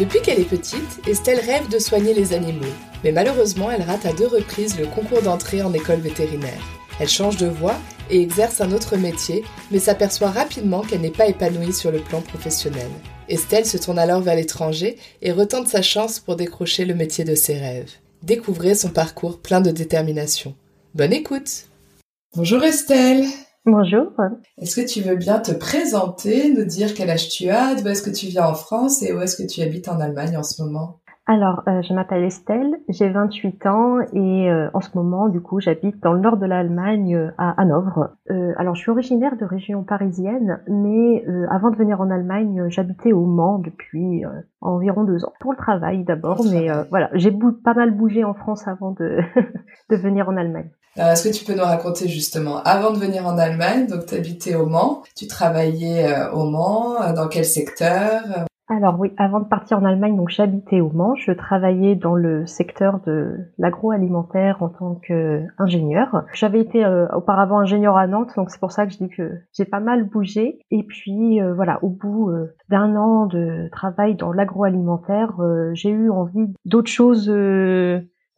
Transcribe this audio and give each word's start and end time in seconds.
Depuis 0.00 0.22
qu'elle 0.22 0.40
est 0.40 0.48
petite, 0.48 1.06
Estelle 1.06 1.40
rêve 1.40 1.68
de 1.68 1.78
soigner 1.78 2.14
les 2.14 2.32
animaux. 2.32 2.72
Mais 3.04 3.12
malheureusement, 3.12 3.70
elle 3.70 3.82
rate 3.82 4.06
à 4.06 4.14
deux 4.14 4.28
reprises 4.28 4.78
le 4.78 4.86
concours 4.86 5.20
d'entrée 5.20 5.60
en 5.60 5.74
école 5.74 6.00
vétérinaire. 6.00 6.62
Elle 6.98 7.08
change 7.10 7.36
de 7.36 7.48
voie 7.48 7.76
et 8.08 8.22
exerce 8.22 8.62
un 8.62 8.72
autre 8.72 8.96
métier, 8.96 9.44
mais 9.70 9.78
s'aperçoit 9.78 10.30
rapidement 10.30 10.80
qu'elle 10.80 11.02
n'est 11.02 11.10
pas 11.10 11.26
épanouie 11.26 11.74
sur 11.74 11.92
le 11.92 11.98
plan 11.98 12.22
professionnel. 12.22 12.88
Estelle 13.28 13.66
se 13.66 13.76
tourne 13.76 13.98
alors 13.98 14.22
vers 14.22 14.36
l'étranger 14.36 14.96
et 15.20 15.32
retente 15.32 15.68
sa 15.68 15.82
chance 15.82 16.18
pour 16.18 16.36
décrocher 16.36 16.86
le 16.86 16.94
métier 16.94 17.24
de 17.24 17.34
ses 17.34 17.58
rêves. 17.58 17.92
Découvrez 18.22 18.76
son 18.76 18.88
parcours 18.88 19.38
plein 19.38 19.60
de 19.60 19.70
détermination. 19.70 20.54
Bonne 20.94 21.12
écoute 21.12 21.66
Bonjour 22.34 22.64
Estelle 22.64 23.26
Bonjour. 23.66 24.12
Est-ce 24.58 24.80
que 24.80 24.86
tu 24.86 25.02
veux 25.02 25.16
bien 25.16 25.38
te 25.38 25.52
présenter, 25.52 26.52
nous 26.52 26.64
dire 26.64 26.94
quel 26.94 27.10
âge 27.10 27.28
tu 27.28 27.50
as, 27.50 27.74
d'où 27.74 27.86
est-ce 27.88 28.02
que 28.02 28.14
tu 28.14 28.26
viens 28.26 28.46
en 28.46 28.54
France 28.54 29.02
et 29.02 29.12
où 29.12 29.20
est-ce 29.20 29.36
que 29.36 29.46
tu 29.46 29.60
habites 29.60 29.88
en 29.88 30.00
Allemagne 30.00 30.36
en 30.36 30.42
ce 30.42 30.62
moment? 30.62 31.00
Alors, 31.26 31.62
euh, 31.68 31.80
je 31.82 31.92
m'appelle 31.92 32.24
Estelle, 32.24 32.80
j'ai 32.88 33.08
28 33.08 33.66
ans 33.66 34.00
et 34.14 34.50
euh, 34.50 34.68
en 34.74 34.80
ce 34.80 34.88
moment, 34.94 35.28
du 35.28 35.40
coup, 35.40 35.60
j'habite 35.60 36.02
dans 36.02 36.12
le 36.12 36.18
nord 36.18 36.38
de 36.38 36.46
l'Allemagne, 36.46 37.14
euh, 37.14 37.30
à 37.38 37.60
Hanovre. 37.60 38.16
alors, 38.56 38.74
je 38.74 38.80
suis 38.80 38.90
originaire 38.90 39.36
de 39.36 39.44
région 39.44 39.84
parisienne, 39.84 40.60
mais 40.66 41.24
avant 41.50 41.70
de 41.70 41.76
venir 41.76 42.00
en 42.00 42.10
Allemagne, 42.10 42.64
j'habitais 42.68 43.12
au 43.12 43.26
Mans 43.26 43.58
depuis 43.58 44.24
environ 44.60 45.04
deux 45.04 45.24
ans. 45.24 45.32
Pour 45.38 45.52
le 45.52 45.56
travail 45.56 46.02
d'abord, 46.04 46.42
mais 46.50 46.68
voilà, 46.90 47.10
j'ai 47.14 47.32
pas 47.62 47.74
mal 47.74 47.92
bougé 47.92 48.24
en 48.24 48.34
France 48.34 48.66
avant 48.66 48.92
de, 48.92 49.18
de 49.90 49.96
venir 49.96 50.28
en 50.28 50.36
Allemagne. 50.36 50.70
Est-ce 50.96 51.28
que 51.28 51.34
tu 51.34 51.44
peux 51.44 51.54
nous 51.54 51.64
raconter 51.64 52.08
justement, 52.08 52.62
avant 52.62 52.92
de 52.92 52.98
venir 52.98 53.26
en 53.26 53.38
Allemagne, 53.38 53.86
donc 53.86 54.06
tu 54.06 54.14
habitais 54.14 54.54
au 54.54 54.66
Mans, 54.66 55.02
tu 55.16 55.26
travaillais 55.26 56.12
au 56.32 56.44
Mans, 56.44 57.12
dans 57.14 57.28
quel 57.28 57.44
secteur 57.44 58.46
alors 58.72 59.00
oui, 59.00 59.12
avant 59.16 59.40
de 59.40 59.46
partir 59.46 59.78
en 59.78 59.84
Allemagne, 59.84 60.16
donc 60.16 60.28
j'habitais 60.28 60.80
au 60.80 60.90
Mans, 60.90 61.16
je 61.16 61.32
travaillais 61.32 61.96
dans 61.96 62.14
le 62.14 62.46
secteur 62.46 63.00
de 63.04 63.36
l'agroalimentaire 63.58 64.62
en 64.62 64.68
tant 64.68 64.94
qu'ingénieur. 64.94 66.22
J'avais 66.34 66.60
été 66.60 66.84
euh, 66.84 67.08
auparavant 67.08 67.58
ingénieur 67.58 67.96
à 67.96 68.06
Nantes, 68.06 68.30
donc 68.36 68.50
c'est 68.50 68.60
pour 68.60 68.70
ça 68.70 68.86
que 68.86 68.92
je 68.92 68.98
dis 68.98 69.08
que 69.08 69.40
j'ai 69.52 69.64
pas 69.64 69.80
mal 69.80 70.04
bougé. 70.04 70.60
Et 70.70 70.84
puis 70.84 71.42
euh, 71.42 71.52
voilà, 71.52 71.82
au 71.82 71.88
bout 71.88 72.30
euh, 72.30 72.54
d'un 72.68 72.94
an 72.94 73.26
de 73.26 73.68
travail 73.72 74.14
dans 74.14 74.32
l'agroalimentaire, 74.32 75.32
j'ai 75.72 75.90
eu 75.90 76.08
envie 76.08 76.46
d'autres 76.64 76.90
choses 76.90 77.28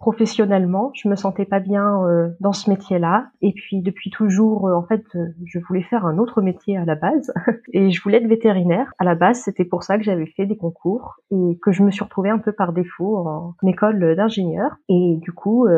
professionnellement, 0.02 0.90
je 0.94 1.08
me 1.08 1.14
sentais 1.14 1.44
pas 1.44 1.60
bien 1.60 2.04
euh, 2.04 2.30
dans 2.40 2.52
ce 2.52 2.68
métier-là. 2.68 3.28
Et 3.40 3.52
puis 3.52 3.82
depuis 3.82 4.10
toujours, 4.10 4.66
euh, 4.66 4.74
en 4.74 4.82
fait, 4.82 5.04
euh, 5.14 5.28
je 5.44 5.60
voulais 5.60 5.84
faire 5.84 6.04
un 6.04 6.18
autre 6.18 6.42
métier 6.42 6.76
à 6.76 6.84
la 6.84 6.96
base. 6.96 7.32
et 7.72 7.92
je 7.92 8.02
voulais 8.02 8.18
être 8.18 8.26
vétérinaire. 8.26 8.92
À 8.98 9.04
la 9.04 9.14
base, 9.14 9.42
c'était 9.42 9.64
pour 9.64 9.84
ça 9.84 9.98
que 9.98 10.02
j'avais 10.02 10.26
fait 10.26 10.44
des 10.44 10.56
concours 10.56 11.20
et 11.30 11.56
que 11.62 11.70
je 11.70 11.84
me 11.84 11.92
suis 11.92 12.02
retrouvée 12.02 12.30
un 12.30 12.40
peu 12.40 12.50
par 12.50 12.72
défaut 12.72 13.16
en 13.16 13.54
école 13.64 14.16
d'ingénieur. 14.16 14.72
Et 14.88 15.18
du 15.22 15.30
coup, 15.30 15.68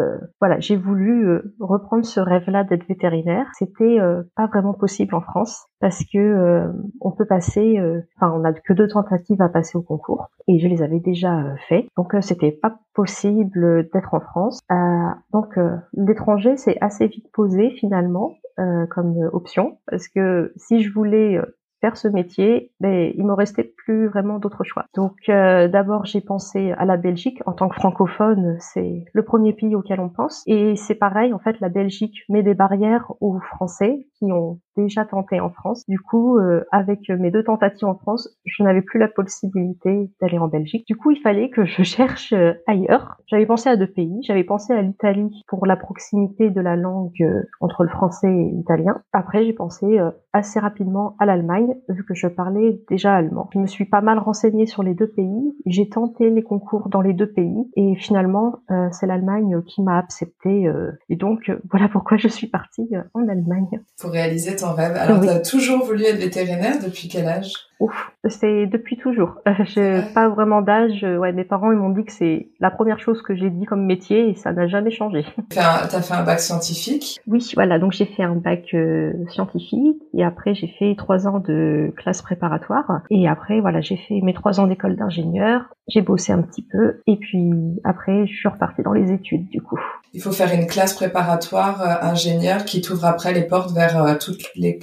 voilà, 0.40 0.58
j'ai 0.58 0.76
voulu 0.76 1.42
reprendre 1.60 2.06
ce 2.06 2.18
rêve-là 2.18 2.64
d'être 2.64 2.86
vétérinaire. 2.88 3.46
C'était 3.58 3.98
pas 4.36 4.46
vraiment 4.46 4.72
possible 4.72 5.14
en 5.14 5.20
France 5.20 5.66
parce 5.84 6.02
que 6.10 6.72
on 7.02 7.10
peut 7.10 7.26
passer, 7.26 7.78
enfin, 8.16 8.32
on 8.34 8.42
a 8.44 8.54
que 8.54 8.72
deux 8.72 8.88
tentatives 8.88 9.42
à 9.42 9.50
passer 9.50 9.76
au 9.76 9.82
concours 9.82 10.30
et 10.48 10.58
je 10.58 10.66
les 10.66 10.80
avais 10.80 10.98
déjà 10.98 11.54
fait. 11.68 11.86
Donc 11.98 12.14
c'était 12.22 12.52
pas 12.52 12.78
possible 12.94 13.88
d'être 13.92 14.14
en 14.14 14.20
France. 14.20 14.60
Euh, 14.70 14.74
donc 15.32 15.58
euh, 15.58 15.76
l'étranger 15.92 16.56
c'est 16.56 16.78
assez 16.80 17.08
vite 17.08 17.30
posé 17.32 17.70
finalement 17.70 18.34
euh, 18.58 18.86
comme 18.86 19.28
option 19.32 19.78
parce 19.86 20.08
que 20.08 20.52
si 20.56 20.82
je 20.82 20.92
voulais 20.92 21.40
faire 21.80 21.96
ce 21.98 22.08
métier, 22.08 22.72
ben, 22.80 23.12
il 23.14 23.26
me 23.26 23.34
restait 23.34 23.74
plus 23.84 24.08
vraiment 24.08 24.38
d'autre 24.38 24.64
choix. 24.64 24.86
Donc 24.94 25.16
d'abord 25.26 26.06
j'ai 26.06 26.22
pensé 26.22 26.72
à 26.72 26.86
la 26.86 26.96
Belgique 26.96 27.42
en 27.44 27.52
tant 27.52 27.68
que 27.68 27.74
francophone, 27.74 28.56
c'est 28.58 29.04
le 29.12 29.22
premier 29.22 29.52
pays 29.52 29.74
auquel 29.74 30.00
on 30.00 30.08
pense 30.08 30.42
et 30.46 30.76
c'est 30.76 30.94
pareil 30.94 31.34
en 31.34 31.38
fait 31.38 31.60
la 31.60 31.68
Belgique 31.68 32.22
met 32.30 32.42
des 32.42 32.54
barrières 32.54 33.12
aux 33.20 33.38
Français 33.40 34.06
qui 34.18 34.32
ont 34.32 34.60
déjà 34.76 35.04
tenté 35.04 35.40
en 35.40 35.50
France. 35.50 35.84
Du 35.88 35.98
coup, 35.98 36.38
euh, 36.38 36.64
avec 36.72 37.08
mes 37.08 37.30
deux 37.30 37.44
tentatives 37.44 37.88
en 37.88 37.94
France, 37.94 38.28
je 38.44 38.62
n'avais 38.62 38.82
plus 38.82 38.98
la 38.98 39.08
possibilité 39.08 40.10
d'aller 40.20 40.38
en 40.38 40.48
Belgique. 40.48 40.86
Du 40.86 40.96
coup, 40.96 41.10
il 41.10 41.20
fallait 41.20 41.50
que 41.50 41.64
je 41.64 41.82
cherche 41.82 42.32
euh, 42.32 42.52
ailleurs. 42.66 43.16
J'avais 43.26 43.46
pensé 43.46 43.68
à 43.68 43.76
deux 43.76 43.86
pays. 43.86 44.20
J'avais 44.22 44.44
pensé 44.44 44.72
à 44.72 44.82
l'Italie 44.82 45.42
pour 45.48 45.66
la 45.66 45.76
proximité 45.76 46.50
de 46.50 46.60
la 46.60 46.76
langue 46.76 47.12
euh, 47.20 47.42
entre 47.60 47.84
le 47.84 47.90
français 47.90 48.32
et 48.32 48.50
l'italien. 48.50 49.02
Après, 49.12 49.44
j'ai 49.44 49.52
pensé 49.52 49.98
assez 50.32 50.58
rapidement 50.58 51.16
à 51.18 51.26
l'Allemagne, 51.26 51.74
vu 51.88 52.04
que 52.04 52.14
je 52.14 52.26
parlais 52.26 52.80
déjà 52.88 53.14
allemand. 53.14 53.48
Je 53.52 53.58
me 53.58 53.66
suis 53.66 53.84
pas 53.84 54.00
mal 54.00 54.18
renseignée 54.18 54.66
sur 54.66 54.82
les 54.82 54.94
deux 54.94 55.06
pays. 55.06 55.54
J'ai 55.66 55.88
tenté 55.88 56.30
les 56.30 56.42
concours 56.42 56.88
dans 56.88 57.00
les 57.00 57.12
deux 57.12 57.30
pays. 57.30 57.70
Et 57.76 57.94
finalement, 57.96 58.56
c'est 58.92 59.06
l'Allemagne 59.06 59.62
qui 59.62 59.82
m'a 59.82 59.98
accepté. 59.98 60.70
et 61.08 61.16
donc, 61.16 61.50
voilà 61.70 61.88
pourquoi 61.88 62.16
je 62.16 62.28
suis 62.28 62.48
partie 62.48 62.88
en 63.14 63.28
Allemagne. 63.28 63.80
Pour 64.00 64.10
réaliser 64.10 64.56
ton 64.56 64.63
rêve. 64.72 64.96
Alors, 64.96 65.20
tu 65.20 65.28
as 65.28 65.40
toujours 65.40 65.84
voulu 65.84 66.04
être 66.04 66.18
vétérinaire 66.18 66.76
depuis 66.82 67.08
quel 67.08 67.26
âge? 67.26 67.52
Ouf, 67.80 68.12
c'est 68.28 68.66
depuis 68.66 68.96
toujours. 68.96 69.40
Je 69.46 70.00
pas 70.14 70.28
vraiment 70.28 70.62
d'âge. 70.62 71.02
Ouais, 71.02 71.32
mes 71.32 71.44
parents 71.44 71.72
ils 71.72 71.78
m'ont 71.78 71.90
dit 71.90 72.04
que 72.04 72.12
c'est 72.12 72.48
la 72.60 72.70
première 72.70 72.98
chose 72.98 73.20
que 73.22 73.34
j'ai 73.34 73.50
dit 73.50 73.66
comme 73.66 73.84
métier 73.84 74.30
et 74.30 74.34
ça 74.34 74.52
n'a 74.52 74.68
jamais 74.68 74.90
changé. 74.90 75.24
T'as 75.50 75.88
fait 76.00 76.14
un 76.14 76.22
bac 76.22 76.40
scientifique? 76.40 77.20
Oui, 77.26 77.46
voilà. 77.54 77.78
Donc 77.78 77.92
j'ai 77.92 78.06
fait 78.06 78.22
un 78.22 78.36
bac 78.36 78.72
euh, 78.74 79.12
scientifique 79.28 80.00
et 80.16 80.24
après 80.24 80.54
j'ai 80.54 80.68
fait 80.68 80.94
trois 80.96 81.26
ans 81.26 81.40
de 81.40 81.92
classe 81.96 82.22
préparatoire 82.22 83.02
et 83.10 83.28
après 83.28 83.60
voilà 83.60 83.80
j'ai 83.80 83.96
fait 83.96 84.20
mes 84.22 84.34
trois 84.34 84.60
ans 84.60 84.66
d'école 84.66 84.96
d'ingénieur. 84.96 85.62
J'ai 85.88 86.00
bossé 86.00 86.32
un 86.32 86.40
petit 86.40 86.62
peu 86.62 87.02
et 87.06 87.16
puis 87.16 87.50
après 87.84 88.26
je 88.26 88.34
suis 88.34 88.48
repartie 88.48 88.82
dans 88.82 88.92
les 88.92 89.12
études 89.12 89.48
du 89.48 89.60
coup. 89.60 89.78
Il 90.12 90.22
faut 90.22 90.32
faire 90.32 90.52
une 90.54 90.66
classe 90.66 90.94
préparatoire 90.94 91.82
euh, 91.82 92.06
ingénieur 92.08 92.64
qui 92.64 92.80
t'ouvre 92.80 93.04
après 93.04 93.34
les 93.34 93.42
portes 93.42 93.72
vers 93.72 94.02
euh, 94.02 94.14
toutes 94.18 94.50
les 94.56 94.78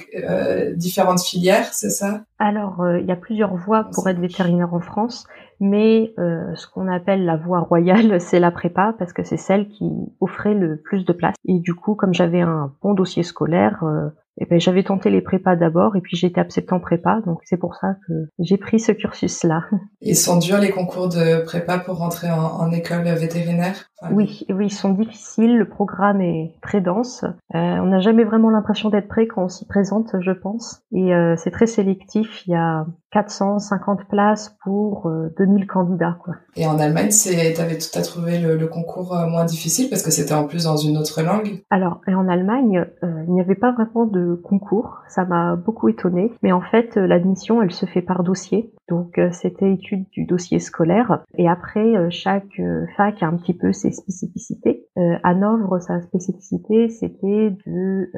différentes 0.76 1.22
filières, 1.22 1.72
c'est 1.72 1.90
ça? 1.90 2.22
Alors, 2.38 2.80
euh, 2.80 2.98
il 2.98 3.06
y 3.06 3.12
a 3.12 3.16
plusieurs 3.16 3.54
voies 3.54 3.84
pour 3.94 4.08
être 4.08 4.18
vétérinaire 4.18 4.74
en 4.74 4.80
France, 4.80 5.28
mais 5.60 6.12
euh, 6.18 6.52
ce 6.56 6.66
qu'on 6.66 6.88
appelle 6.88 7.24
la 7.24 7.36
voie 7.36 7.60
royale, 7.60 8.20
c'est 8.20 8.40
la 8.40 8.50
prépa, 8.50 8.94
parce 8.98 9.12
que 9.12 9.22
c'est 9.22 9.36
celle 9.36 9.68
qui 9.68 9.88
offrait 10.20 10.54
le 10.54 10.76
plus 10.76 11.04
de 11.04 11.12
place. 11.12 11.36
Et 11.44 11.60
du 11.60 11.74
coup, 11.74 11.94
comme 11.94 12.12
j'avais 12.12 12.40
un 12.40 12.72
bon 12.82 12.94
dossier 12.94 13.22
scolaire, 13.22 13.84
euh, 13.84 14.08
eh 14.40 14.46
ben, 14.46 14.58
j'avais 14.58 14.82
tenté 14.82 15.10
les 15.10 15.20
prépas 15.20 15.56
d'abord 15.56 15.96
et 15.96 16.00
puis 16.00 16.16
j'ai 16.16 16.28
été 16.28 16.40
acceptée 16.40 16.72
en 16.72 16.80
prépa, 16.80 17.20
donc 17.26 17.40
c'est 17.44 17.58
pour 17.58 17.74
ça 17.74 17.96
que 18.06 18.12
j'ai 18.38 18.56
pris 18.56 18.80
ce 18.80 18.92
cursus-là. 18.92 19.64
Ils 20.00 20.16
sont 20.16 20.38
durs 20.38 20.58
les 20.58 20.70
concours 20.70 21.08
de 21.08 21.44
prépa 21.44 21.78
pour 21.78 21.98
rentrer 21.98 22.30
en, 22.30 22.70
école 22.72 23.02
vétérinaire? 23.02 23.90
Oui, 24.10 24.46
oui, 24.48 24.66
ils 24.66 24.72
sont 24.72 24.90
difficiles, 24.90 25.58
le 25.58 25.68
programme 25.68 26.20
est 26.20 26.54
très 26.62 26.80
dense. 26.80 27.24
Euh, 27.24 27.58
on 27.58 27.86
n'a 27.86 28.00
jamais 28.00 28.24
vraiment 28.24 28.50
l'impression 28.50 28.88
d'être 28.88 29.06
prêt 29.06 29.26
quand 29.26 29.44
on 29.44 29.48
s'y 29.48 29.66
présente, 29.66 30.16
je 30.20 30.32
pense. 30.32 30.80
Et 30.92 31.14
euh, 31.14 31.36
c'est 31.36 31.50
très 31.50 31.66
sélectif, 31.66 32.42
il 32.46 32.52
y 32.52 32.56
a 32.56 32.86
450 33.12 34.08
places 34.08 34.56
pour 34.64 35.10
2000 35.38 35.62
euh, 35.62 35.66
candidats. 35.66 36.16
Quoi. 36.24 36.34
Et 36.56 36.66
en 36.66 36.78
Allemagne, 36.78 37.10
c'est, 37.10 37.52
t'avais 37.52 37.78
tout 37.78 37.96
à 37.96 38.02
trouvé 38.02 38.38
le, 38.38 38.56
le, 38.56 38.66
concours 38.66 39.14
moins 39.28 39.44
difficile 39.44 39.90
parce 39.90 40.02
que 40.02 40.10
c'était 40.10 40.34
en 40.34 40.44
plus 40.44 40.64
dans 40.64 40.76
une 40.76 40.96
autre 40.96 41.22
langue? 41.22 41.62
Alors, 41.70 42.00
et 42.08 42.14
en 42.14 42.26
Allemagne, 42.26 42.84
il 43.02 43.32
n'y 43.32 43.40
avait 43.40 43.54
pas 43.54 43.72
vraiment 43.72 44.06
de 44.06 44.31
concours. 44.36 44.98
Ça 45.08 45.24
m'a 45.24 45.56
beaucoup 45.56 45.88
étonné. 45.88 46.32
Mais 46.42 46.52
en 46.52 46.60
fait, 46.60 46.96
euh, 46.96 47.06
l'admission, 47.06 47.62
elle 47.62 47.72
se 47.72 47.86
fait 47.86 48.02
par 48.02 48.22
dossier. 48.22 48.72
Donc 48.88 49.18
euh, 49.18 49.30
c'était 49.32 49.72
étude 49.72 50.08
du 50.10 50.24
dossier 50.24 50.58
scolaire. 50.58 51.24
Et 51.36 51.48
après, 51.48 51.96
euh, 51.96 52.08
chaque 52.10 52.60
fac 52.96 53.22
a 53.22 53.26
un 53.26 53.36
petit 53.36 53.54
peu 53.54 53.72
ses 53.72 53.92
spécificités. 53.92 54.86
Euh, 54.98 55.16
Hanovre, 55.22 55.80
sa 55.80 56.00
spécificité, 56.00 56.88
c'était 56.88 57.56
de... 57.66 58.10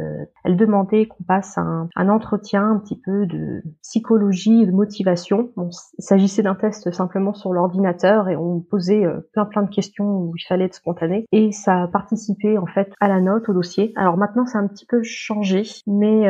elle 0.45 0.57
demandait 0.57 1.07
qu'on 1.07 1.23
passe 1.25 1.57
un, 1.59 1.89
un, 1.95 2.09
entretien 2.09 2.71
un 2.71 2.79
petit 2.79 3.01
peu 3.01 3.27
de 3.27 3.63
psychologie 3.83 4.67
de 4.67 4.73
motivation. 4.73 5.51
Bon, 5.57 5.69
il 5.99 6.03
s'agissait 6.03 6.43
d'un 6.43 6.55
test 6.55 6.91
simplement 6.93 7.35
sur 7.35 7.53
l'ordinateur 7.53 8.29
et 8.29 8.37
on 8.37 8.61
posait 8.61 9.05
plein 9.33 9.45
plein 9.45 9.63
de 9.63 9.71
questions 9.71 10.05
où 10.05 10.33
il 10.37 10.43
fallait 10.47 10.65
être 10.65 10.75
spontané. 10.75 11.27
Et 11.33 11.53
ça 11.53 11.83
a 11.85 11.89
participé 11.89 12.59
en 12.59 12.67
fait 12.67 12.93
à 13.01 13.09
la 13.09 13.21
note, 13.21 13.49
au 13.49 13.53
dossier. 13.53 13.93
Alors 13.97 14.17
maintenant, 14.17 14.47
c'est 14.47 14.59
un 14.59 14.67
petit 14.67 14.87
peu 14.87 15.03
changé, 15.03 15.63
mais 15.87 16.25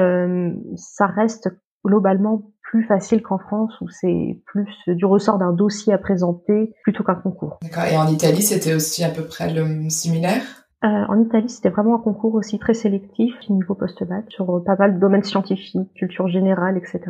ça 0.76 1.06
reste 1.06 1.50
globalement 1.84 2.42
plus 2.74 2.82
facile 2.82 3.22
qu'en 3.22 3.38
France 3.38 3.72
où 3.80 3.88
c'est 3.88 4.42
plus 4.46 4.66
du 4.88 5.04
ressort 5.04 5.38
d'un 5.38 5.52
dossier 5.52 5.92
à 5.92 5.98
présenter 5.98 6.74
plutôt 6.82 7.04
qu'un 7.04 7.14
concours. 7.14 7.60
D'accord. 7.62 7.84
Et 7.84 7.96
en 7.96 8.08
Italie, 8.08 8.42
c'était 8.42 8.74
aussi 8.74 9.04
à 9.04 9.10
peu 9.10 9.22
près 9.22 9.54
le 9.54 9.88
similaire? 9.90 10.42
En 10.82 11.18
Italie, 11.22 11.48
c'était 11.48 11.70
vraiment 11.70 11.94
un 11.94 12.02
concours 12.02 12.34
aussi 12.34 12.58
très 12.58 12.74
sélectif, 12.74 13.32
niveau 13.48 13.74
post-bac, 13.74 14.24
sur 14.28 14.62
pas 14.66 14.74
mal 14.76 14.96
de 14.96 15.00
domaines 15.00 15.22
scientifiques, 15.22 15.94
culture 15.94 16.26
générale, 16.26 16.76
etc. 16.76 17.00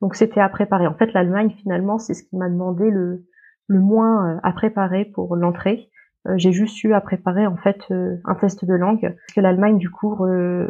Donc 0.00 0.16
c'était 0.16 0.40
à 0.40 0.48
préparer. 0.48 0.86
En 0.86 0.94
fait, 0.94 1.12
l'Allemagne, 1.12 1.54
finalement, 1.62 1.98
c'est 1.98 2.14
ce 2.14 2.22
qui 2.22 2.36
m'a 2.36 2.48
demandé 2.48 2.90
le, 2.90 3.26
le 3.68 3.80
moins 3.80 4.40
à 4.42 4.52
préparer 4.52 5.04
pour 5.04 5.36
l'entrée. 5.36 5.90
Euh, 6.26 6.34
j'ai 6.36 6.52
juste 6.52 6.82
eu 6.82 6.92
à 6.92 7.00
préparer 7.00 7.46
en 7.46 7.56
fait 7.56 7.80
euh, 7.90 8.16
un 8.24 8.34
test 8.34 8.64
de 8.64 8.74
langue 8.74 9.00
parce 9.00 9.34
que 9.34 9.40
l'Allemagne 9.40 9.78
du 9.78 9.90
coup 9.90 10.16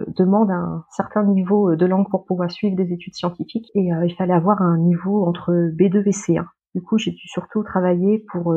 demande 0.09 0.51
un 0.51 0.85
certain 0.91 1.25
niveau 1.25 1.71
euh, 1.71 1.77
de 1.77 1.87
langue 1.87 2.09
pour 2.11 2.25
pouvoir 2.25 2.51
suivre 2.51 2.77
des 2.77 2.93
études 2.93 3.15
scientifiques 3.15 3.71
et 3.75 3.89
il 4.05 4.15
fallait 4.17 4.35
avoir 4.35 4.61
un 4.61 4.79
niveau 4.79 5.27
entre 5.27 5.53
B2 5.53 6.07
et 6.07 6.11
C1. 6.11 6.45
Du 6.75 6.83
coup, 6.83 6.99
j'ai 6.99 7.13
dû 7.13 7.27
surtout 7.27 7.63
travailler 7.63 8.25
pour 8.31 8.55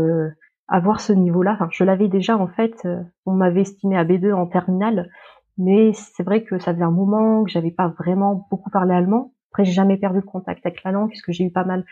avoir 0.67 0.99
ce 0.99 1.13
niveau-là. 1.13 1.53
Enfin, 1.53 1.69
je 1.71 1.85
l'avais 1.85 2.09
déjà 2.09 2.37
en 2.37 2.47
fait. 2.47 2.85
on 3.25 3.33
m'avait 3.33 3.61
estimé 3.61 3.97
à 3.97 4.03
B2 4.03 4.33
en 4.33 4.45
terminale, 4.45 5.09
mais 5.57 5.93
c'est 5.93 6.23
vrai 6.23 6.43
que 6.43 6.59
ça 6.59 6.73
faisait 6.73 6.83
un 6.83 6.91
moment 6.91 7.43
que 7.45 7.49
j'avais 7.51 7.71
pas 7.71 7.93
vraiment 7.97 8.45
beaucoup 8.51 8.69
parlé 8.69 8.93
allemand. 8.93 9.31
Après, 9.51 9.63
j'ai 9.63 9.71
jamais 9.71 9.97
perdu 9.97 10.17
le 10.17 10.25
contact 10.25 10.65
avec 10.65 10.83
la 10.83 10.91
langue 10.91 11.09
puisque 11.09 11.31
j'ai 11.31 11.45
eu 11.45 11.51
pas 11.51 11.63
mal 11.63 11.85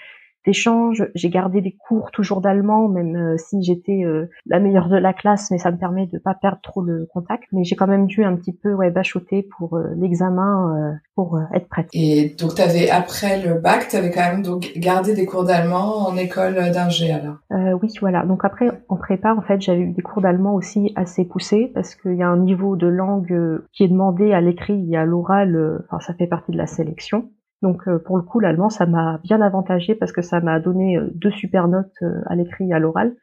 d'échanges. 0.47 1.05
J'ai 1.13 1.29
gardé 1.29 1.61
des 1.61 1.73
cours 1.73 2.09
toujours 2.11 2.41
d'allemand, 2.41 2.87
même 2.87 3.15
euh, 3.15 3.37
si 3.37 3.61
j'étais 3.61 4.03
euh, 4.03 4.29
la 4.45 4.59
meilleure 4.59 4.87
de 4.87 4.95
la 4.95 5.13
classe, 5.13 5.51
mais 5.51 5.57
ça 5.57 5.71
me 5.71 5.77
permet 5.77 6.07
de 6.07 6.17
pas 6.17 6.33
perdre 6.33 6.61
trop 6.63 6.81
le 6.81 7.05
contact. 7.13 7.43
Mais 7.51 7.65
j'ai 7.65 7.75
quand 7.75 7.85
même 7.85 8.07
dû 8.07 8.23
un 8.23 8.35
petit 8.35 8.53
peu 8.53 8.73
ouais, 8.73 8.89
bachoter 8.89 9.47
pour 9.57 9.75
euh, 9.75 9.93
l'examen 9.97 10.97
pour 11.15 11.39
être 11.53 11.67
prête. 11.67 11.89
Et 11.93 12.35
donc, 12.39 12.55
tu 12.55 12.61
avais, 12.61 12.89
après 12.89 13.41
le 13.41 13.59
bac, 13.59 13.87
tu 13.89 13.95
avais 13.97 14.11
quand 14.11 14.21
même 14.21 14.41
donc 14.41 14.71
gardé 14.77 15.13
des 15.13 15.25
cours 15.25 15.43
d'allemand 15.43 16.07
en 16.07 16.15
école 16.15 16.55
d'ingé 16.71 17.11
alors? 17.11 17.37
Oui, 17.81 17.89
voilà. 17.99 18.25
Donc 18.25 18.45
après, 18.45 18.69
en 18.87 18.95
prépa, 18.95 19.33
en 19.33 19.41
fait, 19.41 19.61
j'avais 19.61 19.81
eu 19.81 19.91
des 19.91 20.01
cours 20.01 20.21
d'allemand 20.21 20.53
aussi 20.53 20.93
assez 20.95 21.25
poussés 21.25 21.71
parce 21.73 21.95
qu'il 21.95 22.15
y 22.15 22.23
a 22.23 22.27
un 22.27 22.37
niveau 22.37 22.75
de 22.75 22.87
langue 22.87 23.61
qui 23.73 23.83
est 23.83 23.87
demandé 23.87 24.31
à 24.31 24.41
l'écrit 24.41 24.87
et 24.91 24.95
à 24.95 25.05
l'oral. 25.05 25.83
Enfin, 25.89 25.99
ça 25.99 26.13
fait 26.13 26.27
partie 26.27 26.51
de 26.51 26.57
la 26.57 26.67
sélection. 26.67 27.29
Donc 27.61 27.87
euh, 27.87 27.99
pour 27.99 28.17
le 28.17 28.23
coup, 28.23 28.39
l'allemand, 28.39 28.69
ça 28.69 28.85
m'a 28.85 29.19
bien 29.23 29.41
avantagé 29.41 29.95
parce 29.95 30.11
que 30.11 30.21
ça 30.21 30.39
m'a 30.41 30.59
donné 30.59 30.97
euh, 30.97 31.09
deux 31.15 31.31
super 31.31 31.67
notes 31.67 31.91
euh, 32.03 32.21
à 32.27 32.35
l'écrit 32.35 32.69
et 32.69 32.73
à 32.73 32.79
l'oral. 32.79 33.15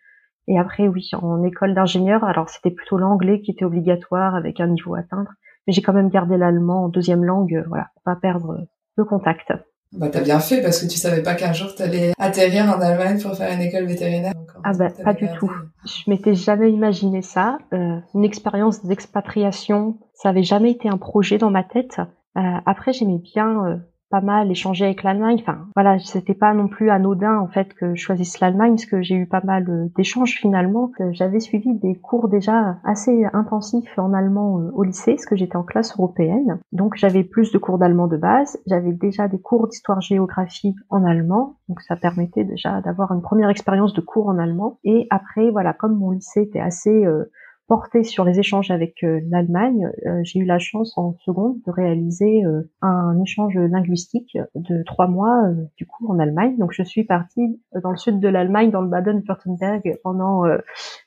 Et 0.47 0.59
après, 0.59 0.89
oui, 0.89 1.09
en 1.15 1.43
école 1.43 1.75
d'ingénieur, 1.75 2.25
alors 2.25 2.51
c'était 2.51 2.71
plutôt 2.71 2.99
l'anglais 2.99 3.41
qui 3.41 3.53
était 3.53 3.65
obligatoire 3.65 4.35
avec 4.35 4.61
un 4.61 4.67
niveau 4.67 4.95
à 4.95 4.99
atteindre, 4.99 5.31
mais 5.67 5.73
j'ai 5.73 5.81
quand 5.81 5.95
même 5.95 6.11
gardé 6.11 6.37
l'allemand 6.37 6.85
en 6.85 6.89
deuxième 6.89 7.25
langue, 7.25 7.65
voilà, 7.69 7.89
pour 7.95 8.03
pas 8.03 8.17
perdre 8.17 8.67
le 8.97 9.05
contact. 9.05 9.53
Bah 9.93 10.09
t'as 10.11 10.21
bien 10.21 10.41
fait 10.41 10.61
parce 10.61 10.83
que 10.83 10.87
tu 10.87 10.99
savais 10.99 11.23
pas 11.23 11.35
qu'un 11.35 11.53
jour 11.53 11.73
t'allais 11.75 12.13
atterrir 12.19 12.65
en 12.65 12.81
Allemagne 12.81 13.23
pour 13.23 13.35
faire 13.37 13.51
une 13.55 13.61
école 13.61 13.85
vétérinaire. 13.85 14.35
ah 14.65 14.73
bah 14.77 14.89
pas 15.03 15.15
du 15.15 15.29
tout. 15.39 15.53
Je 15.87 16.11
m'étais 16.11 16.35
jamais 16.35 16.71
imaginé 16.73 17.23
ça. 17.23 17.59
une 17.73 18.25
expérience 18.25 18.85
d'expatriation, 18.85 19.97
ça 20.13 20.31
avait 20.31 20.43
jamais 20.43 20.73
été 20.73 20.89
un 20.89 20.99
projet 20.99 21.39
dans 21.39 21.51
ma 21.51 21.63
tête. 21.63 22.01
après 22.35 22.93
j'aimais 22.93 23.21
bien 23.23 23.81
pas 24.11 24.21
mal 24.21 24.51
échangé 24.51 24.85
avec 24.85 25.03
l'Allemagne. 25.03 25.39
Enfin, 25.41 25.67
voilà, 25.75 25.99
c'était 25.99 26.35
pas 26.35 26.55
non 26.55 26.69
plus 26.69 26.91
anodin 26.91 27.39
en 27.39 27.49
fait 27.49 27.75
que 27.75 27.95
je 27.95 28.03
choisisse 28.03 28.41
l'Allemagne, 28.41 28.75
parce 28.75 28.87
que 28.87 29.03
j'ai 29.03 29.15
eu 29.15 29.27
pas 29.27 29.43
mal 29.45 29.69
euh, 29.69 29.87
d'échanges 29.97 30.35
finalement. 30.35 30.91
J'avais 31.13 31.41
suivi 31.41 31.75
des 31.75 31.97
cours 31.97 32.29
déjà 32.29 32.79
assez 32.85 33.25
intensifs 33.33 33.99
en 33.99 34.13
allemand 34.13 34.61
euh, 34.61 34.71
au 34.75 34.83
lycée, 34.83 35.15
parce 35.15 35.27
que 35.27 35.37
j'étais 35.37 35.57
en 35.57 35.63
classe 35.63 35.93
européenne. 35.99 36.61
Donc 36.73 36.97
j'avais 36.97 37.25
plus 37.25 37.53
de 37.53 37.59
cours 37.59 37.79
d'allemand 37.79 38.07
de 38.07 38.17
base. 38.17 38.59
J'avais 38.67 38.93
déjà 38.93 39.29
des 39.29 39.41
cours 39.41 39.69
d'histoire-géographie 39.69 40.75
en 40.91 41.05
allemand, 41.05 41.57
donc 41.69 41.81
ça 41.83 41.97
permettait 41.97 42.45
déjà 42.45 42.81
d'avoir 42.83 43.13
une 43.13 43.23
première 43.23 43.51
expérience 43.51 43.95
de 43.95 44.01
cours 44.01 44.29
en 44.29 44.39
allemand. 44.39 44.79
Et 44.85 45.07
après, 45.11 45.51
voilà, 45.51 45.73
comme 45.73 45.99
mon 45.99 46.11
lycée 46.11 46.43
était 46.43 46.61
assez 46.61 47.05
euh, 47.05 47.31
porté 47.67 48.05
sur 48.05 48.25
les 48.25 48.39
échanges 48.39 48.71
avec 48.71 49.03
euh, 49.05 49.21
l'Allemagne, 49.31 49.91
euh, 50.07 50.21
j'ai 50.23 50.41
eu 50.41 50.45
la 50.45 50.59
chance 50.59 50.97
en 50.99 51.17
seconde 51.25 51.57
de 51.67 51.71
réaliser 51.71 52.45
euh, 52.45 52.71
un 52.83 53.19
échange 53.23 53.57
linguistique 53.57 54.37
de 54.55 54.83
trois 54.85 55.07
mois 55.07 55.49
du 55.77 55.87
coup 55.87 56.07
en 56.09 56.19
Allemagne. 56.19 56.57
Donc 56.59 56.73
je 56.73 56.83
suis 56.83 57.05
partie 57.05 57.61
dans 57.83 57.91
le 57.91 57.97
sud 57.97 58.21
de 58.21 58.29
l'Allemagne, 58.29 58.71
dans 58.71 58.83
le 58.83 58.89
Baden-Württemberg 58.89 59.99
pendant 60.03 60.43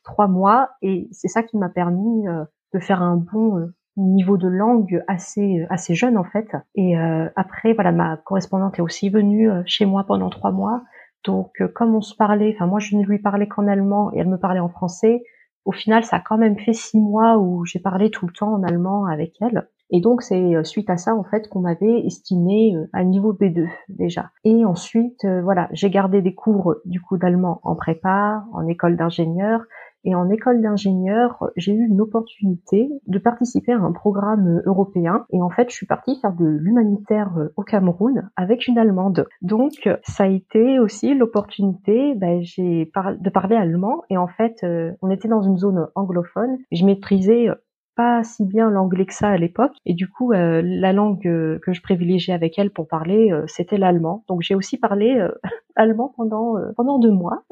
trois 0.04 0.28
mois 0.28 0.70
et 0.82 1.08
c'est 1.12 1.28
ça 1.28 1.44
qui 1.44 1.58
m'a 1.58 1.70
permis 1.70 2.26
de 2.74 2.80
faire 2.80 3.02
un 3.02 3.18
bon 3.18 3.70
niveau 3.96 4.38
de 4.38 4.48
langue 4.48 5.04
assez 5.08 5.66
assez 5.70 5.94
jeune 5.94 6.18
en 6.18 6.24
fait. 6.24 6.48
Et 6.76 6.96
après 7.36 7.74
voilà 7.74 7.92
ma 7.92 8.18
correspondante 8.18 8.80
est 8.80 8.82
aussi 8.82 9.10
venue 9.10 9.50
chez 9.66 9.86
moi 9.86 10.06
pendant 10.06 10.30
trois 10.30 10.52
mois. 10.52 10.84
Donc 11.26 11.52
comme 11.76 11.96
on 11.96 12.02
se 12.02 12.16
parlait, 12.16 12.54
enfin 12.56 12.68
moi 12.68 12.80
je 12.80 12.96
ne 12.96 13.04
lui 13.04 13.20
parlais 13.20 13.48
qu'en 13.48 13.68
allemand 13.68 14.12
et 14.14 14.20
elle 14.20 14.30
me 14.30 14.38
parlait 14.38 14.60
en 14.60 14.70
français 14.70 15.24
au 15.68 15.74
final, 15.74 16.06
ça 16.06 16.16
a 16.16 16.20
quand 16.22 16.38
même 16.38 16.58
fait 16.58 16.72
six 16.72 16.98
mois 16.98 17.38
où 17.38 17.66
j'ai 17.66 17.80
parlé 17.80 18.10
tout 18.10 18.26
le 18.26 18.32
temps 18.32 18.54
en 18.54 18.64
allemand 18.64 19.06
avec 19.06 19.34
elle. 19.42 19.68
Et 19.90 20.00
donc 20.00 20.22
c'est 20.22 20.56
euh, 20.56 20.64
suite 20.64 20.90
à 20.90 20.98
ça 20.98 21.14
en 21.14 21.24
fait 21.24 21.48
qu'on 21.50 21.60
m'avait 21.60 22.06
estimé 22.06 22.76
euh, 22.76 22.88
à 22.94 23.04
niveau 23.04 23.34
B2 23.34 23.68
déjà. 23.90 24.32
Et 24.44 24.66
ensuite 24.66 25.24
euh, 25.26 25.42
voilà, 25.42 25.70
j'ai 25.72 25.90
gardé 25.90 26.22
des 26.22 26.34
cours 26.34 26.76
du 26.86 27.02
coup 27.02 27.18
d'allemand 27.18 27.60
en 27.64 27.76
prépa, 27.76 28.46
en 28.54 28.66
école 28.68 28.98
d'ingénieur 28.98 29.62
et 30.08 30.16
en 30.16 30.30
école 30.30 30.62
d'ingénieur, 30.62 31.50
j'ai 31.58 31.74
eu 31.74 31.86
une 31.86 32.00
opportunité 32.00 32.90
de 33.08 33.20
participer 33.20 33.74
à 33.74 33.80
un 33.80 33.92
programme 33.92 34.62
européen. 34.66 35.26
Et 35.34 35.42
en 35.42 35.50
fait, 35.50 35.70
je 35.70 35.76
suis 35.76 35.86
partie 35.86 36.18
faire 36.22 36.32
de 36.32 36.46
l'humanitaire 36.46 37.30
au 37.58 37.64
Cameroun 37.64 38.30
avec 38.38 38.70
une 38.70 38.78
Allemande. 38.78 39.28
Donc, 39.42 39.90
ça 40.04 40.24
a 40.24 40.28
été 40.28 40.80
aussi 40.80 41.14
l'opportunité 41.14 42.16
ben, 42.16 42.40
de 42.40 43.30
parler 43.30 43.58
allemand. 43.58 44.04
Et 44.10 44.16
en 44.16 44.30
fait, 44.30 44.64
euh, 44.64 44.94
on 45.02 45.10
était 45.10 45.28
dans 45.28 45.42
une 45.42 45.58
zone 45.58 45.90
anglophone. 45.94 46.58
Je 46.72 46.86
maîtrisais 46.86 47.50
pas 47.98 48.24
si 48.24 48.46
bien 48.46 48.70
l'anglais 48.70 49.06
que 49.06 49.14
ça 49.14 49.30
à 49.30 49.38
l'époque 49.38 49.74
et 49.86 49.94
du 49.94 50.08
coup 50.08 50.32
euh, 50.32 50.62
la 50.64 50.94
langue 50.94 51.20
que 51.22 51.74
je 51.74 51.82
privilégiais 51.82 52.34
avec 52.34 52.58
elle 52.60 52.70
pour 52.70 52.88
parler 52.88 53.32
euh, 53.32 53.44
c'était 53.48 53.78
l'allemand 53.78 54.24
donc 54.30 54.42
j'ai 54.44 54.56
aussi 54.56 54.78
parlé 54.78 55.28
allemand 55.76 56.14
pendant 56.16 56.56
pendant 56.76 57.00
deux 57.00 57.12
mois 57.12 57.44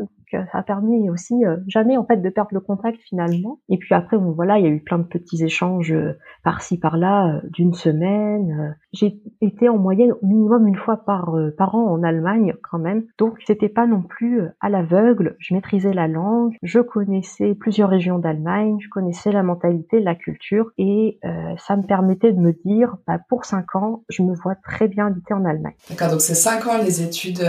ça 0.43 0.59
a 0.59 0.63
permis 0.63 1.09
aussi 1.09 1.45
euh, 1.45 1.57
jamais 1.67 1.97
en 1.97 2.05
fait 2.05 2.17
de 2.17 2.29
perdre 2.29 2.49
le 2.53 2.59
contact 2.59 2.99
finalement. 3.01 3.59
Et 3.69 3.77
puis 3.77 3.93
après, 3.93 4.17
bon 4.17 4.31
voilà, 4.31 4.59
il 4.59 4.65
y 4.65 4.67
a 4.67 4.71
eu 4.71 4.81
plein 4.81 4.97
de 4.97 5.03
petits 5.03 5.43
échanges 5.43 5.93
euh, 5.93 6.17
par-ci 6.43 6.79
par-là 6.79 7.35
euh, 7.35 7.41
d'une 7.51 7.73
semaine. 7.73 8.75
J'ai 8.93 9.21
été 9.41 9.69
en 9.69 9.77
moyenne 9.77 10.13
au 10.21 10.25
minimum 10.25 10.67
une 10.67 10.75
fois 10.75 10.97
par 10.97 11.35
par 11.57 11.75
an 11.75 11.85
en 11.91 12.03
Allemagne 12.03 12.53
quand 12.63 12.79
même, 12.79 13.05
donc 13.17 13.37
c'était 13.45 13.69
pas 13.69 13.87
non 13.87 14.01
plus 14.01 14.41
à 14.61 14.69
l'aveugle. 14.69 15.35
Je 15.39 15.53
maîtrisais 15.53 15.93
la 15.93 16.07
langue, 16.07 16.55
je 16.63 16.79
connaissais 16.79 17.55
plusieurs 17.55 17.89
régions 17.89 18.19
d'Allemagne, 18.19 18.77
je 18.79 18.89
connaissais 18.89 19.31
la 19.31 19.43
mentalité, 19.43 19.99
la 19.99 20.15
culture, 20.15 20.34
et 20.77 21.19
ça 21.57 21.75
me 21.75 21.83
permettait 21.83 22.33
de 22.33 22.39
me 22.39 22.53
dire, 22.65 22.97
bah, 23.07 23.19
pour 23.29 23.45
cinq 23.45 23.75
ans, 23.75 24.03
je 24.09 24.23
me 24.23 24.33
vois 24.35 24.55
très 24.55 24.87
bien 24.87 25.07
habiter 25.07 25.33
en 25.33 25.45
Allemagne. 25.45 25.75
D'accord, 25.89 26.09
donc 26.09 26.21
c'est 26.21 26.35
cinq 26.35 26.67
ans 26.67 26.77
les 26.77 27.01
études 27.01 27.41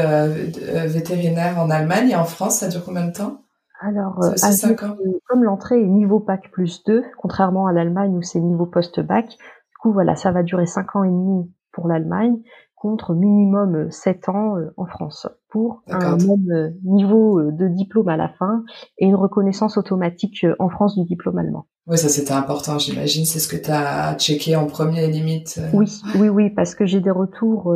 vétérinaires 0.86 1.58
en 1.58 1.70
Allemagne 1.70 2.10
et 2.10 2.16
en 2.16 2.24
France, 2.24 2.58
ça 2.58 2.68
combien 2.84 3.06
de 3.06 3.12
temps? 3.12 3.42
Alors, 3.80 4.22
euh, 4.24 4.32
comme 5.26 5.44
l'entrée 5.44 5.80
est 5.80 5.86
niveau 5.86 6.18
bac 6.18 6.50
plus 6.50 6.82
2, 6.84 7.04
contrairement 7.18 7.66
à 7.66 7.72
l'Allemagne 7.72 8.16
où 8.16 8.22
c'est 8.22 8.40
niveau 8.40 8.64
post-bac, 8.66 9.28
du 9.28 9.76
coup, 9.80 9.92
voilà, 9.92 10.16
ça 10.16 10.32
va 10.32 10.42
durer 10.42 10.66
5 10.66 10.96
ans 10.96 11.04
et 11.04 11.10
demi 11.10 11.50
pour 11.72 11.86
l'Allemagne, 11.86 12.38
contre 12.76 13.14
minimum 13.14 13.90
7 13.90 14.28
ans 14.28 14.56
euh, 14.56 14.72
en 14.76 14.86
France, 14.86 15.26
pour 15.48 15.82
un 15.88 16.16
même 16.16 16.50
euh, 16.52 16.70
niveau 16.84 17.50
de 17.50 17.66
diplôme 17.68 18.08
à 18.08 18.16
la 18.16 18.28
fin 18.28 18.62
et 18.98 19.06
une 19.06 19.16
reconnaissance 19.16 19.76
automatique 19.76 20.46
en 20.58 20.68
France 20.68 20.96
du 20.96 21.04
diplôme 21.04 21.38
allemand. 21.38 21.66
Oui, 21.88 21.98
ça 21.98 22.08
c'était 22.08 22.32
important, 22.32 22.78
j'imagine. 22.78 23.24
C'est 23.24 23.38
ce 23.38 23.48
que 23.48 23.56
tu 23.56 23.70
as 23.70 24.16
checké 24.18 24.56
en 24.56 24.66
premier, 24.66 25.08
limite. 25.08 25.60
Oui, 25.72 25.90
oui, 26.18 26.28
oui, 26.28 26.50
parce 26.50 26.74
que 26.74 26.86
j'ai 26.86 27.00
des 27.00 27.10
retours 27.10 27.72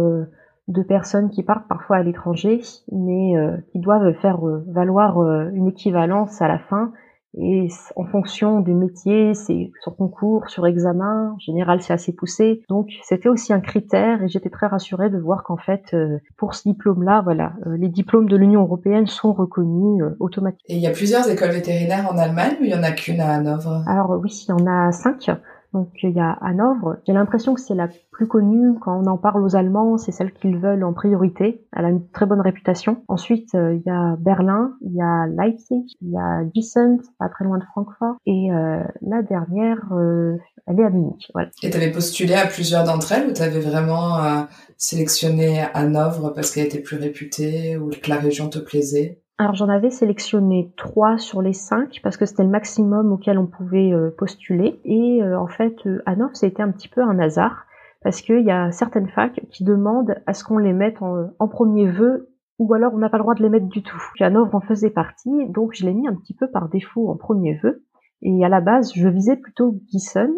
de 0.71 0.83
personnes 0.83 1.31
qui 1.31 1.43
partent 1.43 1.69
parfois 1.69 1.97
à 1.97 2.03
l'étranger, 2.03 2.61
mais 2.93 3.37
euh, 3.37 3.57
qui 3.73 3.81
doivent 3.81 4.13
faire 4.21 4.47
euh, 4.47 4.65
valoir 4.69 5.19
euh, 5.19 5.51
une 5.53 5.69
équivalence 5.69 6.41
à 6.41 6.49
la 6.49 6.59
fin. 6.59 6.93
Et 7.39 7.69
en 7.97 8.05
fonction 8.05 8.61
des 8.61 8.75
métiers, 8.75 9.35
c'est 9.35 9.71
sur 9.83 9.97
concours, 9.97 10.49
sur 10.49 10.67
examen, 10.67 11.33
en 11.35 11.39
général 11.39 11.81
c'est 11.81 11.93
assez 11.93 12.13
poussé. 12.13 12.63
Donc 12.69 12.89
c'était 13.03 13.29
aussi 13.29 13.53
un 13.53 13.61
critère 13.61 14.23
et 14.23 14.29
j'étais 14.29 14.51
très 14.51 14.67
rassurée 14.67 15.11
de 15.11 15.19
voir 15.19 15.45
qu'en 15.45 15.57
fait 15.57 15.95
pour 16.37 16.55
ce 16.55 16.69
diplôme-là, 16.69 17.21
voilà, 17.23 17.53
les 17.67 17.89
diplômes 17.89 18.29
de 18.29 18.37
l'Union 18.37 18.63
européenne 18.63 19.07
sont 19.07 19.33
reconnus 19.33 20.03
automatiquement. 20.19 20.75
Et 20.75 20.77
il 20.77 20.83
y 20.83 20.87
a 20.87 20.93
plusieurs 20.93 21.29
écoles 21.31 21.51
vétérinaires 21.51 22.09
en 22.11 22.19
Allemagne 22.19 22.57
ou 22.61 22.65
il 22.65 22.71
y 22.71 22.75
en 22.75 22.83
a 22.83 22.91
qu'une 22.91 23.21
à 23.21 23.35
Hanovre? 23.35 23.85
Alors 23.87 24.19
oui, 24.21 24.47
il 24.49 24.51
y 24.51 24.53
en 24.53 24.67
a 24.67 24.91
cinq. 24.93 25.31
Donc 25.73 25.91
il 26.03 26.11
y 26.11 26.21
a 26.21 26.33
Hanovre. 26.41 26.97
J'ai 27.07 27.13
l'impression 27.13 27.55
que 27.55 27.61
c'est 27.61 27.75
la 27.75 27.89
plus 28.11 28.27
connue 28.27 28.79
quand 28.81 29.01
on 29.01 29.07
en 29.07 29.17
parle 29.17 29.45
aux 29.45 29.57
Allemands, 29.57 29.97
c'est 29.97 30.13
celle 30.13 30.33
qu'ils 30.33 30.59
veulent 30.59 30.85
en 30.85 30.93
priorité. 30.93 31.65
Elle 31.75 31.85
a 31.85 31.91
une 31.91 32.09
très 32.11 32.27
bonne 32.27 32.41
réputation. 32.41 33.03
Ensuite 33.09 33.55
euh, 33.55 33.75
il 33.75 33.83
y 33.87 33.91
a 33.91 34.17
Berlin, 34.19 34.73
il 34.83 34.95
y 34.95 35.01
a 35.01 35.27
Leipzig, 35.27 35.97
il 36.03 36.11
y 36.11 36.17
a 36.17 36.45
Gießen, 36.55 37.01
pas 37.19 37.29
très 37.29 37.45
loin 37.45 37.59
de 37.59 37.65
Francfort, 37.65 38.17
et 38.27 38.53
euh, 38.53 38.83
la 39.01 39.23
dernière, 39.23 39.81
euh, 39.93 40.37
elle 40.67 40.81
est 40.81 40.85
à 40.85 40.91
Munich. 40.91 41.31
Voilà. 41.35 41.51
Et 41.63 41.71
t'avais 41.71 41.91
postulé 41.91 42.35
à 42.35 42.47
plusieurs 42.47 42.85
d'entre 42.85 43.13
elles 43.13 43.29
ou 43.29 43.33
t'avais 43.33 43.61
vraiment 43.61 44.47
sélectionné 44.77 45.65
Hanovre 45.75 46.33
parce 46.35 46.53
qu'elle 46.53 46.67
était 46.67 46.81
plus 46.81 46.97
réputée 46.97 47.77
ou 47.77 47.91
que 47.91 48.09
la 48.09 48.17
région 48.17 48.49
te 48.49 48.59
plaisait? 48.59 49.21
Alors 49.41 49.55
j'en 49.55 49.71
avais 49.71 49.89
sélectionné 49.89 50.71
trois 50.77 51.17
sur 51.17 51.41
les 51.41 51.55
cinq 51.55 52.01
parce 52.03 52.19
que 52.19 52.27
c'était 52.27 52.43
le 52.43 52.51
maximum 52.51 53.11
auquel 53.11 53.39
on 53.39 53.47
pouvait 53.47 53.91
euh, 53.91 54.11
postuler. 54.11 54.79
Et 54.85 55.23
euh, 55.23 55.41
en 55.41 55.47
fait, 55.47 55.75
euh, 55.87 56.03
à 56.05 56.15
Nov, 56.15 56.33
c'était 56.35 56.63
un 56.63 56.71
petit 56.71 56.89
peu 56.89 57.01
un 57.01 57.19
hasard 57.19 57.65
parce 58.03 58.21
qu'il 58.21 58.43
y 58.43 58.51
a 58.51 58.71
certaines 58.71 59.09
facs 59.09 59.41
qui 59.51 59.65
demandent 59.65 60.15
à 60.27 60.35
ce 60.35 60.45
qu'on 60.45 60.59
les 60.59 60.75
mette 60.75 61.01
en, 61.01 61.49
premier 61.49 61.91
vœu 61.91 62.29
ou 62.59 62.75
alors 62.75 62.93
on 62.93 62.99
n'a 62.99 63.09
pas 63.09 63.17
le 63.17 63.23
droit 63.23 63.35
de 63.35 63.43
les 63.43 63.49
mettre 63.49 63.69
du 63.69 63.83
tout. 63.83 64.03
Hanovre 64.21 64.55
en 64.55 64.61
faisait 64.61 64.91
partie, 64.91 65.49
donc 65.49 65.73
je 65.73 65.87
l'ai 65.87 65.95
mis 65.95 66.07
un 66.07 66.17
petit 66.17 66.35
peu 66.35 66.51
par 66.51 66.69
défaut 66.69 67.09
en 67.09 67.17
premier 67.17 67.59
vœu. 67.63 67.83
Et 68.21 68.45
à 68.45 68.51
la 68.51 68.61
base, 68.61 68.93
je 68.95 69.09
visais 69.09 69.37
plutôt 69.37 69.75
Gießen, 69.87 70.35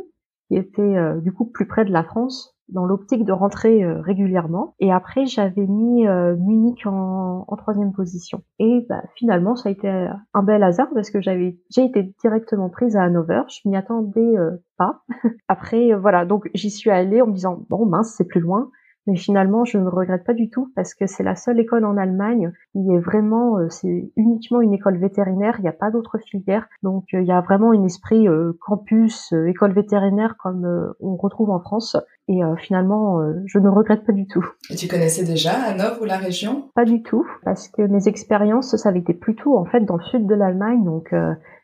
qui 0.47 0.57
était 0.57 0.95
du 1.23 1.33
coup 1.33 1.47
plus 1.47 1.67
près 1.67 1.85
de 1.85 1.91
la 1.91 2.05
France, 2.05 2.52
dans 2.73 2.85
l'optique 2.85 3.25
de 3.25 3.33
rentrer 3.33 3.85
euh, 3.85 4.01
régulièrement. 4.01 4.75
Et 4.81 4.93
après, 4.93 5.27
j'avais 5.27 5.67
mis 5.67 6.07
euh, 6.07 6.35
Munich 6.37 6.87
en, 6.87 7.45
en, 7.47 7.57
troisième 7.57 7.93
position. 7.93 8.43
Et 8.59 8.87
bah, 8.89 9.03
finalement, 9.17 9.55
ça 9.55 9.69
a 9.69 9.73
été 9.73 9.89
un 9.89 10.43
bel 10.43 10.63
hasard 10.63 10.89
parce 10.95 11.11
que 11.11 11.21
j'avais 11.21 11.59
j'ai 11.71 11.85
été 11.85 12.15
directement 12.21 12.69
prise 12.69 12.97
à 12.97 13.03
Hanover. 13.03 13.43
Je 13.49 13.69
m'y 13.69 13.77
attendais 13.77 14.37
euh, 14.37 14.51
pas. 14.79 15.03
après, 15.49 15.93
voilà, 15.95 16.25
donc 16.25 16.51
j'y 16.55 16.71
suis 16.71 16.91
allée 16.91 17.23
en 17.23 17.27
me 17.27 17.33
disant 17.33 17.65
bon 17.69 17.87
mince, 17.87 18.15
c'est 18.17 18.27
plus 18.27 18.41
loin. 18.41 18.71
Mais 19.07 19.17
finalement, 19.17 19.65
je 19.65 19.79
ne 19.79 19.89
regrette 19.89 20.25
pas 20.25 20.33
du 20.33 20.49
tout 20.49 20.73
parce 20.77 20.95
que 20.95 21.07
c'est 21.07 21.25
la 21.25 21.35
seule 21.35 21.59
école 21.59 21.85
en 21.85 21.97
Allemagne 21.97 22.53
qui 22.73 22.79
est 22.79 23.01
vraiment, 23.01 23.59
euh, 23.59 23.69
c'est 23.69 24.13
uniquement 24.17 24.61
une 24.61 24.73
école 24.73 24.99
vétérinaire. 24.99 25.57
Il 25.59 25.63
n'y 25.63 25.69
a 25.69 25.73
pas 25.73 25.91
d'autres 25.91 26.19
filières, 26.19 26.69
donc 26.83 27.07
euh, 27.15 27.21
il 27.21 27.27
y 27.27 27.33
a 27.33 27.41
vraiment 27.41 27.73
un 27.73 27.85
esprit 27.85 28.29
euh, 28.29 28.53
campus, 28.61 29.33
école 29.49 29.73
vétérinaire 29.73 30.37
comme 30.39 30.95
on 31.01 31.17
retrouve 31.17 31.51
en 31.51 31.61
France. 31.61 31.97
Et 32.29 32.41
finalement, 32.57 33.21
je 33.47 33.59
ne 33.59 33.69
regrette 33.69 34.07
pas 34.07 34.13
du 34.13 34.27
tout. 34.29 34.47
Et 34.71 34.77
tu 34.77 34.87
connaissais 34.87 35.25
déjà 35.25 35.55
Hanovre 35.67 36.03
ou 36.03 36.05
la 36.05 36.17
région? 36.17 36.71
Pas 36.75 36.85
du 36.85 37.03
tout, 37.03 37.27
parce 37.45 37.69
que 37.69 37.83
mes 37.83 38.07
expériences, 38.07 38.77
ça 38.77 38.89
avait 38.91 39.01
été 39.01 39.13
plutôt 39.13 39.59
en 39.59 39.65
fait 39.65 39.81
dans 39.81 39.97
le 39.97 40.05
sud 40.05 40.27
de 40.27 40.35
l'Allemagne. 40.35 40.85
Donc 40.85 41.13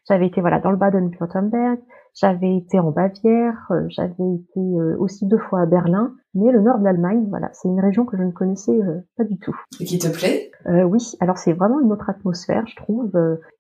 j'avais 0.09 0.27
été 0.27 0.41
voilà 0.41 0.59
dans 0.61 0.71
le 0.71 0.77
Baden-Württemberg, 0.77 1.79
j'avais 2.21 2.57
été 2.57 2.81
en 2.81 2.91
Bavière, 2.91 3.69
euh, 3.71 3.87
j'avais 3.89 4.13
été 4.13 4.59
euh, 4.59 4.97
aussi 4.99 5.27
deux 5.27 5.39
fois 5.39 5.61
à 5.61 5.67
Berlin, 5.67 6.15
mais 6.35 6.51
le 6.51 6.61
nord 6.61 6.79
de 6.79 6.85
l'Allemagne, 6.85 7.27
voilà, 7.29 7.49
c'est 7.53 7.69
une 7.69 7.81
région 7.81 8.05
que 8.05 8.17
je 8.17 8.23
ne 8.23 8.33
connaissais 8.33 8.73
euh, 8.73 9.07
pas 9.17 9.25
du 9.25 9.39
tout. 9.39 9.55
Et 9.79 9.85
qui 9.85 9.99
te 9.99 10.09
plaît? 10.09 10.51
Oui, 10.67 11.15
alors 11.21 11.39
c'est 11.39 11.53
vraiment 11.53 11.81
une 11.81 11.93
autre 11.93 12.11
atmosphère, 12.11 12.67
je 12.67 12.77
trouve. 12.77 13.13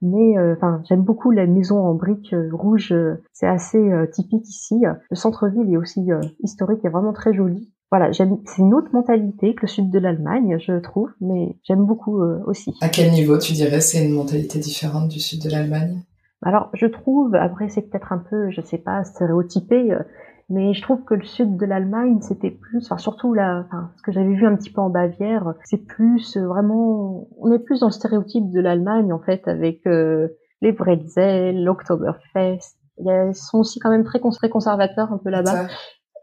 mais 0.03 0.35
enfin, 0.53 0.83
j'aime 0.89 1.03
beaucoup 1.03 1.31
la 1.31 1.47
maison 1.47 1.79
en 1.79 1.95
briques 1.95 2.35
rouges, 2.53 2.93
c'est 3.33 3.47
assez 3.47 3.81
typique 4.13 4.47
ici. 4.47 4.83
Le 5.09 5.17
centre-ville 5.17 5.73
est 5.73 5.77
aussi 5.79 6.07
historique 6.43 6.85
et 6.85 6.89
vraiment 6.89 7.13
très 7.13 7.33
joli. 7.33 7.73
Voilà, 7.91 8.11
j'aime. 8.11 8.39
C'est 8.45 8.61
une 8.61 8.75
autre 8.75 8.89
mentalité 8.93 9.55
que 9.55 9.63
le 9.63 9.69
sud 9.69 9.91
de 9.91 9.99
l'Allemagne, 9.99 10.59
je 10.61 10.79
trouve, 10.81 11.09
mais 11.21 11.57
j'aime 11.63 11.87
beaucoup 11.87 12.21
aussi. 12.47 12.75
À 12.83 12.91
quel 12.91 13.13
niveau 13.13 13.39
tu 13.39 13.53
dirais 13.53 13.81
c'est 13.81 14.05
une 14.05 14.13
mentalité 14.13 14.59
différente 14.59 15.09
du 15.09 15.21
sud 15.21 15.43
de 15.43 15.51
l'Allemagne? 15.51 16.03
Alors, 16.43 16.71
je 16.75 16.87
trouve, 16.87 17.35
après 17.35 17.69
c'est 17.69 17.83
peut-être 17.83 18.13
un 18.13 18.19
peu, 18.19 18.51
je 18.51 18.61
sais 18.61 18.79
pas, 18.79 19.03
stéréotypé, 19.05 19.93
euh, 19.93 20.03
mais 20.49 20.73
je 20.73 20.83
trouve 20.83 21.05
que 21.05 21.15
le 21.15 21.25
sud 21.25 21.57
de 21.57 21.67
l'Allemagne, 21.67 22.21
c'était 22.21 22.51
plus, 22.51 22.85
enfin 22.85 22.97
surtout 22.97 23.35
là, 23.35 23.65
enfin, 23.67 23.91
ce 23.97 24.03
que 24.03 24.13
j'avais 24.13 24.35
vu 24.35 24.47
un 24.47 24.57
petit 24.57 24.71
peu 24.71 24.81
en 24.81 24.89
Bavière, 24.89 25.55
c'est 25.65 25.85
plus 25.85 26.37
euh, 26.37 26.47
vraiment, 26.47 27.29
on 27.39 27.53
est 27.53 27.59
plus 27.59 27.81
dans 27.81 27.89
le 27.89 27.93
stéréotype 27.93 28.51
de 28.51 28.61
l'Allemagne 28.61 29.13
en 29.13 29.19
fait, 29.19 29.47
avec 29.49 29.87
euh, 29.87 30.29
les 30.63 30.73
bretzels, 30.73 31.63
l'Oktoberfest. 31.63 32.77
Ils 33.01 33.35
sont 33.35 33.59
aussi 33.59 33.79
quand 33.79 33.91
même 33.91 34.05
très, 34.05 34.19
très 34.19 34.49
conservateurs 34.49 35.13
un 35.13 35.19
peu 35.19 35.31
là-bas. 35.31 35.67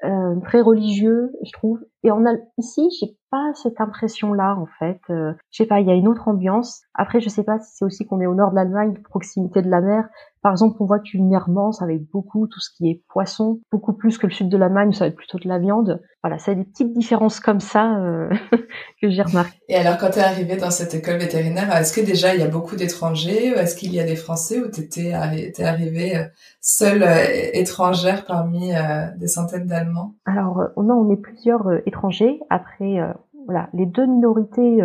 Euh, 0.04 0.40
très 0.42 0.62
religieux, 0.62 1.32
je 1.44 1.52
trouve. 1.52 1.80
Et 2.04 2.12
on 2.12 2.26
a 2.26 2.36
ici, 2.58 2.90
j'ai 3.00 3.18
pas 3.32 3.54
cette 3.56 3.80
impression-là 3.80 4.56
en 4.56 4.68
fait. 4.78 5.00
Euh, 5.10 5.34
je 5.52 5.64
sais 5.64 5.68
pas, 5.68 5.80
il 5.80 5.88
y 5.88 5.92
a 5.92 5.96
une 5.96 6.08
autre 6.08 6.28
ambiance. 6.28 6.84
Après, 6.98 7.20
je 7.20 7.30
sais 7.30 7.44
pas 7.44 7.60
si 7.60 7.76
c'est 7.76 7.86
aussi 7.86 8.06
qu'on 8.06 8.22
est 8.22 8.26
au 8.26 8.36
nord 8.36 8.52
de 8.52 8.56
l'Allemagne, 8.56 8.94
proximité 9.04 9.62
de 9.62 9.70
la 9.70 9.82
mer. 9.82 10.08
Par 10.42 10.52
exemple, 10.52 10.78
on 10.80 10.86
voit 10.86 11.00
culinairement, 11.00 11.72
ça 11.72 11.86
va 11.86 11.94
être 11.94 12.08
beaucoup 12.12 12.48
tout 12.48 12.60
ce 12.60 12.70
qui 12.70 12.88
est 12.88 13.02
poisson, 13.10 13.60
beaucoup 13.72 13.94
plus 13.94 14.20
que 14.20 14.28
le 14.28 14.32
sud 14.32 14.48
de 14.48 14.58
l'Allemagne, 14.58 14.94
ça 14.94 15.06
va 15.06 15.08
être 15.08 15.16
plutôt 15.16 15.40
de 15.40 15.48
la 15.48 15.58
viande. 15.58 16.02
Voilà, 16.24 16.38
ça 16.38 16.52
a 16.52 16.56
des 16.56 16.64
petites 16.64 16.94
différences 16.94 17.40
comme 17.40 17.60
ça 17.60 17.98
euh, 17.98 18.30
que 19.02 19.10
j'ai 19.10 19.24
remarqué. 19.24 19.58
Et 19.70 19.76
alors, 19.76 19.98
quand 19.98 20.12
tu 20.12 20.20
es 20.20 20.24
arrivée 20.24 20.56
dans 20.56 20.70
cette 20.70 20.94
école 20.94 21.18
vétérinaire, 21.18 21.76
est-ce 21.76 22.00
que 22.00 22.06
déjà 22.06 22.36
il 22.36 22.42
y 22.42 22.44
a 22.44 22.48
beaucoup 22.48 22.76
d'étrangers 22.76 23.50
Est-ce 23.58 23.76
qu'il 23.76 23.94
y 23.94 24.00
a 24.00 24.04
des 24.04 24.16
Français 24.16 24.60
ou 24.60 24.68
t'étais 24.68 25.14
t'es 25.56 25.64
arrivée 25.64 26.16
euh, 26.16 26.26
seule 26.62 27.02
euh, 27.02 27.50
étrangère 27.54 28.26
parmi 28.26 28.72
des 29.18 29.28
centaines 29.28 29.66
d'Allemands? 29.66 30.14
Alors, 30.26 30.62
non, 30.78 30.96
on 30.96 31.12
est 31.12 31.18
plusieurs 31.18 31.68
étrangers. 31.88 32.40
Après, 32.52 33.00
voilà, 33.46 33.70
les 33.74 33.86
deux 33.86 34.06
minorités 34.06 34.80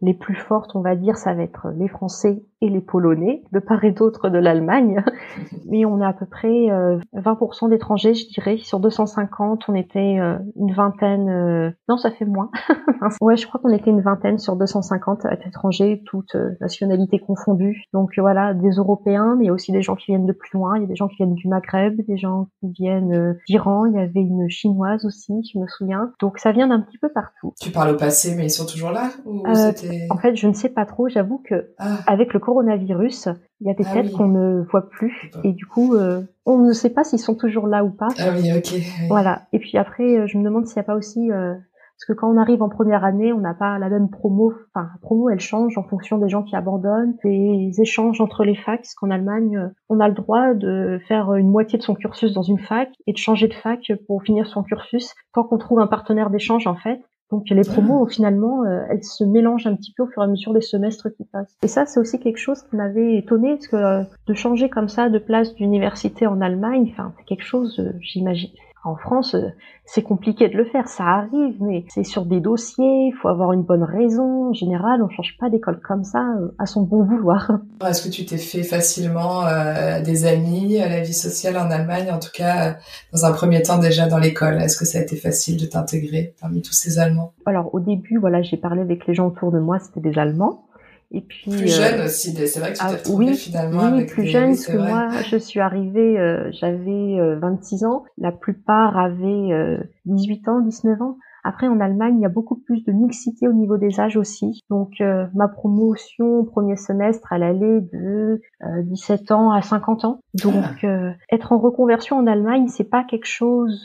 les 0.00 0.14
plus 0.14 0.36
fortes, 0.36 0.74
on 0.74 0.80
va 0.80 0.94
dire, 0.94 1.16
ça 1.16 1.34
va 1.34 1.42
être 1.42 1.70
les 1.76 1.88
Français 1.88 2.44
et 2.64 2.70
les 2.70 2.80
Polonais, 2.80 3.42
de 3.52 3.58
part 3.58 3.84
et 3.84 3.92
d'autre 3.92 4.30
de 4.30 4.38
l'Allemagne. 4.38 5.04
Mais 5.66 5.84
on 5.84 6.00
a 6.00 6.08
à 6.08 6.12
peu 6.12 6.26
près 6.26 6.48
20% 6.48 7.66
euh, 7.66 7.68
d'étrangers, 7.68 8.14
je 8.14 8.26
dirais. 8.28 8.58
Sur 8.58 8.80
250, 8.80 9.68
on 9.68 9.74
était 9.74 10.18
euh, 10.18 10.38
une 10.56 10.72
vingtaine. 10.72 11.28
Euh, 11.28 11.70
non, 11.88 11.98
ça 11.98 12.10
fait 12.10 12.24
moins. 12.24 12.50
ouais, 13.20 13.36
je 13.36 13.46
crois 13.46 13.60
qu'on 13.60 13.70
était 13.70 13.90
une 13.90 14.00
vingtaine 14.00 14.38
sur 14.38 14.56
250 14.56 15.26
étrangers, 15.46 16.02
toutes 16.06 16.36
nationalités 16.60 17.18
confondues. 17.18 17.84
Donc 17.92 18.12
voilà, 18.18 18.54
des 18.54 18.70
Européens, 18.70 19.36
mais 19.38 19.50
aussi 19.50 19.72
des 19.72 19.82
gens 19.82 19.94
qui 19.94 20.12
viennent 20.12 20.26
de 20.26 20.32
plus 20.32 20.56
loin. 20.56 20.76
Il 20.76 20.82
y 20.82 20.84
a 20.84 20.88
des 20.88 20.96
gens 20.96 21.08
qui 21.08 21.16
viennent 21.16 21.34
du 21.34 21.48
Maghreb, 21.48 22.00
des 22.06 22.16
gens 22.16 22.48
qui 22.60 22.72
viennent 22.72 23.36
d'Iran. 23.46 23.84
Il 23.86 23.94
y 23.94 23.98
avait 23.98 24.20
une 24.20 24.48
chinoise 24.48 25.04
aussi, 25.04 25.34
je 25.52 25.58
me 25.58 25.66
souviens. 25.66 26.12
Donc 26.20 26.38
ça 26.38 26.52
vient 26.52 26.68
d'un 26.68 26.80
petit 26.80 26.98
peu 26.98 27.10
partout. 27.10 27.52
Tu 27.60 27.70
parles 27.70 27.90
au 27.90 27.96
passé, 27.96 28.34
mais 28.36 28.46
ils 28.46 28.50
sont 28.50 28.66
toujours 28.66 28.90
là 28.90 29.10
ou 29.26 29.42
En 29.46 30.16
fait, 30.16 30.36
je 30.36 30.48
ne 30.48 30.54
sais 30.54 30.70
pas 30.70 30.86
trop. 30.86 31.08
J'avoue 31.08 31.42
que 31.44 31.74
ah. 31.78 31.98
avec 32.06 32.32
le 32.32 32.40
coronavirus, 32.54 33.28
il 33.60 33.66
y 33.66 33.70
a 33.70 33.74
des 33.74 33.84
ah 33.88 33.94
têtes 33.94 34.12
qu'on 34.12 34.28
ne 34.28 34.62
voit 34.70 34.88
plus 34.88 35.30
et 35.42 35.52
du 35.52 35.66
coup, 35.66 35.94
euh, 35.94 36.22
on 36.46 36.58
ne 36.58 36.72
sait 36.72 36.90
pas 36.90 37.02
s'ils 37.02 37.18
sont 37.18 37.34
toujours 37.34 37.66
là 37.66 37.84
ou 37.84 37.90
pas. 37.90 38.08
Ah 38.18 38.30
oui, 38.36 38.52
ok. 38.56 38.74
Voilà. 39.08 39.42
Et 39.52 39.58
puis 39.58 39.76
après, 39.76 40.18
euh, 40.18 40.26
je 40.26 40.38
me 40.38 40.44
demande 40.44 40.66
s'il 40.66 40.76
n'y 40.76 40.80
a 40.80 40.84
pas 40.84 40.94
aussi 40.94 41.32
euh, 41.32 41.54
parce 41.54 42.06
que 42.06 42.12
quand 42.12 42.32
on 42.32 42.36
arrive 42.36 42.62
en 42.62 42.68
première 42.68 43.04
année, 43.04 43.32
on 43.32 43.40
n'a 43.40 43.54
pas 43.54 43.78
la 43.80 43.88
même 43.88 44.08
promo. 44.08 44.52
Enfin, 44.72 44.88
la 44.92 45.00
promo, 45.00 45.30
elle 45.30 45.40
change 45.40 45.76
en 45.78 45.82
fonction 45.82 46.18
des 46.18 46.28
gens 46.28 46.44
qui 46.44 46.54
abandonnent, 46.54 47.16
des 47.24 47.72
échanges 47.80 48.20
entre 48.20 48.44
les 48.44 48.54
facs. 48.54 48.82
Parce 48.82 48.94
qu'en 48.94 49.10
Allemagne, 49.10 49.70
on 49.88 49.98
a 49.98 50.08
le 50.08 50.14
droit 50.14 50.54
de 50.54 51.00
faire 51.08 51.34
une 51.34 51.50
moitié 51.50 51.78
de 51.78 51.82
son 51.82 51.94
cursus 51.94 52.32
dans 52.34 52.42
une 52.42 52.58
fac 52.60 52.90
et 53.08 53.12
de 53.12 53.18
changer 53.18 53.48
de 53.48 53.54
fac 53.54 53.92
pour 54.06 54.22
finir 54.22 54.46
son 54.46 54.62
cursus 54.62 55.12
tant 55.32 55.42
qu'on 55.42 55.58
trouve 55.58 55.80
un 55.80 55.88
partenaire 55.88 56.30
d'échange 56.30 56.68
en 56.68 56.76
fait. 56.76 57.00
Donc 57.30 57.48
les 57.50 57.62
promos, 57.62 58.06
finalement, 58.06 58.64
euh, 58.64 58.84
elles 58.90 59.02
se 59.02 59.24
mélangent 59.24 59.66
un 59.66 59.74
petit 59.74 59.92
peu 59.92 60.04
au 60.04 60.06
fur 60.06 60.22
et 60.22 60.24
à 60.24 60.28
mesure 60.28 60.52
des 60.52 60.60
semestres 60.60 61.08
qui 61.16 61.24
passent. 61.24 61.56
Et 61.62 61.68
ça, 61.68 61.86
c'est 61.86 61.98
aussi 61.98 62.20
quelque 62.20 62.38
chose 62.38 62.62
qui 62.62 62.76
m'avait 62.76 63.16
étonné, 63.16 63.54
parce 63.54 63.68
que 63.68 63.76
euh, 63.76 64.02
de 64.26 64.34
changer 64.34 64.68
comme 64.68 64.88
ça 64.88 65.08
de 65.08 65.18
place 65.18 65.54
d'université 65.54 66.26
en 66.26 66.40
Allemagne, 66.40 66.90
enfin, 66.92 67.12
c'est 67.18 67.24
quelque 67.24 67.44
chose, 67.44 67.78
euh, 67.80 67.92
j'imagine, 68.00 68.50
en 68.84 68.96
France, 68.96 69.34
euh, 69.34 69.48
c'est 69.86 70.02
compliqué 70.02 70.48
de 70.48 70.56
le 70.56 70.66
faire, 70.66 70.88
ça 70.88 71.04
arrive, 71.04 71.56
mais 71.60 71.84
c'est 71.88 72.04
sur 72.04 72.26
des 72.26 72.40
dossiers, 72.40 73.08
il 73.08 73.14
faut 73.20 73.28
avoir 73.28 73.52
une 73.52 73.62
bonne 73.62 73.82
raison. 73.82 74.50
En 74.50 74.52
général, 74.52 75.02
on 75.02 75.08
change 75.08 75.36
pas 75.38 75.48
d'école 75.48 75.80
comme 75.80 76.04
ça 76.04 76.20
euh, 76.38 76.54
à 76.58 76.66
son 76.66 76.82
bon 76.82 77.02
vouloir. 77.02 77.50
Est-ce 77.86 78.06
que 78.06 78.12
tu 78.12 78.26
t'es 78.26 78.36
fait 78.36 78.62
facilement 78.62 79.46
euh, 79.46 80.02
des 80.02 80.26
amis 80.26 80.78
à 80.80 80.88
la 80.88 81.00
vie 81.00 81.14
sociale 81.14 81.56
en 81.56 81.70
Allemagne, 81.70 82.10
en 82.12 82.18
tout 82.18 82.30
cas 82.32 82.76
dans 83.12 83.24
un 83.24 83.32
premier 83.32 83.62
temps 83.62 83.78
déjà 83.78 84.06
dans 84.06 84.18
l'école? 84.18 84.60
Est-ce 84.60 84.78
que 84.78 84.84
ça 84.84 84.98
a 84.98 85.00
été 85.00 85.16
facile 85.16 85.58
de 85.58 85.66
t'intégrer 85.66 86.34
parmi 86.40 86.60
tous 86.60 86.74
ces 86.74 86.98
Allemands? 86.98 87.32
Alors 87.46 87.74
au 87.74 87.80
début, 87.80 88.18
voilà, 88.18 88.42
j'ai 88.42 88.58
parlé 88.58 88.82
avec 88.82 89.06
les 89.06 89.14
gens 89.14 89.28
autour 89.28 89.50
de 89.50 89.58
moi, 89.58 89.78
c'était 89.78 90.00
des 90.00 90.18
Allemands. 90.18 90.66
Et 91.14 91.20
puis 91.20 91.48
plus 91.48 91.68
jeune 91.68 92.00
euh, 92.00 92.06
aussi, 92.06 92.34
c'est 92.34 92.58
vrai 92.58 92.72
que 92.72 92.78
tu 92.78 92.80
t'es 92.80 92.84
ah, 92.84 92.96
retrouvé 92.96 93.26
oui, 93.26 93.36
finalement 93.36 93.96
oui, 93.96 94.04
plus 94.04 94.26
jeune 94.26 94.50
parce 94.50 94.66
que 94.66 94.76
moi 94.76 95.10
je 95.30 95.36
suis 95.36 95.60
arrivée, 95.60 96.18
euh, 96.18 96.50
j'avais 96.50 97.36
26 97.40 97.84
euh, 97.84 97.86
ans, 97.86 98.04
la 98.18 98.32
plupart 98.32 98.98
avaient 98.98 99.78
18 100.06 100.48
ans, 100.48 100.60
19 100.60 101.00
ans. 101.02 101.16
Après, 101.46 101.68
en 101.68 101.78
Allemagne, 101.78 102.16
il 102.18 102.22
y 102.22 102.26
a 102.26 102.30
beaucoup 102.30 102.56
plus 102.56 102.82
de 102.84 102.92
mixité 102.92 103.46
au 103.46 103.52
niveau 103.52 103.76
des 103.76 104.00
âges 104.00 104.16
aussi. 104.16 104.60
Donc, 104.70 105.02
euh, 105.02 105.26
ma 105.34 105.46
promotion 105.46 106.38
au 106.38 106.44
premier 106.44 106.76
semestre, 106.76 107.30
elle 107.32 107.42
allait 107.42 107.80
de 107.92 108.40
17 108.84 109.30
euh, 109.30 109.34
ans 109.34 109.50
à 109.52 109.60
50 109.60 110.06
ans. 110.06 110.20
Donc, 110.42 110.54
ah. 110.54 110.86
euh, 110.86 111.10
être 111.30 111.52
en 111.52 111.58
reconversion 111.58 112.16
en 112.16 112.26
Allemagne, 112.26 112.68
c'est 112.68 112.88
pas 112.88 113.04
quelque 113.04 113.26
chose 113.26 113.84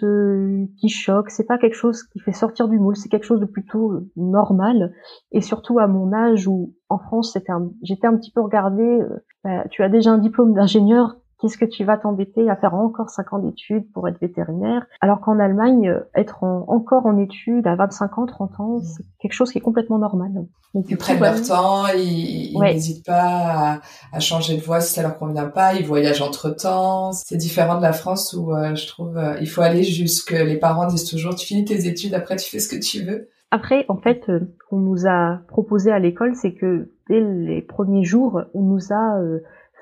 qui 0.79 0.87
choque, 0.87 1.31
c'est 1.31 1.45
pas 1.45 1.57
quelque 1.57 1.75
chose 1.75 2.03
qui 2.03 2.19
fait 2.19 2.31
sortir 2.31 2.69
du 2.69 2.79
moule, 2.79 2.95
c'est 2.95 3.09
quelque 3.09 3.25
chose 3.25 3.41
de 3.41 3.45
plutôt 3.45 4.03
normal. 4.15 4.93
Et 5.33 5.41
surtout 5.41 5.79
à 5.79 5.87
mon 5.87 6.13
âge 6.13 6.47
où 6.47 6.73
en 6.87 6.97
France, 6.97 7.33
c'était 7.33 7.51
j'étais 7.83 8.07
un 8.07 8.15
petit 8.15 8.31
peu 8.31 8.41
regardée. 8.41 8.99
Bah, 9.43 9.65
tu 9.69 9.83
as 9.83 9.89
déjà 9.89 10.11
un 10.11 10.17
diplôme 10.17 10.53
d'ingénieur, 10.53 11.17
Qu'est-ce 11.39 11.57
que 11.57 11.63
tu 11.63 11.85
vas 11.85 11.95
t'embêter 11.95 12.49
à 12.49 12.57
faire 12.57 12.73
encore 12.73 13.09
5 13.09 13.31
ans 13.31 13.39
d'études 13.39 13.89
pour 13.93 14.09
être 14.09 14.19
vétérinaire 14.19 14.85
Alors 14.99 15.21
qu'en 15.21 15.39
Allemagne, 15.39 15.87
euh, 15.87 16.01
être 16.13 16.43
encore 16.43 17.05
en 17.05 17.17
études 17.17 17.65
à 17.65 17.75
25 17.75 18.17
ans, 18.17 18.25
30 18.25 18.59
ans, 18.59 18.79
c'est 18.81 19.05
quelque 19.21 19.31
chose 19.31 19.49
qui 19.49 19.59
est 19.59 19.61
complètement 19.61 19.99
normal. 19.99 20.31
ils 20.73 20.97
prennent 20.97 21.21
leur 21.21 21.41
temps, 21.41 21.87
ils 21.95 22.59
n'hésitent 22.59 23.05
pas 23.05 23.79
à, 24.11 24.19
changer 24.19 24.57
de 24.57 24.61
voie 24.61 24.81
si 24.81 24.93
ça 24.95 25.01
leur 25.01 25.17
convient 25.17 25.47
pas, 25.47 25.75
ils 25.75 25.85
voyagent 25.85 26.21
entre 26.21 26.49
temps. 26.49 27.13
C'est 27.13 27.37
différent 27.37 27.77
de 27.77 27.83
la 27.83 27.93
France 27.93 28.33
où 28.33 28.53
euh, 28.53 28.75
je 28.75 28.87
trouve 28.87 29.17
euh, 29.17 29.37
il 29.39 29.47
faut 29.47 29.61
aller 29.61 29.83
jusque 29.83 30.31
les 30.31 30.57
parents 30.57 30.87
disent 30.87 31.05
toujours 31.05 31.35
tu 31.35 31.47
finis 31.47 31.63
tes 31.63 31.87
études 31.87 32.13
après 32.15 32.35
tu 32.35 32.49
fais 32.49 32.59
ce 32.59 32.67
que 32.67 32.81
tu 32.81 33.03
veux. 33.05 33.29
Après, 33.51 33.85
en 33.87 33.97
fait, 33.97 34.23
ce 34.27 34.43
qu'on 34.69 34.77
nous 34.77 35.07
a 35.07 35.39
proposé 35.47 35.89
à 35.89 35.97
l'école, 35.97 36.35
c'est 36.35 36.53
que 36.53 36.91
dès 37.09 37.21
les 37.21 37.61
premiers 37.61 38.03
jours, 38.03 38.41
on 38.53 38.61
nous 38.61 38.93
a 38.93 39.19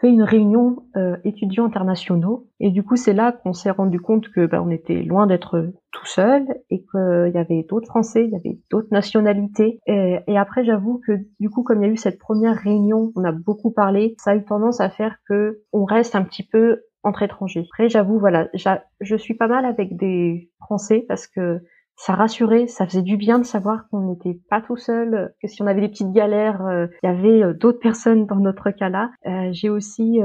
fait 0.01 0.09
une 0.09 0.23
réunion 0.23 0.83
euh, 0.95 1.17
étudiants 1.23 1.65
internationaux 1.65 2.47
et 2.59 2.69
du 2.71 2.83
coup 2.83 2.95
c'est 2.95 3.13
là 3.13 3.31
qu'on 3.31 3.53
s'est 3.53 3.71
rendu 3.71 3.99
compte 3.99 4.29
que 4.29 4.45
ben, 4.45 4.61
on 4.61 4.69
était 4.69 5.01
loin 5.03 5.27
d'être 5.27 5.71
tout 5.91 6.05
seul 6.05 6.45
et 6.69 6.79
qu'il 6.79 7.31
y 7.33 7.37
avait 7.37 7.65
d'autres 7.67 7.87
Français, 7.87 8.25
il 8.25 8.31
y 8.31 8.35
avait 8.35 8.59
d'autres 8.69 8.89
nationalités 8.91 9.79
et, 9.87 10.19
et 10.27 10.37
après 10.37 10.63
j'avoue 10.63 11.01
que 11.05 11.13
du 11.39 11.49
coup 11.49 11.63
comme 11.63 11.81
il 11.81 11.87
y 11.87 11.89
a 11.89 11.93
eu 11.93 11.97
cette 11.97 12.19
première 12.19 12.55
réunion, 12.55 13.11
on 13.15 13.23
a 13.23 13.31
beaucoup 13.31 13.71
parlé, 13.71 14.15
ça 14.17 14.31
a 14.31 14.35
eu 14.35 14.43
tendance 14.43 14.81
à 14.81 14.89
faire 14.89 15.17
que 15.27 15.61
on 15.73 15.85
reste 15.85 16.15
un 16.15 16.23
petit 16.23 16.43
peu 16.43 16.81
entre 17.03 17.23
étrangers. 17.23 17.65
Après 17.71 17.89
j'avoue 17.89 18.19
voilà, 18.19 18.49
je 18.53 19.15
suis 19.15 19.35
pas 19.35 19.47
mal 19.47 19.65
avec 19.65 19.95
des 19.95 20.51
Français 20.59 21.05
parce 21.07 21.27
que 21.27 21.61
ça 21.97 22.13
rassurait, 22.13 22.67
ça 22.67 22.85
faisait 22.85 23.01
du 23.01 23.17
bien 23.17 23.39
de 23.39 23.43
savoir 23.43 23.89
qu'on 23.89 24.01
n'était 24.01 24.39
pas 24.49 24.61
tout 24.61 24.77
seul, 24.77 25.33
que 25.41 25.47
si 25.47 25.61
on 25.63 25.67
avait 25.67 25.81
des 25.81 25.89
petites 25.89 26.11
galères, 26.11 26.65
euh, 26.65 26.85
il 27.01 27.07
y 27.07 27.09
avait 27.09 27.43
euh, 27.43 27.53
d'autres 27.53 27.79
personnes 27.79 28.27
dans 28.27 28.35
notre 28.35 28.69
cas-là. 28.69 29.09
Euh, 29.25 29.49
j'ai 29.51 29.69
aussi 29.69 30.19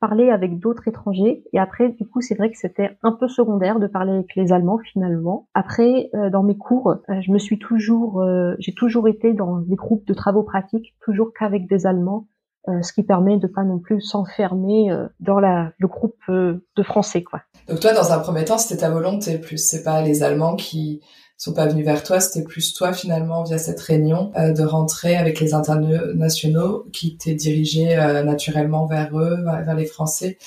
parlé 0.00 0.30
avec 0.30 0.58
d'autres 0.58 0.86
étrangers 0.86 1.42
et 1.52 1.58
après, 1.58 1.90
du 1.90 2.06
coup, 2.06 2.20
c'est 2.20 2.36
vrai 2.36 2.50
que 2.50 2.56
c'était 2.56 2.96
un 3.02 3.12
peu 3.12 3.26
secondaire 3.26 3.80
de 3.80 3.88
parler 3.88 4.12
avec 4.12 4.34
les 4.36 4.52
Allemands 4.52 4.78
finalement. 4.92 5.48
Après, 5.54 6.10
dans 6.30 6.42
mes 6.42 6.56
cours, 6.56 6.96
je 7.08 7.32
me 7.32 7.38
suis 7.38 7.58
toujours, 7.58 8.24
j'ai 8.58 8.74
toujours 8.74 9.08
été 9.08 9.32
dans 9.32 9.58
des 9.58 9.74
groupes 9.74 10.06
de 10.06 10.14
travaux 10.14 10.44
pratiques, 10.44 10.94
toujours 11.00 11.32
qu'avec 11.36 11.68
des 11.68 11.86
Allemands. 11.86 12.28
Ce 12.66 12.92
qui 12.92 13.02
permet 13.02 13.38
de 13.38 13.46
pas 13.46 13.64
non 13.64 13.78
plus 13.78 14.00
s'enfermer 14.00 14.88
dans 15.20 15.40
la, 15.40 15.72
le 15.78 15.88
groupe 15.88 16.20
de 16.28 16.82
français 16.82 17.22
quoi. 17.22 17.40
Donc 17.68 17.80
toi, 17.80 17.92
dans 17.92 18.12
un 18.12 18.18
premier 18.18 18.44
temps, 18.44 18.58
c'était 18.58 18.80
ta 18.80 18.90
volonté 18.90 19.38
plus. 19.38 19.58
C'est 19.58 19.82
pas 19.82 20.02
les 20.02 20.22
Allemands 20.22 20.56
qui 20.56 21.02
sont 21.42 21.54
pas 21.54 21.66
venus 21.66 21.84
vers 21.84 22.04
toi, 22.04 22.20
c'était 22.20 22.44
plus 22.44 22.72
toi 22.72 22.92
finalement 22.92 23.42
via 23.42 23.58
cette 23.58 23.80
réunion 23.80 24.30
euh, 24.36 24.52
de 24.52 24.62
rentrer 24.62 25.16
avec 25.16 25.40
les 25.40 25.54
internationaux 25.54 26.86
qui 26.92 27.16
t'es 27.16 27.34
dirigé 27.34 27.98
euh, 27.98 28.22
naturellement 28.22 28.86
vers 28.86 29.18
eux, 29.18 29.42
vers 29.42 29.74
les 29.74 29.86
Français. 29.86 30.38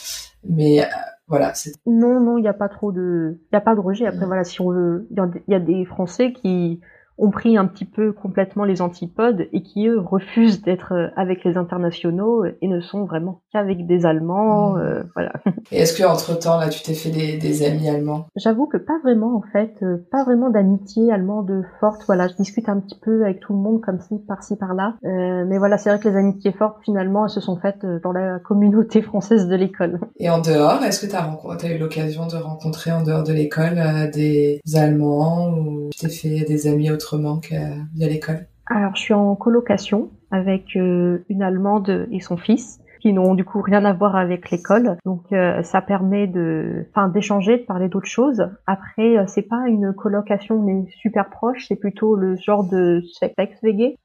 Mais 0.47 0.83
euh, 0.83 0.87
voilà, 1.27 1.53
c'est 1.53 1.73
non, 1.85 2.21
non, 2.21 2.37
il 2.37 2.43
n'y 2.43 2.47
a 2.47 2.53
pas 2.53 2.69
trop 2.69 2.93
de, 2.93 3.41
il 3.51 3.55
y 3.55 3.57
a 3.57 3.61
pas 3.61 3.75
de 3.75 3.81
rejet. 3.81 4.05
Après, 4.05 4.23
mm. 4.23 4.27
voilà, 4.27 4.43
si 4.45 4.61
on 4.61 4.71
veut, 4.71 5.07
il 5.11 5.51
y 5.51 5.55
a 5.55 5.59
des 5.59 5.83
Français 5.83 6.31
qui 6.31 6.79
ont 7.17 7.31
pris 7.31 7.57
un 7.57 7.65
petit 7.65 7.85
peu 7.85 8.11
complètement 8.11 8.65
les 8.65 8.81
antipodes 8.81 9.47
et 9.53 9.61
qui 9.61 9.87
eux 9.87 9.99
refusent 9.99 10.61
d'être 10.61 10.93
euh, 10.93 11.07
avec 11.15 11.43
les 11.45 11.55
internationaux 11.57 12.43
et 12.45 12.67
ne 12.67 12.81
sont 12.81 13.05
vraiment 13.05 13.41
qu'avec 13.53 13.87
des 13.87 14.05
Allemands, 14.05 14.73
mmh. 14.73 14.79
euh, 14.79 15.03
voilà. 15.13 15.33
Et 15.71 15.79
est-ce 15.79 15.97
que 15.97 16.03
entre 16.03 16.37
temps 16.37 16.59
là 16.59 16.69
tu 16.69 16.83
t'es 16.83 16.93
fait 16.93 17.09
des, 17.09 17.37
des 17.37 17.65
amis 17.65 17.89
allemands? 17.89 18.25
J'avoue 18.35 18.67
que 18.67 18.77
pas 18.77 18.99
vraiment 19.03 19.37
en 19.37 19.43
fait, 19.53 19.75
euh, 19.81 19.97
pas 20.11 20.23
vraiment 20.23 20.49
d'amitié 20.49 21.11
allemande 21.11 21.63
forte. 21.79 22.03
Voilà, 22.05 22.27
je 22.27 22.33
discute 22.33 22.67
un 22.67 22.79
petit 22.79 22.99
peu 22.99 23.23
avec 23.23 23.39
tout 23.39 23.53
le 23.53 23.59
monde 23.59 23.81
comme 23.81 23.99
si 24.01 24.19
par-ci 24.27 24.57
par-là, 24.57 24.95
euh, 25.05 25.45
mais 25.47 25.57
voilà, 25.57 25.77
c'est 25.77 25.89
vrai 25.89 25.99
que 25.99 26.09
les 26.09 26.17
amitiés 26.17 26.51
fortes 26.51 26.77
finalement 26.83 27.25
elles 27.25 27.31
se 27.31 27.39
sont 27.39 27.57
faites 27.57 27.85
dans 28.03 28.11
la 28.11 28.39
communauté 28.39 29.01
française 29.01 29.47
de 29.47 29.55
l'école. 29.55 29.99
Et 30.19 30.29
en 30.29 30.39
dehors, 30.39 30.83
est-ce 30.83 31.05
que 31.05 31.09
tu 31.09 31.15
as, 31.15 31.73
eu 31.73 31.77
l'occasion 31.77 32.27
de 32.27 32.35
rencontrer 32.35 32.91
en 32.91 33.03
dehors 33.03 33.23
de 33.23 33.33
l'école 33.33 33.79
des 34.13 34.59
Allemands 34.75 35.49
ou 35.49 35.89
tu 35.91 35.99
t'es 35.99 36.09
fait 36.09 36.45
des 36.45 36.67
amis 36.67 36.91
autour 36.91 37.04
autrement 37.05 37.39
via 37.39 38.07
l'école? 38.07 38.47
Alors, 38.67 38.95
je 38.95 39.01
suis 39.01 39.13
en 39.13 39.35
colocation 39.35 40.09
avec 40.31 40.75
euh, 40.75 41.23
une 41.29 41.43
Allemande 41.43 42.07
et 42.11 42.19
son 42.19 42.35
fils 42.35 42.79
qui 43.05 43.13
n'ont 43.13 43.35
du 43.35 43.45
coup 43.45 43.61
rien 43.61 43.85
à 43.85 43.93
voir 43.93 44.15
avec 44.15 44.49
l'école. 44.49 44.97
Donc 45.05 45.31
euh, 45.31 45.61
ça 45.61 45.79
permet 45.81 46.25
de, 46.25 46.87
enfin 46.89 47.07
d'échanger, 47.07 47.59
de 47.59 47.63
parler 47.63 47.87
d'autres 47.87 48.07
choses. 48.07 48.47
Après, 48.65 49.19
euh, 49.19 49.25
c'est 49.27 49.43
pas 49.43 49.67
une 49.67 49.93
colocation 49.93 50.59
mais 50.59 50.85
super 50.89 51.29
proche, 51.29 51.67
c'est 51.67 51.75
plutôt 51.75 52.15
le 52.15 52.35
genre 52.35 52.67
de 52.67 53.03
sex 53.19 53.35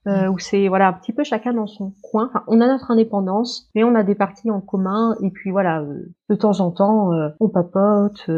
euh, 0.07 0.27
où 0.27 0.39
c'est 0.39 0.69
voilà 0.69 0.89
un 0.89 0.93
petit 0.93 1.15
peu 1.15 1.25
chacun 1.25 1.55
dans 1.55 1.67
son 1.67 1.95
coin. 2.03 2.29
Enfin, 2.29 2.45
on 2.47 2.61
a 2.61 2.67
notre 2.67 2.91
indépendance, 2.91 3.71
mais 3.75 3.85
on 3.85 3.95
a 3.95 4.03
des 4.03 4.15
parties 4.15 4.51
en 4.51 4.61
commun 4.61 5.17
et 5.23 5.31
puis 5.31 5.51
voilà, 5.51 5.83
de 6.29 6.35
temps 6.35 6.61
en 6.61 6.71
temps 6.71 7.09
on 7.41 7.49
papote 7.49 8.29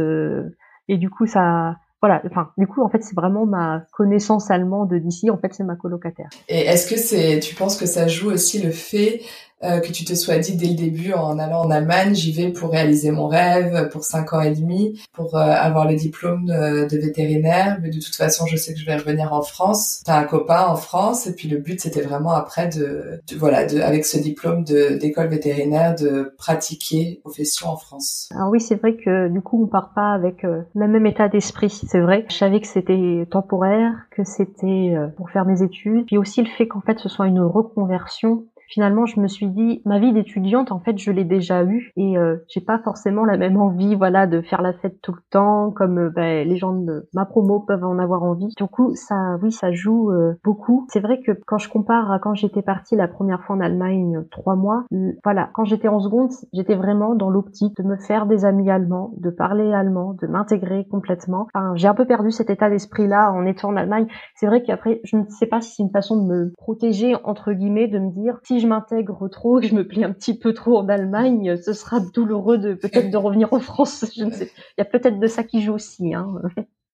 et 0.86 0.96
du 0.96 1.10
coup 1.10 1.26
ça 1.26 1.74
voilà, 2.02 2.20
enfin, 2.26 2.50
du 2.58 2.66
coup, 2.66 2.82
en 2.82 2.88
fait, 2.88 3.00
c'est 3.04 3.14
vraiment 3.14 3.46
ma 3.46 3.84
connaissance 3.92 4.50
allemande 4.50 4.92
d'ici. 4.92 5.30
En 5.30 5.38
fait, 5.38 5.54
c'est 5.54 5.62
ma 5.62 5.76
colocataire. 5.76 6.28
Et 6.48 6.62
est-ce 6.62 6.90
que 6.92 6.98
c'est, 6.98 7.38
tu 7.38 7.54
penses 7.54 7.76
que 7.76 7.86
ça 7.86 8.08
joue 8.08 8.32
aussi 8.32 8.60
le 8.60 8.72
fait 8.72 9.22
euh, 9.64 9.80
que 9.80 9.92
tu 9.92 10.04
te 10.04 10.14
sois 10.14 10.38
dit 10.38 10.56
dès 10.56 10.68
le 10.68 10.74
début 10.74 11.12
en 11.12 11.38
allant 11.38 11.62
en 11.62 11.70
Allemagne, 11.70 12.14
j'y 12.14 12.32
vais 12.32 12.50
pour 12.50 12.70
réaliser 12.70 13.10
mon 13.10 13.28
rêve, 13.28 13.88
pour 13.90 14.02
cinq 14.02 14.32
ans 14.32 14.40
et 14.40 14.50
demi, 14.50 15.00
pour 15.12 15.36
euh, 15.36 15.40
avoir 15.40 15.88
le 15.88 15.94
diplôme 15.94 16.46
de, 16.46 16.88
de, 16.88 16.96
vétérinaire, 16.98 17.78
mais 17.80 17.90
de 17.90 18.00
toute 18.00 18.14
façon, 18.16 18.46
je 18.46 18.56
sais 18.56 18.74
que 18.74 18.80
je 18.80 18.86
vais 18.86 18.96
revenir 18.96 19.32
en 19.32 19.42
France. 19.42 20.02
T'as 20.04 20.18
un 20.18 20.24
copain 20.24 20.66
en 20.66 20.76
France, 20.76 21.26
et 21.26 21.34
puis 21.34 21.48
le 21.48 21.58
but, 21.58 21.80
c'était 21.80 22.00
vraiment 22.00 22.32
après 22.32 22.68
de, 22.68 23.20
voilà, 23.36 23.64
de, 23.66 23.80
avec 23.80 24.04
ce 24.04 24.18
diplôme 24.18 24.64
d'école 24.64 25.28
vétérinaire, 25.28 25.94
de 25.94 26.34
pratiquer 26.38 27.20
profession 27.22 27.68
en 27.68 27.76
France. 27.76 28.28
Alors 28.34 28.50
oui, 28.50 28.60
c'est 28.60 28.76
vrai 28.76 28.96
que 28.96 29.28
du 29.28 29.40
coup, 29.40 29.62
on 29.62 29.66
part 29.66 29.92
pas 29.94 30.12
avec 30.12 30.44
euh, 30.44 30.62
le 30.74 30.88
même 30.88 31.06
état 31.06 31.28
d'esprit, 31.28 31.70
c'est 31.70 32.00
vrai. 32.00 32.26
Je 32.28 32.36
savais 32.36 32.60
que 32.60 32.66
c'était 32.66 33.26
temporaire, 33.30 33.92
que 34.10 34.24
c'était 34.24 34.94
pour 35.16 35.30
faire 35.30 35.44
mes 35.44 35.62
études, 35.62 36.06
puis 36.06 36.18
aussi 36.18 36.42
le 36.42 36.48
fait 36.48 36.66
qu'en 36.66 36.80
fait, 36.80 36.98
ce 36.98 37.08
soit 37.08 37.26
une 37.26 37.40
reconversion 37.40 38.44
finalement 38.72 39.06
je 39.06 39.20
me 39.20 39.28
suis 39.28 39.48
dit 39.48 39.82
ma 39.84 39.98
vie 39.98 40.12
d'étudiante 40.12 40.72
en 40.72 40.80
fait 40.80 40.98
je 40.98 41.10
l'ai 41.10 41.24
déjà 41.24 41.62
eue 41.62 41.92
et 41.96 42.16
euh, 42.16 42.36
j'ai 42.48 42.60
pas 42.60 42.78
forcément 42.78 43.24
la 43.24 43.36
même 43.36 43.58
envie 43.58 43.94
voilà 43.94 44.26
de 44.26 44.40
faire 44.40 44.62
la 44.62 44.72
fête 44.72 45.00
tout 45.02 45.12
le 45.12 45.20
temps 45.30 45.70
comme 45.70 45.98
euh, 45.98 46.10
ben, 46.10 46.48
les 46.48 46.56
gens 46.56 46.72
de 46.72 47.06
ma 47.12 47.26
promo 47.26 47.60
peuvent 47.60 47.84
en 47.84 47.98
avoir 47.98 48.22
envie. 48.22 48.48
Du 48.56 48.66
coup 48.66 48.94
ça 48.94 49.36
oui 49.42 49.52
ça 49.52 49.72
joue 49.72 50.10
euh, 50.10 50.34
beaucoup. 50.42 50.86
C'est 50.88 51.00
vrai 51.00 51.20
que 51.20 51.32
quand 51.46 51.58
je 51.58 51.68
compare 51.68 52.10
à 52.10 52.18
quand 52.18 52.34
j'étais 52.34 52.62
partie 52.62 52.96
la 52.96 53.08
première 53.08 53.42
fois 53.42 53.56
en 53.56 53.60
Allemagne 53.60 54.24
trois 54.30 54.56
mois 54.56 54.84
voilà 55.22 55.50
quand 55.52 55.64
j'étais 55.64 55.88
en 55.88 56.00
seconde 56.00 56.30
j'étais 56.52 56.74
vraiment 56.74 57.14
dans 57.14 57.28
l'optique 57.28 57.76
de 57.76 57.82
me 57.82 57.96
faire 57.96 58.26
des 58.26 58.44
amis 58.44 58.70
allemands 58.70 59.12
de 59.18 59.30
parler 59.30 59.72
allemand 59.72 60.16
de 60.20 60.26
m'intégrer 60.26 60.86
complètement. 60.90 61.46
Enfin 61.54 61.74
j'ai 61.76 61.88
un 61.88 61.94
peu 61.94 62.06
perdu 62.06 62.30
cet 62.30 62.48
état 62.48 62.70
d'esprit 62.70 63.06
là 63.06 63.32
en 63.32 63.44
étant 63.44 63.68
en 63.68 63.76
Allemagne. 63.76 64.06
C'est 64.34 64.46
vrai 64.46 64.62
qu'après 64.62 65.00
je 65.04 65.16
ne 65.16 65.24
sais 65.28 65.46
pas 65.46 65.60
si 65.60 65.74
c'est 65.74 65.82
une 65.82 65.90
façon 65.90 66.16
de 66.16 66.26
me 66.26 66.52
protéger 66.56 67.14
entre 67.24 67.52
guillemets 67.52 67.88
de 67.88 67.98
me 67.98 68.10
dire 68.10 68.38
si 68.44 68.61
je 68.62 68.66
m'intègre 68.66 69.28
trop, 69.28 69.60
que 69.60 69.66
je 69.66 69.74
me 69.74 69.86
plais 69.86 70.04
un 70.04 70.12
petit 70.12 70.38
peu 70.38 70.54
trop 70.54 70.78
en 70.78 70.88
Allemagne, 70.88 71.56
ce 71.62 71.72
sera 71.72 72.00
douloureux 72.00 72.58
de 72.58 72.74
peut-être 72.74 73.10
de 73.10 73.16
revenir 73.16 73.52
en 73.52 73.60
France. 73.60 74.04
Je 74.16 74.24
ne 74.24 74.30
sais. 74.30 74.50
Il 74.78 74.80
y 74.80 74.82
a 74.82 74.84
peut-être 74.84 75.18
de 75.18 75.26
ça 75.26 75.44
qui 75.44 75.62
joue 75.62 75.74
aussi. 75.74 76.14
Hein. 76.14 76.40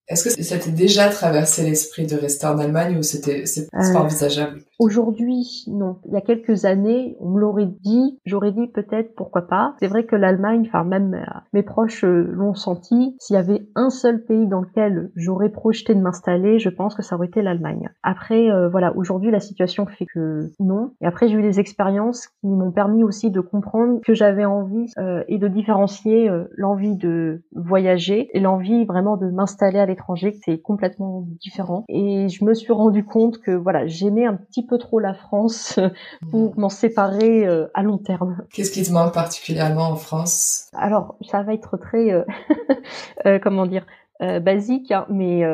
Est-ce 0.08 0.24
que 0.24 0.42
ça 0.42 0.58
t'est 0.58 0.70
déjà 0.70 1.08
traversé 1.08 1.62
l'esprit 1.62 2.06
de 2.06 2.16
rester 2.16 2.46
en 2.46 2.58
Allemagne 2.58 2.96
ou 2.98 3.02
c'était 3.02 3.44
c'est 3.46 3.70
pas 3.70 3.90
euh, 3.90 3.94
envisageable? 3.94 4.62
Aujourd'hui, 4.78 5.64
non. 5.68 5.98
Il 6.06 6.14
y 6.14 6.16
a 6.16 6.20
quelques 6.20 6.64
années, 6.64 7.16
on 7.20 7.30
me 7.30 7.40
l'aurait 7.40 7.66
dit, 7.66 8.18
j'aurais 8.24 8.52
dit 8.52 8.66
peut-être 8.68 9.14
pourquoi 9.14 9.42
pas. 9.42 9.74
C'est 9.80 9.88
vrai 9.88 10.04
que 10.04 10.16
l'Allemagne, 10.16 10.64
enfin 10.66 10.84
même 10.84 11.14
euh, 11.14 11.40
mes 11.52 11.62
proches 11.62 12.04
euh, 12.04 12.28
l'ont 12.32 12.54
senti. 12.54 13.16
S'il 13.18 13.34
y 13.34 13.38
avait 13.38 13.68
un 13.74 13.90
seul 13.90 14.24
pays 14.24 14.46
dans 14.46 14.60
lequel 14.60 15.10
j'aurais 15.14 15.50
projeté 15.50 15.94
de 15.94 16.00
m'installer, 16.00 16.58
je 16.58 16.68
pense 16.68 16.94
que 16.94 17.02
ça 17.02 17.16
aurait 17.16 17.26
été 17.26 17.42
l'Allemagne. 17.42 17.90
Après, 18.02 18.48
voilà, 18.70 18.96
aujourd'hui 18.96 19.30
la 19.30 19.40
situation 19.40 19.86
fait 19.86 20.06
que 20.06 20.50
non. 20.60 20.92
Et 21.00 21.06
après, 21.06 21.28
j'ai 21.28 21.36
eu 21.36 21.42
des 21.42 21.60
expériences 21.60 22.28
qui 22.40 22.46
m'ont 22.46 22.72
permis 22.72 23.04
aussi 23.04 23.30
de 23.30 23.40
comprendre 23.40 24.00
que 24.04 24.14
j'avais 24.14 24.44
envie 24.44 24.86
et 25.28 25.38
de 25.38 25.48
différencier 25.48 26.30
l'envie 26.56 26.96
de 26.96 27.42
voyager 27.52 28.30
et 28.32 28.40
l'envie 28.40 28.84
vraiment 28.84 29.16
de 29.16 29.28
m'installer 29.30 29.78
à 29.78 29.86
l'étranger 29.86 29.98
étranger, 29.98 30.38
c'est 30.44 30.58
complètement 30.58 31.26
différent. 31.40 31.84
Et 31.88 32.28
je 32.28 32.44
me 32.44 32.54
suis 32.54 32.72
rendu 32.72 33.04
compte 33.04 33.38
que 33.38 33.50
voilà, 33.50 33.86
j'aimais 33.86 34.24
un 34.24 34.34
petit 34.34 34.64
peu 34.68 34.78
trop 34.78 34.98
la 35.00 35.14
France 35.14 35.80
pour 36.30 36.58
m'en 36.58 36.68
séparer 36.68 37.46
euh, 37.46 37.66
à 37.74 37.82
long 37.82 37.98
terme. 37.98 38.42
Qu'est-ce 38.52 38.70
qui 38.70 38.82
te 38.82 38.92
manque 38.92 39.14
particulièrement 39.14 39.90
en 39.90 39.96
France? 39.96 40.68
Alors, 40.74 41.16
ça 41.22 41.42
va 41.42 41.54
être 41.54 41.76
très, 41.76 42.12
euh, 42.12 42.24
euh, 43.26 43.38
comment 43.38 43.66
dire, 43.66 43.86
basique, 44.42 44.90
hein, 44.90 45.06
mais 45.08 45.44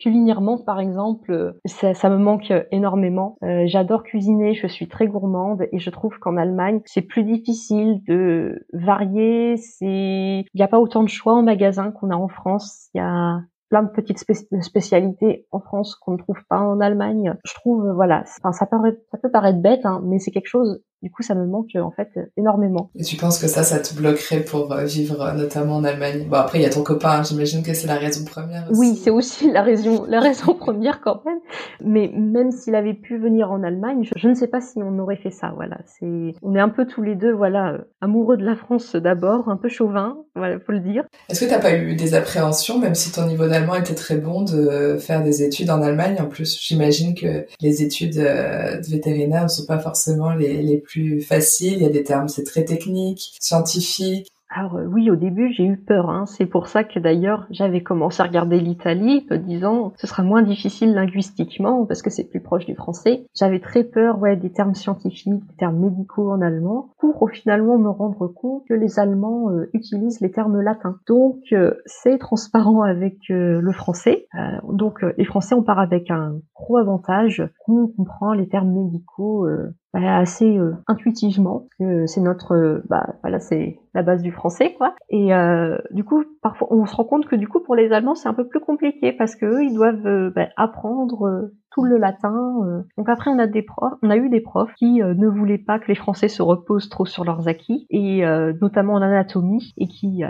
culinairement, 0.00 0.58
par 0.58 0.80
exemple, 0.80 1.54
ça, 1.64 1.94
ça 1.94 2.10
me 2.10 2.18
manque 2.18 2.52
énormément. 2.72 3.36
J'adore 3.66 4.02
cuisiner, 4.02 4.52
je 4.52 4.66
suis 4.66 4.88
très 4.88 5.06
gourmande 5.06 5.68
et 5.70 5.78
je 5.78 5.90
trouve 5.90 6.18
qu'en 6.18 6.36
Allemagne, 6.36 6.80
c'est 6.86 7.02
plus 7.02 7.22
difficile 7.22 8.02
de 8.08 8.66
varier. 8.72 9.56
C'est, 9.58 10.44
il 10.44 10.56
n'y 10.56 10.62
a 10.62 10.66
pas 10.66 10.80
autant 10.80 11.04
de 11.04 11.08
choix 11.08 11.34
en 11.34 11.44
magasin 11.44 11.92
qu'on 11.92 12.10
a 12.10 12.16
en 12.16 12.26
France. 12.26 12.88
Il 12.94 12.98
y 12.98 13.00
a 13.00 13.42
plein 13.70 13.84
de 13.84 13.88
petites 13.88 14.18
spécialités 14.60 15.46
en 15.52 15.60
France 15.60 15.94
qu'on 15.94 16.12
ne 16.12 16.18
trouve 16.18 16.44
pas 16.48 16.58
en 16.58 16.80
Allemagne. 16.80 17.36
Je 17.44 17.54
trouve, 17.54 17.90
voilà, 17.92 18.24
ça, 18.26 18.52
ça 18.52 18.66
peut 18.66 19.30
paraître 19.30 19.60
bête, 19.60 19.86
hein, 19.86 20.02
mais 20.04 20.18
c'est 20.18 20.32
quelque 20.32 20.48
chose 20.48 20.82
du 21.02 21.10
coup, 21.10 21.22
ça 21.22 21.34
me 21.34 21.46
manque 21.46 21.74
en 21.76 21.90
fait 21.90 22.10
énormément. 22.36 22.90
Et 22.96 23.04
tu 23.04 23.16
penses 23.16 23.38
que 23.38 23.46
ça, 23.46 23.62
ça 23.62 23.78
te 23.78 23.94
bloquerait 23.94 24.40
pour 24.40 24.74
vivre 24.74 25.32
notamment 25.32 25.76
en 25.76 25.84
Allemagne? 25.84 26.26
Bon, 26.28 26.36
après, 26.36 26.58
il 26.58 26.62
y 26.62 26.66
a 26.66 26.70
ton 26.70 26.82
copain, 26.82 27.20
hein, 27.20 27.22
j'imagine 27.22 27.62
que 27.62 27.74
c'est 27.74 27.86
la 27.86 27.96
raison 27.96 28.24
première. 28.24 28.70
Aussi. 28.70 28.80
Oui, 28.80 28.96
c'est 28.96 29.10
aussi 29.10 29.50
la 29.52 29.62
raison, 29.62 30.04
la 30.06 30.20
raison 30.20 30.54
première 30.54 31.00
quand 31.00 31.22
même. 31.24 31.38
Mais 31.82 32.10
même 32.14 32.50
s'il 32.50 32.74
avait 32.74 32.94
pu 32.94 33.18
venir 33.18 33.50
en 33.50 33.62
Allemagne, 33.62 34.08
je, 34.14 34.28
ne 34.28 34.34
sais 34.34 34.46
pas 34.46 34.60
si 34.60 34.78
on 34.82 34.98
aurait 34.98 35.16
fait 35.16 35.30
ça. 35.30 35.52
Voilà, 35.54 35.78
c'est, 35.86 36.34
on 36.42 36.54
est 36.54 36.60
un 36.60 36.68
peu 36.68 36.86
tous 36.86 37.02
les 37.02 37.14
deux, 37.14 37.32
voilà, 37.32 37.78
amoureux 38.00 38.36
de 38.36 38.44
la 38.44 38.56
France 38.56 38.96
d'abord, 38.96 39.48
un 39.48 39.56
peu 39.56 39.68
chauvin, 39.68 40.18
voilà, 40.34 40.58
faut 40.60 40.72
le 40.72 40.80
dire. 40.80 41.04
Est-ce 41.28 41.44
que 41.44 41.50
t'as 41.50 41.60
pas 41.60 41.76
eu 41.76 41.94
des 41.94 42.14
appréhensions, 42.14 42.78
même 42.78 42.94
si 42.94 43.12
ton 43.12 43.26
niveau 43.26 43.46
d'allemand 43.46 43.74
était 43.74 43.94
très 43.94 44.16
bon, 44.16 44.42
de 44.42 44.96
faire 44.98 45.22
des 45.22 45.42
études 45.42 45.70
en 45.70 45.82
Allemagne? 45.82 46.16
En 46.20 46.26
plus, 46.26 46.60
j'imagine 46.60 47.14
que 47.14 47.46
les 47.60 47.82
études 47.82 48.18
euh, 48.18 48.76
de 48.76 48.86
vétérinaire 48.86 49.44
ne 49.44 49.48
sont 49.48 49.66
pas 49.66 49.78
forcément 49.78 50.34
les, 50.34 50.62
les 50.62 50.78
plus 50.78 50.89
faciles. 51.20 51.74
Il 51.74 51.82
y 51.82 51.86
a 51.86 51.90
des 51.90 52.04
termes, 52.04 52.28
c'est 52.28 52.44
très 52.44 52.64
technique, 52.64 53.36
scientifique. 53.40 54.30
Alors 54.52 54.76
euh, 54.76 54.84
oui, 54.84 55.10
au 55.10 55.16
début 55.16 55.52
j'ai 55.52 55.64
eu 55.64 55.76
peur. 55.76 56.10
Hein. 56.10 56.26
C'est 56.26 56.46
pour 56.46 56.66
ça 56.66 56.82
que 56.82 56.98
d'ailleurs 56.98 57.46
j'avais 57.50 57.82
commencé 57.82 58.20
à 58.20 58.26
regarder 58.26 58.58
l'Italie, 58.58 59.24
disant 59.46 59.92
ce 59.96 60.08
sera 60.08 60.24
moins 60.24 60.42
difficile 60.42 60.92
linguistiquement 60.92 61.86
parce 61.86 62.02
que 62.02 62.10
c'est 62.10 62.24
plus 62.24 62.40
proche 62.40 62.66
du 62.66 62.74
français. 62.74 63.26
J'avais 63.34 63.60
très 63.60 63.84
peur, 63.84 64.18
ouais, 64.18 64.36
des 64.36 64.50
termes 64.50 64.74
scientifiques, 64.74 65.46
des 65.46 65.56
termes 65.56 65.78
médicaux 65.78 66.32
en 66.32 66.40
allemand, 66.40 66.90
pour 66.98 67.30
finalement 67.30 67.78
me 67.78 67.90
rendre 67.90 68.26
compte 68.26 68.64
que 68.68 68.74
les 68.74 68.98
Allemands 68.98 69.50
euh, 69.50 69.70
utilisent 69.72 70.20
les 70.20 70.32
termes 70.32 70.60
latins. 70.60 70.96
Donc 71.06 71.38
euh, 71.52 71.74
c'est 71.86 72.18
transparent 72.18 72.82
avec 72.82 73.18
le 73.28 73.72
français. 73.72 74.26
donc 74.68 75.02
les 75.16 75.24
Français 75.24 75.54
on 75.54 75.62
part 75.62 75.78
avec 75.78 76.10
un 76.10 76.38
gros 76.54 76.78
avantage, 76.78 77.42
on 77.68 77.86
comprend 77.86 78.32
les 78.32 78.48
termes 78.48 78.72
médicaux 78.72 79.46
bah, 79.92 80.18
assez 80.18 80.56
euh, 80.56 80.76
intuitivement 80.86 81.66
que 81.76 82.06
c'est 82.06 82.20
notre 82.20 82.54
euh, 82.54 82.82
bah 82.88 83.14
voilà 83.22 83.40
c'est 83.40 83.80
la 83.92 84.02
base 84.04 84.22
du 84.22 84.30
français 84.30 84.74
quoi. 84.74 84.94
Et 85.08 85.34
euh, 85.34 85.78
du 85.90 86.04
coup 86.04 86.22
parfois 86.42 86.68
on 86.70 86.86
se 86.86 86.94
rend 86.94 87.04
compte 87.04 87.26
que 87.26 87.34
du 87.34 87.48
coup 87.48 87.58
pour 87.58 87.74
les 87.74 87.90
Allemands 87.90 88.14
c'est 88.14 88.28
un 88.28 88.34
peu 88.34 88.46
plus 88.46 88.60
compliqué 88.60 89.12
parce 89.12 89.34
que 89.34 89.46
eux 89.46 89.64
ils 89.64 89.74
doivent 89.74 90.30
bah, 90.32 90.46
apprendre 90.56 91.50
tout 91.72 91.84
le 91.84 91.98
latin 91.98 92.84
donc 92.96 93.08
après 93.08 93.30
on 93.30 93.38
a 93.38 93.46
des 93.46 93.62
profs 93.62 93.94
on 94.02 94.10
a 94.10 94.16
eu 94.16 94.28
des 94.28 94.40
profs 94.40 94.72
qui 94.74 95.00
ne 95.02 95.26
voulaient 95.28 95.58
pas 95.58 95.78
que 95.78 95.88
les 95.88 95.94
Français 95.94 96.28
se 96.28 96.42
reposent 96.42 96.88
trop 96.88 97.06
sur 97.06 97.24
leurs 97.24 97.48
acquis 97.48 97.86
et 97.90 98.22
notamment 98.60 98.94
en 98.94 99.02
anatomie 99.02 99.72
et 99.76 99.86
qui 99.86 100.22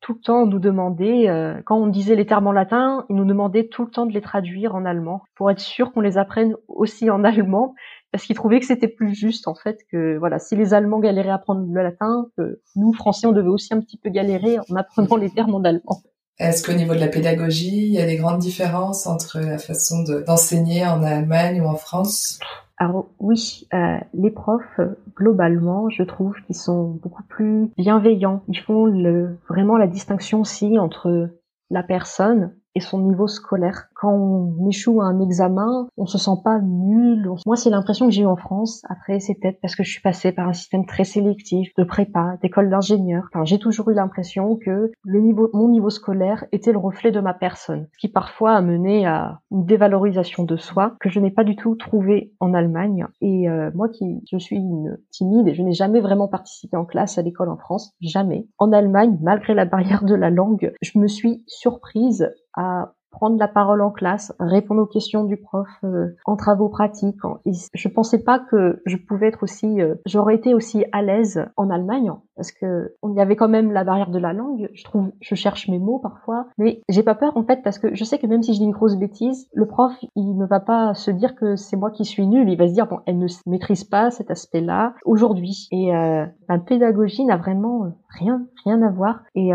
tout 0.00 0.14
le 0.14 0.20
temps 0.20 0.46
nous 0.46 0.58
demandaient 0.58 1.26
quand 1.66 1.76
on 1.76 1.86
disait 1.86 2.16
les 2.16 2.26
termes 2.26 2.46
en 2.46 2.52
latin 2.52 3.04
ils 3.10 3.16
nous 3.16 3.24
demandaient 3.24 3.68
tout 3.68 3.84
le 3.84 3.90
temps 3.90 4.06
de 4.06 4.12
les 4.12 4.20
traduire 4.20 4.74
en 4.74 4.84
allemand 4.84 5.22
pour 5.36 5.50
être 5.50 5.60
sûr 5.60 5.92
qu'on 5.92 6.00
les 6.00 6.18
apprenne 6.18 6.54
aussi 6.68 7.10
en 7.10 7.22
allemand 7.24 7.74
parce 8.12 8.24
qu'ils 8.24 8.36
trouvaient 8.36 8.60
que 8.60 8.66
c'était 8.66 8.88
plus 8.88 9.14
juste 9.14 9.48
en 9.48 9.54
fait 9.54 9.80
que 9.90 10.16
voilà 10.18 10.38
si 10.38 10.56
les 10.56 10.74
Allemands 10.74 11.00
galéraient 11.00 11.30
à 11.30 11.34
apprendre 11.34 11.66
le 11.70 11.82
latin, 11.82 12.26
que 12.36 12.60
nous 12.76 12.92
Français 12.92 13.26
on 13.26 13.32
devait 13.32 13.48
aussi 13.48 13.74
un 13.74 13.80
petit 13.80 13.98
peu 13.98 14.10
galérer 14.10 14.58
en 14.58 14.76
apprenant 14.76 15.16
les 15.16 15.30
termes 15.30 15.54
en 15.54 15.64
allemand. 15.64 16.02
Est-ce 16.38 16.64
qu'au 16.64 16.76
niveau 16.76 16.94
de 16.94 17.00
la 17.00 17.08
pédagogie, 17.08 17.86
il 17.86 17.92
y 17.92 18.00
a 18.00 18.06
des 18.06 18.16
grandes 18.16 18.38
différences 18.38 19.08
entre 19.08 19.40
la 19.40 19.58
façon 19.58 20.04
d'enseigner 20.04 20.86
en 20.86 21.02
Allemagne 21.02 21.60
ou 21.60 21.66
en 21.66 21.74
France? 21.74 22.38
Alors 22.76 23.08
oui, 23.18 23.66
euh, 23.74 23.98
les 24.14 24.30
profs, 24.30 24.80
globalement, 25.16 25.90
je 25.90 26.04
trouve 26.04 26.36
qu'ils 26.46 26.56
sont 26.56 26.90
beaucoup 27.02 27.24
plus 27.24 27.72
bienveillants. 27.76 28.44
Ils 28.46 28.60
font 28.60 28.86
le, 28.86 29.36
vraiment 29.48 29.76
la 29.76 29.88
distinction 29.88 30.40
aussi 30.40 30.78
entre 30.78 31.28
la 31.70 31.82
personne 31.82 32.54
et 32.74 32.80
son 32.80 33.00
niveau 33.00 33.26
scolaire. 33.26 33.88
Quand 33.94 34.12
on 34.12 34.68
échoue 34.68 35.00
à 35.00 35.06
un 35.06 35.20
examen, 35.20 35.88
on 35.96 36.06
se 36.06 36.18
sent 36.18 36.38
pas 36.44 36.60
nul. 36.60 37.30
Moi, 37.46 37.56
c'est 37.56 37.70
l'impression 37.70 38.06
que 38.06 38.12
j'ai 38.12 38.22
eu 38.22 38.26
en 38.26 38.36
France. 38.36 38.82
Après, 38.88 39.20
c'est 39.20 39.34
peut-être 39.34 39.60
parce 39.60 39.74
que 39.74 39.82
je 39.82 39.90
suis 39.90 40.00
passée 40.00 40.32
par 40.32 40.48
un 40.48 40.52
système 40.52 40.86
très 40.86 41.04
sélectif 41.04 41.72
de 41.76 41.84
prépa, 41.84 42.36
d'école 42.42 42.70
d'ingénieur. 42.70 43.24
Enfin, 43.32 43.44
j'ai 43.44 43.58
toujours 43.58 43.90
eu 43.90 43.94
l'impression 43.94 44.56
que 44.56 44.92
le 45.04 45.20
niveau, 45.20 45.50
mon 45.52 45.68
niveau 45.68 45.90
scolaire 45.90 46.44
était 46.52 46.72
le 46.72 46.78
reflet 46.78 47.10
de 47.10 47.20
ma 47.20 47.34
personne, 47.34 47.88
ce 47.92 47.98
qui 47.98 48.08
parfois 48.08 48.52
a 48.52 48.60
mené 48.60 49.06
à 49.06 49.40
une 49.50 49.64
dévalorisation 49.64 50.44
de 50.44 50.56
soi 50.56 50.94
que 51.00 51.08
je 51.08 51.20
n'ai 51.20 51.30
pas 51.30 51.44
du 51.44 51.56
tout 51.56 51.74
trouvé 51.74 52.32
en 52.40 52.54
Allemagne. 52.54 53.06
Et 53.20 53.48
euh, 53.48 53.70
moi, 53.74 53.88
qui 53.88 54.22
je 54.30 54.38
suis 54.38 54.56
une 54.56 54.98
timide 55.10 55.48
et 55.48 55.54
je 55.54 55.62
n'ai 55.62 55.72
jamais 55.72 56.00
vraiment 56.00 56.28
participé 56.28 56.76
en 56.76 56.84
classe 56.84 57.18
à 57.18 57.22
l'école 57.22 57.48
en 57.48 57.56
France, 57.56 57.94
jamais. 58.00 58.46
En 58.58 58.72
Allemagne, 58.72 59.18
malgré 59.22 59.54
la 59.54 59.64
barrière 59.64 60.04
de 60.04 60.14
la 60.14 60.30
langue, 60.30 60.72
je 60.82 60.98
me 60.98 61.08
suis 61.08 61.42
surprise 61.46 62.28
à 62.58 62.92
prendre 63.10 63.38
la 63.38 63.48
parole 63.48 63.80
en 63.80 63.90
classe, 63.90 64.34
répondre 64.38 64.82
aux 64.82 64.86
questions 64.86 65.24
du 65.24 65.36
prof 65.36 65.68
euh, 65.82 66.14
en 66.26 66.36
travaux 66.36 66.68
pratiques. 66.68 67.16
Et 67.46 67.52
je 67.74 67.88
pensais 67.88 68.22
pas 68.22 68.38
que 68.38 68.82
je 68.86 68.96
pouvais 68.96 69.28
être 69.28 69.42
aussi, 69.42 69.80
euh, 69.80 69.94
j'aurais 70.06 70.34
été 70.34 70.54
aussi 70.54 70.84
à 70.92 71.02
l'aise 71.02 71.46
en 71.56 71.70
Allemagne 71.70 72.12
parce 72.36 72.52
que 72.52 72.94
on 73.02 73.14
y 73.14 73.20
avait 73.20 73.34
quand 73.34 73.48
même 73.48 73.72
la 73.72 73.84
barrière 73.84 74.10
de 74.10 74.18
la 74.18 74.32
langue. 74.32 74.68
Je 74.74 74.84
trouve, 74.84 75.10
je 75.20 75.34
cherche 75.34 75.68
mes 75.68 75.78
mots 75.78 75.98
parfois, 75.98 76.46
mais 76.58 76.82
j'ai 76.88 77.02
pas 77.02 77.14
peur 77.14 77.36
en 77.36 77.44
fait 77.44 77.62
parce 77.62 77.78
que 77.78 77.94
je 77.94 78.04
sais 78.04 78.18
que 78.18 78.26
même 78.26 78.42
si 78.42 78.54
je 78.54 78.58
dis 78.58 78.64
une 78.64 78.72
grosse 78.72 78.96
bêtise, 78.96 79.48
le 79.54 79.66
prof 79.66 79.92
il 80.14 80.36
ne 80.36 80.46
va 80.46 80.60
pas 80.60 80.94
se 80.94 81.10
dire 81.10 81.34
que 81.34 81.56
c'est 81.56 81.76
moi 81.76 81.90
qui 81.90 82.04
suis 82.04 82.26
nulle. 82.26 82.48
Il 82.48 82.58
va 82.58 82.68
se 82.68 82.74
dire 82.74 82.86
bon, 82.86 83.00
elle 83.06 83.18
ne 83.18 83.26
maîtrise 83.46 83.84
pas 83.84 84.10
cet 84.10 84.30
aspect-là 84.30 84.94
aujourd'hui. 85.04 85.68
Et 85.72 85.94
euh, 85.94 86.26
la 86.48 86.58
pédagogie 86.58 87.24
n'a 87.24 87.36
vraiment 87.36 87.92
rien, 88.10 88.46
rien 88.64 88.82
à 88.82 88.90
voir. 88.90 89.22
Et 89.34 89.50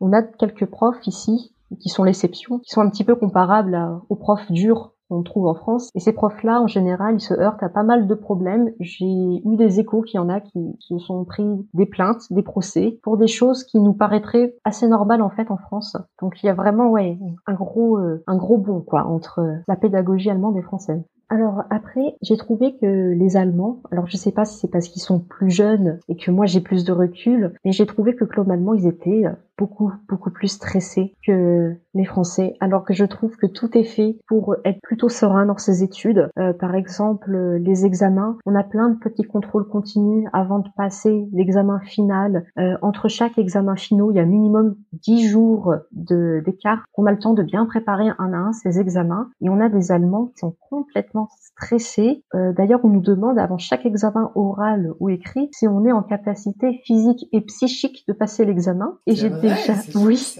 on 0.00 0.12
a 0.12 0.22
quelques 0.22 0.66
profs 0.66 1.06
ici 1.06 1.53
qui 1.78 1.88
sont 1.88 2.04
l'exception, 2.04 2.58
qui 2.58 2.70
sont 2.70 2.80
un 2.80 2.90
petit 2.90 3.04
peu 3.04 3.14
comparables 3.14 3.78
aux 4.08 4.16
profs 4.16 4.50
durs 4.50 4.94
qu'on 5.08 5.22
trouve 5.22 5.46
en 5.46 5.54
France. 5.54 5.90
Et 5.94 6.00
ces 6.00 6.12
profs-là, 6.12 6.60
en 6.60 6.66
général, 6.66 7.16
ils 7.16 7.20
se 7.20 7.34
heurtent 7.34 7.62
à 7.62 7.68
pas 7.68 7.82
mal 7.82 8.06
de 8.06 8.14
problèmes. 8.14 8.70
J'ai 8.80 9.04
eu 9.44 9.56
des 9.56 9.80
échos 9.80 10.02
qu'il 10.02 10.16
y 10.16 10.22
en 10.22 10.28
a 10.28 10.40
qui, 10.40 10.76
se 10.80 10.98
sont 10.98 11.24
pris 11.24 11.44
des 11.74 11.86
plaintes, 11.86 12.32
des 12.32 12.42
procès, 12.42 12.98
pour 13.02 13.16
des 13.16 13.26
choses 13.26 13.64
qui 13.64 13.80
nous 13.80 13.92
paraîtraient 13.92 14.54
assez 14.64 14.88
normales 14.88 15.22
en 15.22 15.30
fait 15.30 15.50
en 15.50 15.56
France. 15.56 15.96
Donc 16.20 16.42
il 16.42 16.46
y 16.46 16.48
a 16.48 16.54
vraiment 16.54 16.90
ouais 16.90 17.18
un 17.46 17.54
gros 17.54 17.98
euh, 17.98 18.22
un 18.26 18.36
gros 18.36 18.58
bond 18.58 18.80
quoi 18.80 19.04
entre 19.04 19.40
la 19.68 19.76
pédagogie 19.76 20.30
allemande 20.30 20.56
et 20.56 20.62
française. 20.62 21.02
Alors 21.30 21.62
après, 21.70 22.16
j'ai 22.22 22.36
trouvé 22.36 22.76
que 22.76 23.12
les 23.12 23.36
Allemands, 23.36 23.80
alors 23.90 24.06
je 24.06 24.16
sais 24.16 24.30
pas 24.30 24.44
si 24.44 24.58
c'est 24.58 24.70
parce 24.70 24.88
qu'ils 24.88 25.02
sont 25.02 25.20
plus 25.20 25.50
jeunes 25.50 25.98
et 26.08 26.16
que 26.16 26.30
moi 26.30 26.46
j'ai 26.46 26.60
plus 26.60 26.84
de 26.84 26.92
recul, 26.92 27.54
mais 27.64 27.72
j'ai 27.72 27.86
trouvé 27.86 28.14
que 28.14 28.24
globalement 28.24 28.74
ils 28.74 28.86
étaient 28.86 29.24
beaucoup 29.58 29.92
beaucoup 30.08 30.30
plus 30.30 30.48
stressés 30.48 31.14
que 31.26 31.76
les 31.94 32.04
Français, 32.04 32.54
alors 32.60 32.84
que 32.84 32.92
je 32.92 33.04
trouve 33.04 33.36
que 33.36 33.46
tout 33.46 33.76
est 33.78 33.84
fait 33.84 34.18
pour 34.26 34.56
être 34.64 34.80
plutôt 34.82 35.08
serein 35.08 35.46
dans 35.46 35.56
ses 35.56 35.82
études. 35.82 36.28
Euh, 36.38 36.52
par 36.52 36.74
exemple, 36.74 37.30
les 37.60 37.86
examens, 37.86 38.36
on 38.46 38.54
a 38.54 38.64
plein 38.64 38.90
de 38.90 38.98
petits 38.98 39.22
contrôles 39.22 39.68
continus 39.68 40.28
avant 40.32 40.58
de 40.58 40.68
passer 40.76 41.28
l'examen 41.32 41.80
final. 41.80 42.46
Euh, 42.58 42.76
entre 42.82 43.08
chaque 43.08 43.38
examen 43.38 43.76
finaux, 43.76 44.10
il 44.10 44.16
y 44.16 44.20
a 44.20 44.24
minimum 44.24 44.74
10 44.92 45.28
jours 45.28 45.74
d'écart. 45.92 46.84
On 46.96 47.06
a 47.06 47.12
le 47.12 47.18
temps 47.18 47.34
de 47.34 47.42
bien 47.42 47.64
préparer 47.66 48.08
un 48.18 48.32
à 48.32 48.36
un 48.36 48.52
ces 48.52 48.80
examens, 48.80 49.30
et 49.40 49.48
on 49.48 49.60
a 49.60 49.68
des 49.68 49.92
Allemands 49.92 50.26
qui 50.26 50.38
sont 50.38 50.56
complètement 50.68 51.28
stressés. 51.40 52.24
Euh, 52.34 52.52
D'ailleurs, 52.52 52.80
on 52.84 52.88
nous 52.88 53.00
demande 53.00 53.38
avant 53.38 53.58
chaque 53.58 53.86
examen 53.86 54.30
oral 54.34 54.92
ou 55.00 55.08
écrit 55.10 55.48
si 55.52 55.68
on 55.68 55.84
est 55.84 55.92
en 55.92 56.02
capacité 56.02 56.80
physique 56.84 57.26
et 57.32 57.40
psychique 57.42 58.04
de 58.08 58.12
passer 58.12 58.44
l'examen. 58.44 58.98
Et 59.06 59.14
j'ai 59.14 59.30
déjà, 59.48 59.74
oui, 59.94 60.36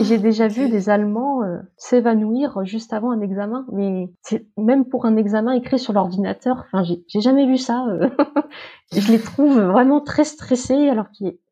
j'ai 0.00 0.18
déjà 0.18 0.48
vu 0.48 0.68
des 0.68 0.90
Allemands 0.90 1.42
euh, 1.42 1.58
s'évanouir 1.76 2.64
juste 2.64 2.92
avant 2.92 3.10
un 3.10 3.20
examen, 3.20 3.64
mais 3.72 4.10
même 4.56 4.84
pour 4.84 5.06
un 5.06 5.16
examen 5.16 5.52
écrit 5.52 5.78
sur 5.78 5.92
l'ordinateur, 5.92 6.64
enfin 6.66 6.82
j'ai 6.82 7.20
jamais 7.20 7.46
vu 7.46 7.56
ça. 7.56 7.86
Euh. 7.86 8.10
je 8.92 9.10
les 9.10 9.20
trouve 9.20 9.58
vraiment 9.58 10.00
très 10.00 10.24
stressés 10.24 10.88
alors 10.88 11.10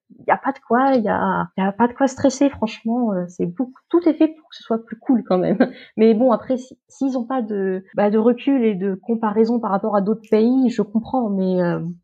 qu'il 0.09 0.25
y 0.27 0.31
a 0.31 0.37
pas 0.37 0.53
de 0.53 0.59
quoi, 0.67 0.93
il 0.95 1.03
y 1.03 1.09
a, 1.09 1.73
pas 1.73 1.89
de 1.89 1.93
quoi 1.93 2.07
stresser. 2.09 2.49
Franchement, 2.51 3.13
euh, 3.13 3.25
c'est 3.29 3.53
tout 3.89 4.09
est 4.09 4.15
fait 4.15 4.29
pour 4.29 4.49
que 4.49 4.57
ce 4.57 4.63
soit 4.63 4.85
plus 4.85 4.97
cool 4.99 5.23
quand 5.27 5.39
même. 5.39 5.59
Mais 5.97 6.15
bon, 6.15 6.33
après, 6.33 6.57
s'ils 6.89 7.13
n'ont 7.13 7.25
pas 7.25 7.43
de, 7.43 7.85
bah, 7.95 8.11
de 8.11 8.19
recul 8.19 8.65
et 8.65 8.75
de 8.75 8.95
comparaison 8.95 9.61
par 9.61 9.71
rapport 9.71 9.97
à 9.97 10.01
d'autres 10.01 10.29
pays, 10.31 10.71
je 10.71 10.83
comprends. 10.83 11.31
Mais 11.31 11.57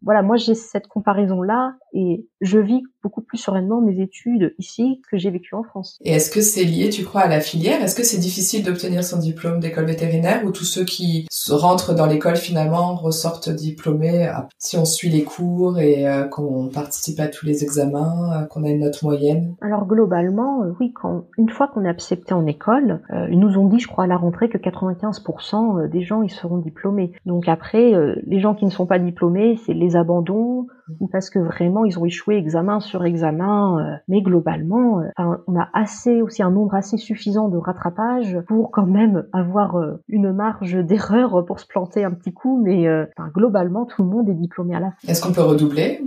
voilà, 0.02 0.22
moi 0.22 0.36
j'ai 0.36 0.54
cette 0.54 0.86
comparaison 0.86 1.42
là 1.42 1.74
et 1.92 2.26
je 2.40 2.58
vis 2.58 2.82
beaucoup 3.02 3.20
plus 3.20 3.38
sereinement 3.38 3.80
mes 3.80 4.00
études 4.00 4.54
ici 4.58 5.02
que 5.10 5.18
j'ai 5.18 5.30
vécu 5.30 5.54
en 5.54 5.62
France. 5.62 5.98
Et 6.04 6.12
est-ce 6.12 6.30
que 6.30 6.40
c'est 6.40 6.64
lié, 6.64 6.88
tu 6.88 7.04
crois, 7.04 7.22
à 7.22 7.28
la 7.28 7.40
filière? 7.40 7.82
Est-ce 7.82 7.94
que 7.94 8.04
c'est 8.04 8.18
difficile 8.18 8.64
d'obtenir 8.64 9.04
son 9.04 9.18
diplôme 9.18 9.60
d'école 9.60 9.86
vétérinaire 9.86 10.44
ou 10.44 10.52
tous 10.52 10.64
ceux 10.64 10.84
qui 10.84 11.26
rentrent 11.48 11.94
dans 11.94 12.06
l'école 12.06 12.36
finalement 12.36 12.94
ressortent 12.94 13.50
diplômés 13.50 14.30
si 14.58 14.76
on 14.76 14.84
suit 14.84 15.10
les 15.10 15.24
cours 15.24 15.78
et 15.78 16.08
euh, 16.08 16.24
qu'on 16.24 16.68
participe 16.68 17.20
à 17.20 17.28
tous 17.28 17.46
les 17.46 17.64
examens? 17.64 17.91
Examens, 18.00 18.46
qu'on 18.50 18.64
a 18.64 18.70
une 18.70 18.80
note 18.80 19.02
moyenne 19.02 19.54
Alors 19.60 19.86
globalement, 19.86 20.64
oui, 20.80 20.92
quand, 20.92 21.24
une 21.38 21.48
fois 21.48 21.68
qu'on 21.68 21.84
est 21.84 21.88
accepté 21.88 22.34
en 22.34 22.46
école, 22.46 23.00
ils 23.30 23.38
nous 23.38 23.58
ont 23.58 23.66
dit, 23.66 23.78
je 23.78 23.88
crois, 23.88 24.04
à 24.04 24.06
la 24.06 24.16
rentrée 24.16 24.48
que 24.48 24.58
95% 24.58 25.88
des 25.88 26.02
gens, 26.02 26.22
ils 26.22 26.30
seront 26.30 26.58
diplômés. 26.58 27.12
Donc 27.26 27.48
après, 27.48 27.92
les 28.26 28.40
gens 28.40 28.54
qui 28.54 28.64
ne 28.64 28.70
sont 28.70 28.86
pas 28.86 28.98
diplômés, 28.98 29.56
c'est 29.64 29.74
les 29.74 29.96
abandons, 29.96 30.66
parce 31.10 31.30
que 31.30 31.38
vraiment 31.38 31.84
ils 31.84 31.98
ont 31.98 32.04
échoué 32.04 32.36
examen 32.36 32.80
sur 32.80 33.04
examen. 33.04 33.78
Euh, 33.78 33.96
mais 34.08 34.22
globalement, 34.22 35.00
euh, 35.00 35.36
on 35.46 35.56
a 35.58 35.68
assez 35.72 36.22
aussi 36.22 36.42
un 36.42 36.50
nombre 36.50 36.74
assez 36.74 36.96
suffisant 36.96 37.48
de 37.48 37.58
rattrapage 37.58 38.38
pour 38.48 38.70
quand 38.70 38.86
même 38.86 39.26
avoir 39.32 39.76
euh, 39.76 40.02
une 40.08 40.32
marge 40.32 40.74
d'erreur 40.74 41.44
pour 41.44 41.60
se 41.60 41.66
planter 41.66 42.04
un 42.04 42.10
petit 42.10 42.32
coup. 42.32 42.60
Mais 42.62 42.86
globalement, 43.34 43.84
tout 43.86 44.02
le 44.02 44.08
monde 44.08 44.28
est 44.28 44.34
diplômé 44.34 44.74
à 44.74 44.80
la 44.80 44.90
fin. 44.90 45.08
Est-ce 45.08 45.22
qu'on 45.22 45.32
peut 45.32 45.42
redoubler 45.42 46.00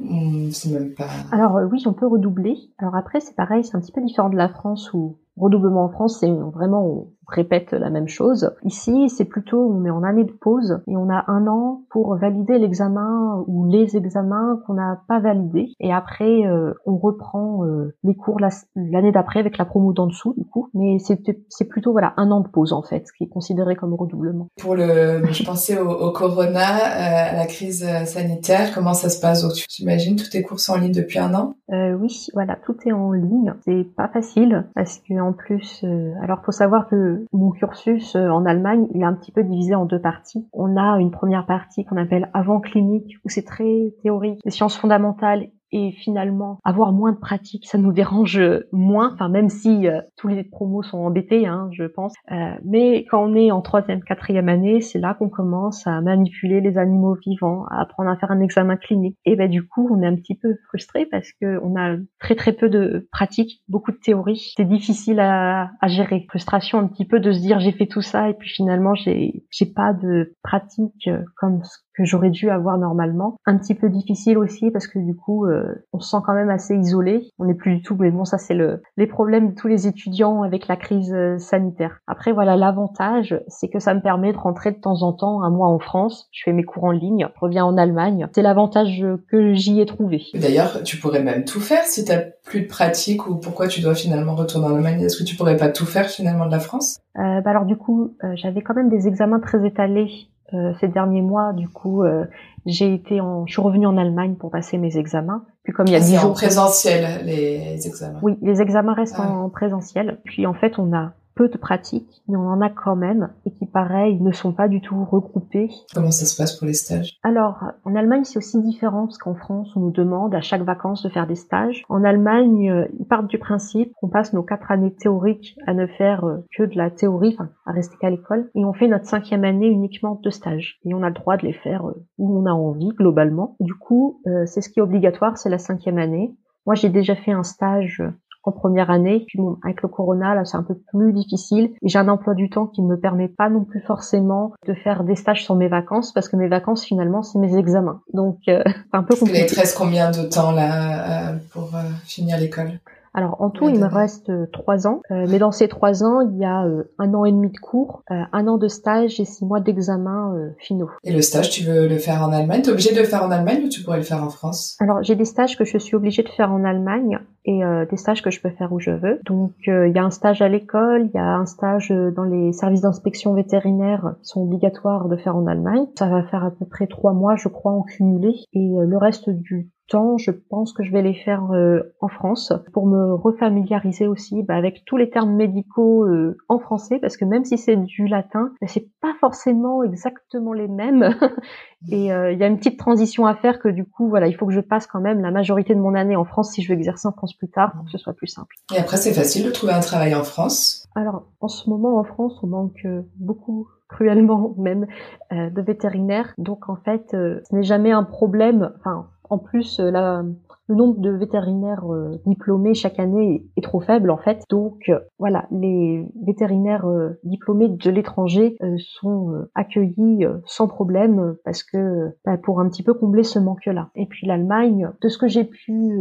c'est 0.52 0.72
même 0.72 0.94
pas... 0.94 1.08
Alors 1.32 1.60
oui, 1.72 1.84
on 1.86 1.94
peut 1.94 2.08
redoubler. 2.08 2.56
Alors 2.78 2.96
après, 2.96 3.20
c'est 3.20 3.36
pareil, 3.36 3.64
c'est 3.64 3.76
un 3.76 3.80
petit 3.80 3.92
peu 3.92 4.02
différent 4.02 4.30
de 4.30 4.38
la 4.38 4.50
France 4.50 4.94
où 4.94 5.18
redoublement 5.38 5.86
en 5.86 5.90
France, 5.90 6.20
c'est 6.20 6.32
vraiment 6.32 7.08
répète 7.28 7.72
la 7.72 7.90
même 7.90 8.08
chose. 8.08 8.52
Ici, 8.64 9.10
c'est 9.10 9.26
plutôt 9.26 9.60
on 9.60 9.86
est 9.86 9.90
en 9.90 10.04
année 10.04 10.24
de 10.24 10.32
pause 10.32 10.82
et 10.88 10.96
on 10.96 11.10
a 11.10 11.26
un 11.28 11.48
an 11.48 11.82
pour 11.90 12.16
valider 12.16 12.58
l'examen 12.58 13.44
ou 13.48 13.70
les 13.70 13.98
examens 13.98 14.62
qu'on 14.66 14.74
n'a 14.74 15.02
pas 15.08 15.20
validés. 15.20 15.74
Et 15.80 15.94
après, 15.94 16.46
euh, 16.46 16.74
on 16.86 16.98
reprend 16.98 17.66
euh, 17.66 17.96
les 18.04 18.16
cours 18.16 18.40
l'année 18.76 19.12
d'après 19.12 19.40
avec 19.40 19.58
la 19.58 19.66
promo 19.66 19.94
d'en 19.94 20.08
dessous, 20.08 20.34
du 20.38 20.46
coup. 20.46 20.70
Mais 20.74 20.98
c'est 21.00 21.66
plutôt 21.66 21.92
voilà 21.92 22.14
un 22.18 22.32
an 22.32 22.42
de 22.42 22.48
pause 22.48 22.74
en 22.74 22.82
fait, 22.82 23.08
ce 23.08 23.14
qui 23.18 23.24
est 23.26 23.30
considéré 23.30 23.76
comme 23.76 23.94
redoublement. 23.94 24.48
Pour 24.60 24.76
le, 24.76 25.22
je 25.32 25.44
pensais 25.44 25.80
au, 25.80 26.12
corona, 26.12 26.60
euh, 26.60 27.32
à 27.32 27.36
la 27.36 27.46
crise 27.46 27.86
sanitaire. 28.06 28.74
Comment 28.74 28.94
ça 28.94 29.10
se 29.10 29.20
passe 29.20 29.46
J'imagine 29.70 30.16
tous 30.16 30.30
tes 30.30 30.42
cours 30.42 30.60
sont 30.60 30.74
en 30.74 30.78
ligne 30.78 30.94
depuis 30.94 31.20
un 31.20 31.34
an? 31.34 31.56
oui, 31.70 32.28
voilà, 32.34 32.58
tout 32.66 32.76
est 32.86 32.92
en 32.92 33.12
ligne. 33.12 33.54
C'est 33.66 33.88
pas 33.96 34.08
facile 34.08 34.66
parce 34.76 35.00
que 35.00 35.20
en 35.20 35.34
plus, 35.34 35.84
alors 36.22 36.42
faut 36.46 36.52
savoir 36.52 36.88
que 36.88 37.15
mon 37.34 37.52
cursus 37.52 38.16
euh, 38.16 38.30
en 38.30 38.46
Allemagne, 38.46 38.88
il 38.94 39.02
est 39.02 39.06
un 39.06 39.14
petit 39.14 39.32
peu 39.32 39.44
divisé 39.44 39.76
en 39.76 39.86
deux 39.86 40.00
parties. 40.00 40.48
On 40.54 40.78
a 40.78 41.00
une 41.00 41.12
première 41.12 41.46
partie 41.46 41.86
qu'on 41.86 41.98
appelle 41.98 42.30
avant 42.34 42.60
clinique, 42.60 43.18
où 43.26 43.30
c'est 43.30 43.46
très 43.46 43.94
théorique, 44.02 44.40
les 44.44 44.52
sciences 44.52 44.78
fondamentales 44.78 45.50
et 45.76 45.92
finalement 45.92 46.60
avoir 46.64 46.94
moins 46.94 47.12
de 47.12 47.18
pratique, 47.18 47.68
ça 47.68 47.78
nous 47.78 47.92
dérange 47.92 48.42
moins. 48.72 49.12
Enfin, 49.14 49.28
même 49.28 49.50
si 49.50 49.88
euh, 49.88 50.00
tous 50.16 50.30
les 50.30 50.44
promos 50.46 50.84
sont 50.84 51.00
embêtés, 51.00 51.46
hein, 51.48 51.70
je 51.74 51.84
pense. 51.84 52.14
Euh, 52.32 52.56
mais 52.64 53.06
quand 53.12 53.22
on 53.22 53.36
est 53.36 53.52
en 53.52 53.62
troisième, 53.62 54.02
quatrième 54.02 54.48
année, 54.48 54.80
c'est 54.80 55.00
là 55.00 55.16
qu'on 55.16 55.28
commence 55.28 55.86
à 55.86 56.00
manipuler 56.00 56.62
les 56.62 56.78
animaux 56.78 57.16
vivants, 57.16 57.66
à 57.70 57.82
apprendre 57.82 58.10
à 58.10 58.16
faire 58.16 58.32
un 58.32 58.40
examen 58.40 58.78
clinique. 58.78 59.18
Et 59.26 59.36
ben 59.36 59.50
du 59.50 59.68
coup, 59.68 59.90
on 59.92 60.02
est 60.02 60.08
un 60.08 60.16
petit 60.16 60.36
peu 60.36 60.56
frustré 60.70 61.06
parce 61.06 61.30
que 61.42 61.60
on 61.62 61.76
a 61.76 61.98
très 62.20 62.36
très 62.36 62.54
peu 62.54 62.70
de 62.70 63.10
pratique, 63.12 63.62
beaucoup 63.68 63.92
de 63.92 63.98
théorie. 63.98 64.54
C'est 64.56 64.68
difficile 64.68 65.20
à, 65.20 65.72
gérer. 65.88 66.26
Frustration 66.30 66.80
un 66.80 66.88
petit 66.88 67.06
peu 67.06 67.20
de 67.20 67.32
se 67.32 67.40
dire 67.40 67.60
j'ai 67.60 67.72
fait 67.72 67.86
tout 67.86 68.02
ça 68.02 68.30
et 68.30 68.34
puis 68.34 68.50
finalement 68.50 68.96
j'ai 68.96 69.46
j'ai 69.52 69.66
pas 69.66 69.94
de 69.94 70.34
pratique 70.42 71.10
comme 71.38 71.64
ce 71.64 71.85
que 71.98 72.06
j'aurais 72.06 72.30
dû 72.30 72.50
avoir 72.50 72.78
normalement. 72.78 73.38
Un 73.46 73.58
petit 73.58 73.76
peu 73.76 73.90
difficile 73.90 74.38
aussi 74.38 74.72
parce 74.72 74.88
que 74.88 75.00
du 75.00 75.16
coup, 75.16 75.46
euh, 75.46 75.86
on 75.94 76.00
se 76.00 76.10
sent 76.10 76.24
quand 76.26 76.34
même 76.34 76.50
assez 76.50 76.76
isolé. 76.76 77.30
On 77.40 77.46
n'est 77.46 77.54
plus 77.54 77.78
du 77.78 77.82
tout, 77.82 77.96
mais 78.00 78.12
bon, 78.12 78.26
ça 78.26 78.38
c'est 78.38 78.54
le 78.54 78.82
les 78.98 79.08
problèmes 79.08 79.50
de 79.50 79.56
tous 79.56 79.68
les 79.68 79.88
étudiants 79.88 80.44
avec 80.44 80.68
la 80.68 80.76
crise 80.76 81.14
euh, 81.14 81.38
sanitaire. 81.38 82.00
Après, 82.08 82.32
voilà, 82.32 82.56
l'avantage, 82.56 83.40
c'est 83.48 83.70
que 83.70 83.80
ça 83.80 83.94
me 83.94 84.02
permet 84.02 84.34
de 84.34 84.38
rentrer 84.38 84.72
de 84.72 84.80
temps 84.80 85.02
en 85.02 85.14
temps 85.14 85.44
un 85.44 85.50
mois 85.50 85.68
en 85.68 85.80
France. 85.80 86.28
Je 86.32 86.44
fais 86.44 86.54
mes 86.54 86.64
cours 86.64 86.86
en 86.86 86.92
ligne, 86.92 87.28
je 87.34 87.40
reviens 87.40 87.66
en 87.66 87.78
Allemagne. 87.78 88.28
C'est 88.34 88.42
l'avantage 88.42 89.06
que 89.30 89.54
j'y 89.54 89.80
ai 89.80 89.86
trouvé. 89.86 90.24
D'ailleurs, 90.34 90.84
tu 90.84 90.98
pourrais 90.98 91.24
même 91.24 91.46
tout 91.46 91.60
faire 91.60 91.84
si 91.84 92.06
t'as 92.06 92.22
plus 92.46 92.62
de 92.62 92.68
pratique 92.68 93.28
ou 93.28 93.36
pourquoi 93.36 93.68
tu 93.68 93.82
dois 93.82 93.96
finalement 93.96 94.36
retourner 94.36 94.68
en 94.68 94.76
Allemagne? 94.76 95.02
Est-ce 95.02 95.18
que 95.18 95.24
tu 95.24 95.36
pourrais 95.36 95.58
pas 95.58 95.70
tout 95.70 95.86
faire 95.86 96.08
finalement 96.08 96.46
de 96.46 96.52
la 96.52 96.60
France? 96.60 97.00
Euh, 97.18 97.42
bah 97.42 97.52
alors 97.52 97.66
du 97.66 97.78
coup, 97.78 98.14
euh, 98.24 98.34
j'avais 98.36 98.62
quand 98.62 98.76
même 98.76 98.90
des 98.90 99.08
examens 99.08 99.40
très 99.40 99.66
étalés 99.66 100.30
euh, 100.54 100.74
ces 100.80 100.88
derniers 100.88 101.22
mois, 101.22 101.54
du 101.54 101.68
coup, 101.68 102.04
euh, 102.04 102.26
j'ai 102.66 102.94
été 102.94 103.20
en, 103.20 103.46
je 103.48 103.54
suis 103.54 103.62
revenue 103.62 103.88
en 103.88 103.98
Allemagne 103.98 104.36
pour 104.36 104.52
passer 104.52 104.78
mes 104.78 104.98
examens. 104.98 105.44
Puis 105.64 105.74
comme 105.74 105.88
il 105.88 105.94
y 105.94 105.96
a 105.96 106.00
ah, 106.00 106.02
dix 106.02 106.16
jours, 106.18 106.32
en 106.32 106.34
présentiel 106.34 107.26
les 107.26 107.88
examens. 107.88 108.20
Oui, 108.22 108.38
les 108.42 108.62
examens 108.62 108.94
restent 108.94 109.20
en 109.20 109.50
présentiel. 109.50 110.20
Puis 110.24 110.46
en 110.46 110.54
fait, 110.54 110.78
on 110.78 110.94
a 110.94 111.14
peu 111.36 111.50
de 111.50 111.58
pratiques, 111.58 112.24
mais 112.28 112.38
on 112.38 112.48
en 112.48 112.62
a 112.62 112.70
quand 112.70 112.96
même, 112.96 113.30
et 113.46 113.52
qui, 113.52 113.66
pareil, 113.66 114.20
ne 114.22 114.32
sont 114.32 114.54
pas 114.54 114.68
du 114.68 114.82
tout 114.82 115.04
regroupés. 115.04 115.70
Comment 115.94 116.12
ça 116.12 116.26
se 116.26 116.38
passe 116.38 116.58
pour 116.58 116.68
les 116.68 116.74
stages? 116.74 117.18
Alors, 117.24 117.64
en 117.84 117.96
Allemagne, 117.96 118.24
c'est 118.24 118.38
aussi 118.38 118.62
différent, 118.62 119.06
parce 119.06 119.18
qu'en 119.18 119.36
France, 119.36 119.70
on 119.76 119.82
nous 119.82 119.92
demande 119.92 120.34
à 120.34 120.42
chaque 120.42 120.64
vacances 120.64 121.04
de 121.04 121.10
faire 121.10 121.28
des 121.28 121.36
stages. 121.36 121.84
En 121.90 122.04
Allemagne, 122.04 122.72
euh, 122.72 122.88
ils 123.00 123.06
partent 123.06 123.28
du 123.28 123.38
principe 123.38 123.92
qu'on 124.00 124.10
passe 124.10 124.34
nos 124.34 124.44
quatre 124.44 124.72
années 124.72 124.94
théoriques 124.96 125.58
à 125.68 125.74
ne 125.74 125.88
faire 125.88 126.24
euh, 126.24 126.46
que 126.58 126.64
de 126.64 126.78
la 126.78 126.90
théorie, 126.90 127.36
enfin, 127.38 127.50
à 127.66 127.72
rester 127.72 127.98
qu'à 127.98 128.10
l'école, 128.10 128.50
et 128.56 128.64
on 128.64 128.74
fait 128.74 128.88
notre 128.88 129.06
cinquième 129.06 129.44
année 129.44 129.68
uniquement 129.68 130.20
de 130.24 130.30
stages. 130.30 130.80
Et 130.86 130.94
on 130.94 131.04
a 131.04 131.10
le 131.10 131.16
droit 131.16 131.38
de 131.38 131.46
les 131.46 131.54
faire 131.54 131.88
euh, 131.88 132.06
où 132.18 132.40
on 132.40 132.46
a 132.46 132.52
envie, 132.52 132.90
globalement. 132.90 133.56
Du 133.60 133.74
coup, 133.74 134.22
c'est 134.46 134.62
ce 134.62 134.70
qui 134.70 134.80
est 134.80 134.84
obligatoire, 134.84 135.38
c'est 135.38 135.50
la 135.50 135.58
cinquième 135.58 135.98
année. 135.98 136.36
Moi, 136.66 136.76
j'ai 136.76 136.90
déjà 136.90 137.16
fait 137.16 137.32
un 137.32 137.44
stage 137.44 138.02
en 138.46 138.52
première 138.52 138.90
année. 138.90 139.26
Puis 139.28 139.38
bon, 139.38 139.58
avec 139.64 139.82
le 139.82 139.90
corona, 139.90 140.36
là, 140.36 140.46
c'est 140.46 140.58
un 140.58 140.64
peu 140.64 140.76
plus 140.76 141.14
difficile. 141.14 141.72
Et 141.82 141.90
j'ai 141.90 142.00
un 142.00 142.08
emploi 142.08 142.34
du 142.34 142.50
temps 142.50 142.68
qui 142.68 142.82
ne 142.82 142.88
me 142.88 143.00
permet 143.00 143.28
pas 143.28 143.50
non 143.50 143.64
plus 143.64 143.82
forcément 143.82 144.54
de 144.68 144.74
faire 144.74 145.04
des 145.04 145.16
stages 145.16 145.44
sur 145.44 145.56
mes 145.56 145.68
vacances 145.68 146.14
parce 146.14 146.30
que 146.30 146.36
mes 146.36 146.48
vacances, 146.48 146.84
finalement, 146.84 147.24
c'est 147.24 147.40
mes 147.40 147.58
examens. 147.58 148.02
Donc, 148.14 148.40
euh, 148.48 148.62
c'est 148.66 148.98
un 148.98 149.04
peu 149.04 149.16
compliqué. 149.16 149.46
Il 149.50 149.56
te 149.56 149.78
combien 149.78 150.12
de 150.12 150.24
temps 150.24 150.52
là 150.52 151.32
euh, 151.32 151.38
pour 151.52 151.76
euh, 151.76 151.82
finir 152.06 152.38
l'école? 152.38 152.80
Alors 153.16 153.38
en 153.40 153.50
tout, 153.50 153.70
il 153.70 153.80
me 153.80 153.88
reste 153.88 154.30
euh, 154.30 154.46
trois 154.52 154.88
ans, 154.88 155.02
euh, 155.10 155.26
mais 155.30 155.40
dans 155.40 155.54
ces 155.54 155.70
trois 155.70 156.04
ans, 156.04 156.20
il 156.20 156.38
y 156.38 156.44
a 156.44 156.66
euh, 156.66 156.84
un 157.00 157.14
an 157.14 157.24
et 157.24 157.32
demi 157.32 157.50
de 157.50 157.58
cours, 157.58 158.04
un 158.10 158.48
an 158.48 158.58
de 158.58 158.68
stage 158.68 159.22
et 159.22 159.26
six 159.26 159.46
mois 159.46 159.62
d'examen 159.62 160.34
finaux. 160.60 160.90
Et 161.06 161.14
le 161.14 161.22
stage, 161.22 161.50
tu 161.50 161.64
veux 161.64 161.88
le 161.88 161.98
faire 161.98 162.22
en 162.24 162.34
Allemagne? 162.34 162.62
T'es 162.62 162.72
obligé 162.72 162.94
de 162.94 163.00
le 163.00 163.06
faire 163.06 163.24
en 163.24 163.32
Allemagne 163.32 163.64
ou 163.66 163.70
tu 163.70 163.84
pourrais 163.84 163.98
le 163.98 164.04
faire 164.04 164.22
en 164.22 164.30
France? 164.30 164.76
Alors 164.82 165.02
j'ai 165.02 165.16
des 165.16 165.24
stages 165.24 165.58
que 165.58 165.64
je 165.64 165.78
suis 165.78 165.96
obligée 165.96 166.24
de 166.24 166.30
faire 166.30 166.52
en 166.52 166.66
Allemagne 166.66 167.20
et 167.46 167.62
des 167.90 167.98
stages 167.98 168.22
que 168.22 168.32
je 168.32 168.42
peux 168.42 168.50
faire 168.50 168.74
où 168.74 168.80
je 168.80 168.92
veux. 168.92 169.20
Donc 169.26 169.52
il 169.68 169.92
y 169.94 170.00
a 170.00 170.04
un 170.04 170.10
stage 170.10 170.42
à 170.42 170.50
l'école, 170.50 171.10
il 171.14 171.16
y 171.16 171.20
a 171.20 171.36
un 171.36 171.46
stage 171.46 171.92
dans 172.16 172.24
les 172.24 172.54
services 172.54 172.82
d'inspection 172.82 173.34
vétérinaire 173.34 174.16
qui 174.22 174.30
sont 174.30 174.42
obligatoires 174.42 175.08
de 175.08 175.16
faire 175.16 175.36
en 175.36 175.46
Allemagne. 175.48 175.86
Ça 175.98 176.08
va 176.08 176.24
faire 176.24 176.44
à 176.44 176.52
peu 176.52 176.66
près 176.66 176.88
trois 176.88 177.14
mois, 177.14 177.36
je 177.36 177.48
crois, 177.48 177.72
en 177.72 177.84
cumulé. 177.84 178.34
Et 178.54 178.70
le 178.78 178.98
reste 178.98 179.30
du 179.30 179.70
temps, 179.88 180.18
je 180.18 180.32
pense 180.32 180.74
que 180.74 180.84
je 180.84 180.92
vais 180.92 181.02
les 181.02 181.14
faire 181.14 181.52
euh, 181.52 181.82
en 182.00 182.08
France 182.08 182.54
pour 182.74 182.88
me 182.88 183.14
refamiliariser 183.14 184.08
aussi 184.08 184.44
bah, 184.44 184.56
avec 184.56 184.84
tous 184.86 184.98
les 184.98 185.10
termes 185.10 185.36
médicaux 185.36 186.06
euh, 186.06 186.38
en 186.50 186.60
français 186.60 187.00
parce 187.00 187.18
que 187.18 187.26
même 187.26 187.46
si 187.46 187.58
c'est 187.58 187.76
du 187.76 188.08
latin, 188.08 188.52
bah, 188.62 188.68
c'est 188.68 188.88
pas 189.02 189.14
forcément 189.20 189.84
exactement 189.84 190.54
les 190.54 190.68
mêmes 190.68 191.16
et 191.92 192.12
euh, 192.12 192.32
il 192.32 192.40
y 192.40 192.44
a 192.44 192.48
une 192.48 192.58
petite 192.58 192.80
transition 192.80 193.26
à 193.26 193.36
faire 193.36 193.60
que 193.60 193.70
du 193.70 193.86
coup 193.86 194.10
voilà, 194.10 194.28
il 194.28 194.36
faut 194.36 194.48
que 194.48 194.54
je 194.54 194.62
passe 194.62 194.88
quand 194.88 195.02
même 195.02 195.22
la 195.22 195.32
majorité 195.32 195.76
de 195.76 195.80
mon 195.80 195.94
année 195.94 196.16
en 196.16 196.26
France 196.26 196.54
si 196.54 196.62
je 196.62 196.72
veux 196.72 196.78
exercer 196.78 197.08
en 197.08 197.12
France 197.12 197.35
plus 197.38 197.50
tard 197.50 197.74
pour 197.74 197.86
que 197.86 197.92
ce 197.92 197.98
soit 197.98 198.14
plus 198.14 198.28
simple. 198.28 198.56
Et 198.74 198.78
après 198.78 198.98
c'est 198.98 199.14
facile 199.14 199.46
de 199.46 199.52
trouver 199.52 199.74
un 199.74 199.82
travail 199.82 200.16
en 200.16 200.24
France. 200.24 200.88
Alors 200.96 201.24
en 201.42 201.48
ce 201.48 201.70
moment 201.70 201.98
en 201.98 202.04
France, 202.04 202.40
on 202.44 202.48
manque 202.48 202.88
beaucoup 203.18 203.68
cruellement 203.88 204.56
même 204.58 204.88
de 205.32 205.62
vétérinaires. 205.62 206.34
Donc 206.38 206.70
en 206.70 206.78
fait 206.78 207.08
ce 207.12 207.56
n'est 207.56 207.64
jamais 207.64 207.92
un 207.92 208.04
problème. 208.04 208.72
Enfin 208.80 209.08
en 209.30 209.38
plus, 209.38 209.80
euh, 209.80 210.22
le 210.68 210.76
nombre 210.76 211.00
de 211.00 211.12
vétérinaires 211.12 211.92
euh, 211.92 212.20
diplômés 212.26 212.74
chaque 212.74 213.00
année 213.00 213.46
est, 213.58 213.62
trop 213.62 213.82
faible 213.82 214.12
en 214.12 214.18
fait. 214.18 214.44
Donc 214.50 214.90
euh, 214.90 215.00
voilà, 215.20 215.48
les 215.52 216.08
vétérinaires 216.26 216.86
diplômés 217.24 217.70
de 217.70 217.90
l'étranger 217.90 218.58
sont 218.78 219.48
accueillis 219.56 220.26
sans 220.46 220.68
problème 220.68 221.36
parce 221.44 221.64
que 221.64 222.12
bah, 222.26 222.38
pour 222.38 222.60
un 222.60 222.70
petit 222.70 222.84
peu 222.84 222.94
combler 222.94 223.24
ce 223.24 223.40
manque-là. 223.40 223.90
Et 223.96 224.06
puis 224.06 224.28
l'Allemagne, 224.28 224.90
de 225.02 225.10
ce 225.10 225.18
que 225.18 225.28
j'ai 225.28 225.46
pu 225.46 226.00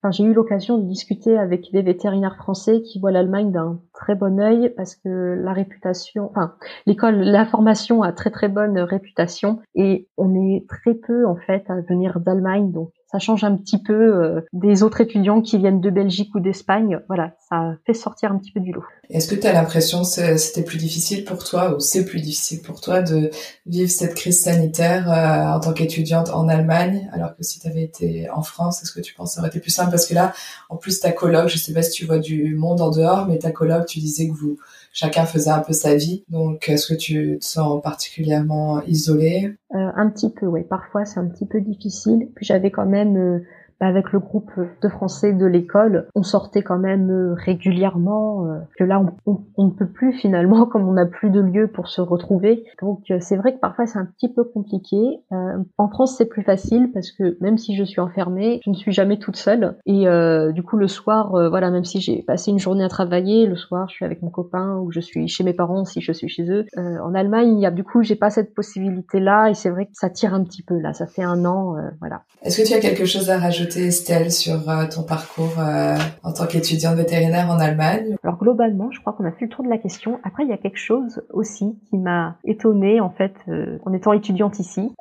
Enfin, 0.00 0.12
j'ai 0.12 0.22
eu 0.22 0.32
l'occasion 0.32 0.78
de 0.78 0.84
discuter 0.84 1.36
avec 1.36 1.72
des 1.72 1.82
vétérinaires 1.82 2.36
français 2.36 2.82
qui 2.82 3.00
voient 3.00 3.10
l'Allemagne 3.10 3.50
d'un 3.50 3.80
très 3.92 4.14
bon 4.14 4.38
œil 4.38 4.72
parce 4.76 4.94
que 4.94 5.08
la 5.08 5.52
réputation, 5.52 6.30
enfin, 6.30 6.54
l'école, 6.86 7.16
la 7.16 7.44
formation 7.44 8.02
a 8.04 8.12
très 8.12 8.30
très 8.30 8.48
bonne 8.48 8.78
réputation 8.78 9.58
et 9.74 10.08
on 10.16 10.36
est 10.36 10.66
très 10.68 10.94
peu 10.94 11.26
en 11.26 11.34
fait 11.34 11.68
à 11.68 11.80
venir 11.80 12.20
d'Allemagne, 12.20 12.70
donc 12.70 12.92
ça 13.10 13.18
change 13.18 13.42
un 13.42 13.56
petit 13.56 13.82
peu 13.82 13.94
euh, 13.94 14.40
des 14.52 14.82
autres 14.82 15.00
étudiants 15.00 15.40
qui 15.40 15.56
viennent 15.56 15.80
de 15.80 15.90
Belgique 15.90 16.34
ou 16.34 16.40
d'Espagne. 16.40 17.00
Voilà, 17.08 17.32
ça 17.48 17.74
fait 17.86 17.94
sortir 17.94 18.32
un 18.32 18.38
petit 18.38 18.52
peu 18.52 18.60
du 18.60 18.72
lot. 18.72 18.84
Est-ce 19.08 19.28
que 19.28 19.34
tu 19.34 19.46
as 19.46 19.52
l'impression 19.52 20.02
que 20.02 20.36
c'était 20.36 20.62
plus 20.62 20.76
difficile 20.76 21.24
pour 21.24 21.42
toi 21.42 21.74
ou 21.74 21.80
c'est 21.80 22.04
plus 22.04 22.20
difficile 22.20 22.60
pour 22.60 22.80
toi 22.82 23.00
de 23.00 23.30
vivre 23.64 23.90
cette 23.90 24.14
crise 24.14 24.42
sanitaire 24.42 25.10
euh, 25.10 25.56
en 25.56 25.60
tant 25.60 25.72
qu'étudiante 25.72 26.28
en 26.30 26.48
Allemagne 26.48 27.08
alors 27.12 27.34
que 27.34 27.42
si 27.42 27.58
tu 27.60 27.66
avais 27.66 27.82
été 27.82 28.28
en 28.30 28.42
France, 28.42 28.82
est-ce 28.82 28.92
que 28.92 29.00
tu 29.00 29.14
penses 29.14 29.30
que 29.30 29.34
ça 29.36 29.40
aurait 29.40 29.48
été 29.48 29.60
plus 29.60 29.70
simple? 29.70 29.90
Parce 29.90 30.06
que 30.06 30.14
là, 30.14 30.34
en 30.68 30.76
plus, 30.76 31.00
ta 31.00 31.12
coloc, 31.12 31.48
je 31.48 31.56
sais 31.56 31.72
pas 31.72 31.82
si 31.82 31.92
tu 31.92 32.04
vois 32.04 32.18
du 32.18 32.54
monde 32.54 32.80
en 32.80 32.90
dehors, 32.90 33.26
mais 33.26 33.38
ta 33.38 33.50
coloc, 33.50 33.86
tu 33.86 34.00
disais 34.00 34.28
que 34.28 34.34
vous 34.34 34.58
chacun 34.92 35.24
faisait 35.26 35.50
un 35.50 35.60
peu 35.60 35.72
sa 35.72 35.94
vie. 35.94 36.24
Donc, 36.28 36.68
est-ce 36.68 36.92
que 36.92 36.98
tu 36.98 37.38
te 37.40 37.44
sens 37.44 37.82
particulièrement 37.82 38.82
isolée? 38.82 39.54
Euh, 39.74 39.90
Un 39.96 40.08
petit 40.10 40.30
peu, 40.30 40.46
oui. 40.46 40.62
Parfois, 40.68 41.04
c'est 41.04 41.20
un 41.20 41.26
petit 41.26 41.46
peu 41.46 41.60
difficile. 41.60 42.28
Puis 42.34 42.44
j'avais 42.46 42.70
quand 42.70 42.86
même 42.86 43.16
euh, 43.16 43.38
avec 43.80 44.12
le 44.12 44.18
groupe 44.18 44.50
de 44.82 44.88
français 44.88 45.32
de 45.32 45.46
l'école, 45.46 46.08
on 46.14 46.22
sortait 46.22 46.62
quand 46.62 46.78
même 46.78 47.34
régulièrement. 47.36 48.46
que 48.76 48.84
là, 48.84 49.02
on, 49.26 49.64
ne 49.64 49.70
peut 49.70 49.88
plus 49.88 50.12
finalement, 50.12 50.66
comme 50.70 50.88
on 50.88 50.92
n'a 50.92 51.06
plus 51.06 51.30
de 51.30 51.40
lieu 51.40 51.68
pour 51.68 51.88
se 51.88 52.00
retrouver. 52.00 52.64
Donc 52.82 53.04
c'est 53.20 53.36
vrai 53.36 53.54
que 53.54 53.60
parfois 53.60 53.86
c'est 53.86 53.98
un 53.98 54.06
petit 54.06 54.32
peu 54.32 54.44
compliqué. 54.44 55.20
en 55.30 55.88
France, 55.88 56.16
c'est 56.16 56.26
plus 56.26 56.42
facile 56.42 56.90
parce 56.92 57.12
que 57.12 57.36
même 57.40 57.58
si 57.58 57.76
je 57.76 57.84
suis 57.84 58.00
enfermée, 58.00 58.60
je 58.64 58.70
ne 58.70 58.74
suis 58.74 58.92
jamais 58.92 59.18
toute 59.18 59.36
seule. 59.36 59.76
Et 59.86 60.06
du 60.52 60.62
coup, 60.62 60.76
le 60.76 60.88
soir, 60.88 61.30
voilà, 61.50 61.70
même 61.70 61.84
si 61.84 62.00
j'ai 62.00 62.22
passé 62.22 62.50
une 62.50 62.58
journée 62.58 62.84
à 62.84 62.88
travailler, 62.88 63.46
le 63.46 63.56
soir, 63.56 63.88
je 63.88 63.94
suis 63.94 64.04
avec 64.04 64.22
mon 64.22 64.30
copain 64.30 64.76
ou 64.78 64.90
je 64.90 65.00
suis 65.00 65.28
chez 65.28 65.44
mes 65.44 65.54
parents 65.54 65.84
si 65.84 66.00
je 66.00 66.12
suis 66.12 66.28
chez 66.28 66.50
eux. 66.50 66.66
en 66.76 67.14
Allemagne, 67.14 67.56
il 67.56 67.60
y 67.60 67.66
a 67.66 67.70
du 67.70 67.84
coup, 67.84 68.02
j'ai 68.02 68.16
pas 68.16 68.30
cette 68.30 68.54
possibilité-là 68.54 69.50
et 69.50 69.54
c'est 69.54 69.70
vrai 69.70 69.86
que 69.86 69.92
ça 69.94 70.10
tire 70.10 70.34
un 70.34 70.42
petit 70.42 70.62
peu 70.62 70.78
là. 70.78 70.92
Ça 70.92 71.06
fait 71.06 71.22
un 71.22 71.44
an, 71.44 71.76
euh, 71.76 71.82
voilà. 72.00 72.22
Est-ce 72.42 72.62
que 72.62 72.66
tu 72.66 72.74
as 72.74 72.80
quelque 72.80 73.04
chose 73.04 73.30
à 73.30 73.38
rajouter, 73.38 73.67
Estelle, 73.76 74.30
sur 74.30 74.68
euh, 74.68 74.86
ton 74.86 75.02
parcours 75.02 75.58
euh, 75.58 75.96
en 76.22 76.32
tant 76.32 76.46
qu'étudiante 76.46 76.96
vétérinaire 76.96 77.50
en 77.50 77.58
Allemagne? 77.58 78.16
Alors 78.22 78.38
globalement, 78.38 78.90
je 78.90 79.00
crois 79.00 79.12
qu'on 79.12 79.24
a 79.24 79.32
fait 79.32 79.46
le 79.46 79.50
tour 79.50 79.64
de 79.64 79.68
la 79.68 79.78
question. 79.78 80.18
Après, 80.24 80.44
il 80.44 80.48
y 80.48 80.52
a 80.52 80.56
quelque 80.56 80.78
chose 80.78 81.22
aussi 81.30 81.78
qui 81.88 81.98
m'a 81.98 82.36
étonnée 82.44 83.00
en 83.00 83.10
fait 83.10 83.34
en 83.84 83.92
étant 83.92 84.12
étudiante 84.12 84.58
ici. 84.58 84.94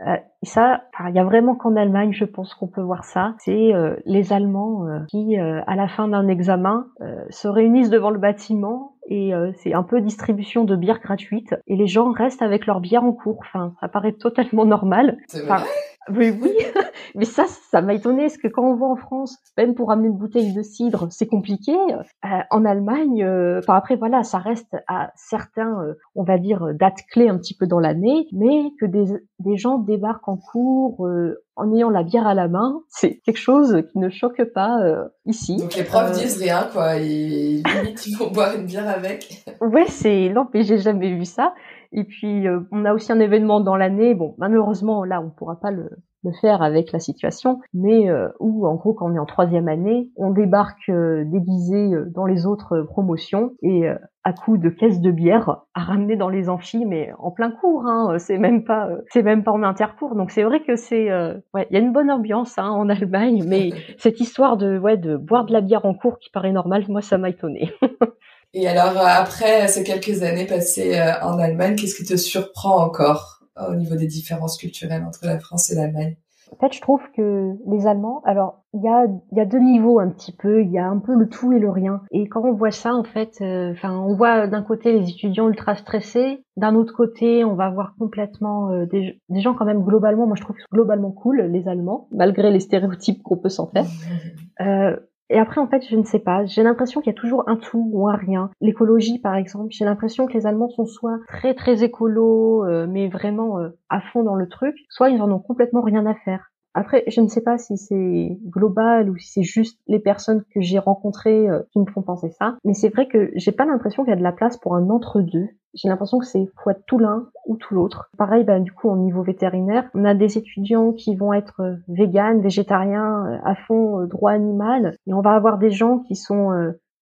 Et 0.43 0.45
ça, 0.45 0.83
il 1.07 1.15
y 1.15 1.19
a 1.19 1.23
vraiment 1.23 1.55
qu'en 1.55 1.75
Allemagne, 1.75 2.13
je 2.13 2.25
pense 2.25 2.53
qu'on 2.53 2.67
peut 2.67 2.81
voir 2.81 3.03
ça. 3.03 3.35
C'est 3.39 3.71
les 4.05 4.33
Allemands 4.33 4.85
qui, 5.09 5.37
à 5.37 5.75
la 5.75 5.87
fin 5.87 6.07
d'un 6.07 6.27
examen, 6.27 6.87
se 7.29 7.47
réunissent 7.47 7.89
devant 7.89 8.11
le 8.11 8.19
bâtiment 8.19 8.97
et 9.09 9.33
euh, 9.33 9.51
c'est 9.63 9.73
un 9.73 9.83
peu 9.83 10.01
distribution 10.01 10.65
de 10.65 10.75
bière 10.75 10.99
gratuite 10.99 11.55
et 11.67 11.75
les 11.75 11.87
gens 11.87 12.11
restent 12.11 12.41
avec 12.41 12.65
leur 12.65 12.81
bière 12.81 13.03
en 13.03 13.13
cours. 13.13 13.39
Enfin, 13.39 13.73
ça 13.79 13.87
paraît 13.87 14.13
totalement 14.13 14.65
normal. 14.65 15.17
Enfin, 15.33 15.63
oui, 16.09 16.33
oui, 16.41 16.51
mais 17.15 17.25
ça, 17.25 17.45
ça 17.71 17.81
m'a 17.81 17.93
étonné, 17.93 18.23
parce 18.23 18.37
que 18.37 18.47
quand 18.47 18.63
on 18.63 18.75
voit 18.75 18.89
en 18.89 18.95
France, 18.95 19.37
même 19.57 19.75
pour 19.75 19.91
amener 19.91 20.07
une 20.07 20.17
bouteille 20.17 20.53
de 20.53 20.61
cidre, 20.61 21.07
c'est 21.09 21.27
compliqué. 21.27 21.73
Euh, 21.73 22.27
en 22.49 22.65
Allemagne, 22.65 23.23
euh, 23.23 23.59
enfin 23.59 23.75
après 23.75 23.95
voilà, 23.95 24.23
ça 24.23 24.37
reste 24.37 24.75
à 24.87 25.11
certains, 25.15 25.81
euh, 25.81 25.93
on 26.15 26.23
va 26.23 26.37
dire, 26.37 26.73
dates 26.73 27.03
clés 27.11 27.29
un 27.29 27.37
petit 27.37 27.55
peu 27.55 27.67
dans 27.67 27.79
l'année, 27.79 28.27
mais 28.31 28.71
que 28.79 28.85
des, 28.85 29.05
des 29.39 29.57
gens 29.57 29.77
débarquent 29.77 30.27
en 30.27 30.37
cours 30.37 31.07
en 31.55 31.73
ayant 31.73 31.89
la 31.89 32.03
bière 32.03 32.27
à 32.27 32.35
la 32.35 32.47
main, 32.47 32.81
c'est 32.87 33.19
quelque 33.25 33.39
chose 33.39 33.81
qui 33.91 33.97
ne 33.97 34.09
choque 34.09 34.43
pas 34.53 34.77
ici. 35.25 35.57
Donc 35.57 35.75
les 35.75 35.83
profs 35.83 36.11
disent 36.11 36.41
rien, 36.41 36.67
quoi, 36.71 36.95
ils, 36.97 37.63
ils 38.05 38.17
vont 38.17 38.29
boire 38.31 38.55
une 38.55 38.65
bière 38.65 38.87
avec. 38.87 39.43
ouais, 39.61 39.87
c'est 39.87 40.29
non, 40.29 40.47
mais 40.53 40.63
j'ai 40.63 40.77
jamais 40.77 41.13
vu 41.13 41.25
ça. 41.25 41.53
Et 41.91 42.03
puis, 42.03 42.47
euh, 42.47 42.61
on 42.71 42.85
a 42.85 42.93
aussi 42.93 43.11
un 43.11 43.19
événement 43.19 43.59
dans 43.59 43.75
l'année. 43.75 44.15
Bon, 44.15 44.35
malheureusement, 44.37 45.03
là, 45.03 45.21
on 45.21 45.29
pourra 45.29 45.59
pas 45.59 45.71
le, 45.71 45.89
le 46.23 46.31
faire 46.33 46.61
avec 46.61 46.91
la 46.91 46.99
situation, 46.99 47.59
mais 47.73 48.09
euh, 48.09 48.29
où, 48.39 48.65
en 48.67 48.75
gros, 48.75 48.93
quand 48.93 49.11
on 49.11 49.15
est 49.15 49.19
en 49.19 49.25
troisième 49.25 49.67
année, 49.67 50.09
on 50.15 50.31
débarque 50.31 50.89
euh, 50.89 51.23
déguisé 51.25 51.93
euh, 51.93 52.05
dans 52.13 52.25
les 52.25 52.45
autres 52.45 52.81
promotions 52.81 53.51
et 53.61 53.87
à 54.23 54.33
coup 54.33 54.57
de 54.57 54.69
caisses 54.69 54.99
de 54.99 55.11
bière 55.11 55.61
à 55.73 55.81
ramener 55.81 56.15
dans 56.15 56.29
les 56.29 56.49
amphis, 56.49 56.85
mais 56.85 57.11
en 57.17 57.31
plein 57.31 57.51
cours. 57.51 57.85
Hein, 57.85 58.17
c'est 58.19 58.37
même 58.37 58.63
pas, 58.63 58.89
c'est 59.09 59.23
même 59.23 59.43
pas 59.43 59.51
en 59.51 59.63
intercours. 59.63 60.15
Donc 60.15 60.31
c'est 60.31 60.43
vrai 60.43 60.61
que 60.61 60.75
c'est, 60.75 61.09
ouais, 61.53 61.67
il 61.69 61.73
y 61.73 61.77
a 61.77 61.79
une 61.79 61.93
bonne 61.93 62.11
ambiance 62.11 62.57
hein, 62.57 62.69
en 62.69 62.89
Allemagne, 62.89 63.43
mais 63.47 63.69
cette 63.97 64.19
histoire 64.19 64.57
de, 64.57 64.77
ouais, 64.77 64.97
de 64.97 65.15
boire 65.15 65.45
de 65.45 65.53
la 65.53 65.61
bière 65.61 65.85
en 65.85 65.93
cours 65.93 66.19
qui 66.19 66.29
paraît 66.29 66.51
normale, 66.51 66.83
moi, 66.89 67.01
ça 67.01 67.17
m'a 67.17 67.29
étonné. 67.29 67.71
Et 68.53 68.67
alors, 68.67 68.97
euh, 68.97 69.05
après 69.05 69.67
ces 69.67 69.83
quelques 69.83 70.23
années 70.23 70.45
passées 70.45 70.97
euh, 70.97 71.19
en 71.21 71.37
Allemagne, 71.37 71.75
qu'est-ce 71.75 71.95
qui 71.95 72.05
te 72.05 72.15
surprend 72.15 72.77
encore 72.83 73.41
euh, 73.57 73.71
au 73.71 73.75
niveau 73.75 73.95
des 73.95 74.07
différences 74.07 74.57
culturelles 74.57 75.03
entre 75.03 75.25
la 75.25 75.39
France 75.39 75.69
et 75.71 75.75
l'Allemagne? 75.75 76.15
En 76.49 76.55
fait, 76.55 76.73
je 76.73 76.79
trouve 76.79 77.01
que 77.13 77.51
les 77.69 77.87
Allemands, 77.87 78.21
alors 78.23 78.63
il 78.73 78.81
y 78.81 78.87
a, 78.87 79.05
y 79.33 79.41
a 79.41 79.45
deux 79.45 79.59
niveaux 79.59 79.99
un 79.99 80.07
petit 80.07 80.31
peu, 80.31 80.61
il 80.61 80.71
y 80.71 80.77
a 80.77 80.87
un 80.87 80.97
peu 80.97 81.13
le 81.13 81.27
tout 81.27 81.51
et 81.51 81.59
le 81.59 81.69
rien. 81.69 82.01
Et 82.11 82.29
quand 82.29 82.41
on 82.41 82.53
voit 82.53 82.71
ça, 82.71 82.93
en 82.93 83.03
fait, 83.03 83.33
enfin, 83.41 83.91
on 83.99 84.15
voit 84.15 84.47
d'un 84.47 84.63
côté 84.63 84.93
les 84.93 85.09
étudiants 85.09 85.49
ultra 85.49 85.75
stressés, 85.75 86.45
d'un 86.55 86.73
autre 86.75 86.93
côté, 86.93 87.43
on 87.43 87.55
va 87.55 87.69
voir 87.69 87.95
complètement 87.99 88.85
des, 88.85 89.19
des, 89.27 89.41
gens 89.41 89.55
quand 89.55 89.65
même 89.65 89.83
globalement, 89.83 90.25
moi 90.25 90.37
je 90.37 90.41
trouve 90.41 90.55
globalement 90.71 91.11
cool 91.11 91.41
les 91.41 91.67
Allemands, 91.67 92.07
malgré 92.11 92.49
les 92.49 92.61
stéréotypes 92.61 93.21
qu'on 93.23 93.37
peut 93.37 93.49
s'en 93.49 93.67
faire. 93.67 93.85
Euh, 94.59 94.95
et 95.29 95.39
après, 95.39 95.59
en 95.59 95.67
fait, 95.67 95.85
je 95.89 95.95
ne 95.95 96.03
sais 96.03 96.19
pas. 96.19 96.45
J'ai 96.45 96.63
l'impression 96.63 97.01
qu'il 97.01 97.11
y 97.11 97.15
a 97.15 97.19
toujours 97.19 97.43
un 97.47 97.57
tout 97.57 97.89
ou 97.91 98.07
un 98.07 98.15
rien. 98.15 98.49
L'écologie, 98.61 99.19
par 99.19 99.35
exemple, 99.35 99.67
j'ai 99.71 99.85
l'impression 99.85 100.25
que 100.25 100.33
les 100.33 100.45
Allemands 100.45 100.69
sont 100.69 100.85
soit 100.85 101.19
très 101.27 101.53
très 101.53 101.83
écolos, 101.83 102.65
euh, 102.65 102.87
mais 102.89 103.09
vraiment 103.09 103.59
euh, 103.59 103.69
à 103.89 103.99
fond 103.99 104.23
dans 104.23 104.35
le 104.35 104.47
truc, 104.47 104.75
soit 104.89 105.09
ils 105.09 105.21
en 105.21 105.31
ont 105.31 105.39
complètement 105.39 105.81
rien 105.81 106.05
à 106.05 106.15
faire. 106.15 106.51
Après, 106.73 107.03
je 107.07 107.21
ne 107.21 107.27
sais 107.27 107.41
pas 107.41 107.57
si 107.57 107.75
c'est 107.75 108.37
global 108.45 109.09
ou 109.09 109.17
si 109.17 109.31
c'est 109.31 109.43
juste 109.43 109.79
les 109.87 109.99
personnes 109.99 110.43
que 110.53 110.61
j'ai 110.61 110.77
rencontrées 110.77 111.49
euh, 111.49 111.63
qui 111.73 111.79
me 111.79 111.87
font 111.87 112.03
penser 112.03 112.29
ça, 112.29 112.55
mais 112.63 112.73
c'est 112.73 112.89
vrai 112.89 113.07
que 113.07 113.31
j'ai 113.35 113.51
pas 113.51 113.65
l'impression 113.65 114.03
qu'il 114.03 114.11
y 114.11 114.13
a 114.13 114.17
de 114.19 114.23
la 114.23 114.31
place 114.31 114.57
pour 114.57 114.75
un 114.75 114.89
entre-deux. 114.89 115.47
J'ai 115.77 115.87
l'impression 115.87 116.19
que 116.19 116.25
c'est 116.25 116.49
faut 116.63 116.71
tout 116.85 116.97
l'un 116.97 117.27
ou 117.45 117.55
tout 117.55 117.73
l'autre. 117.73 118.09
Pareil, 118.17 118.43
ben, 118.43 118.61
du 118.61 118.71
coup, 118.71 118.89
au 118.89 118.97
niveau 118.97 119.23
vétérinaire, 119.23 119.89
on 119.93 120.03
a 120.03 120.13
des 120.13 120.37
étudiants 120.37 120.91
qui 120.91 121.15
vont 121.15 121.31
être 121.31 121.61
euh, 121.61 121.75
véganes, 121.87 122.41
végétariens, 122.41 123.25
euh, 123.27 123.37
à 123.45 123.55
fond 123.55 124.03
droit 124.05 124.31
animal, 124.31 124.95
et 125.07 125.13
on 125.13 125.21
va 125.21 125.31
avoir 125.31 125.57
des 125.57 125.71
gens 125.71 125.99
qui 125.99 126.15
sont 126.15 126.51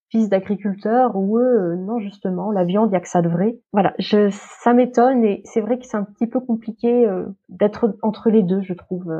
fils 0.10 0.30
d'agriculteurs 0.30 1.16
ou 1.16 1.40
eux, 1.40 1.76
non 1.76 2.00
justement, 2.00 2.52
la 2.52 2.64
viande, 2.64 2.92
il 2.92 2.94
y 2.94 2.96
a 2.96 3.00
que 3.00 3.10
ça 3.10 3.22
de 3.22 3.30
vrai. 3.30 3.58
Voilà, 3.74 3.94
je, 3.98 4.30
ça 4.62 4.74
m'étonne 4.74 5.24
et 5.24 5.42
c'est 5.46 5.62
vrai 5.62 5.80
que 5.80 5.86
c'est 5.86 5.98
un 5.98 6.04
petit 6.04 6.28
peu 6.28 6.40
compliqué 6.40 7.10
d'être 7.50 7.96
entre 8.04 8.30
les 8.30 8.44
deux, 8.44 8.62
je 8.62 8.74
trouve. 8.74 9.12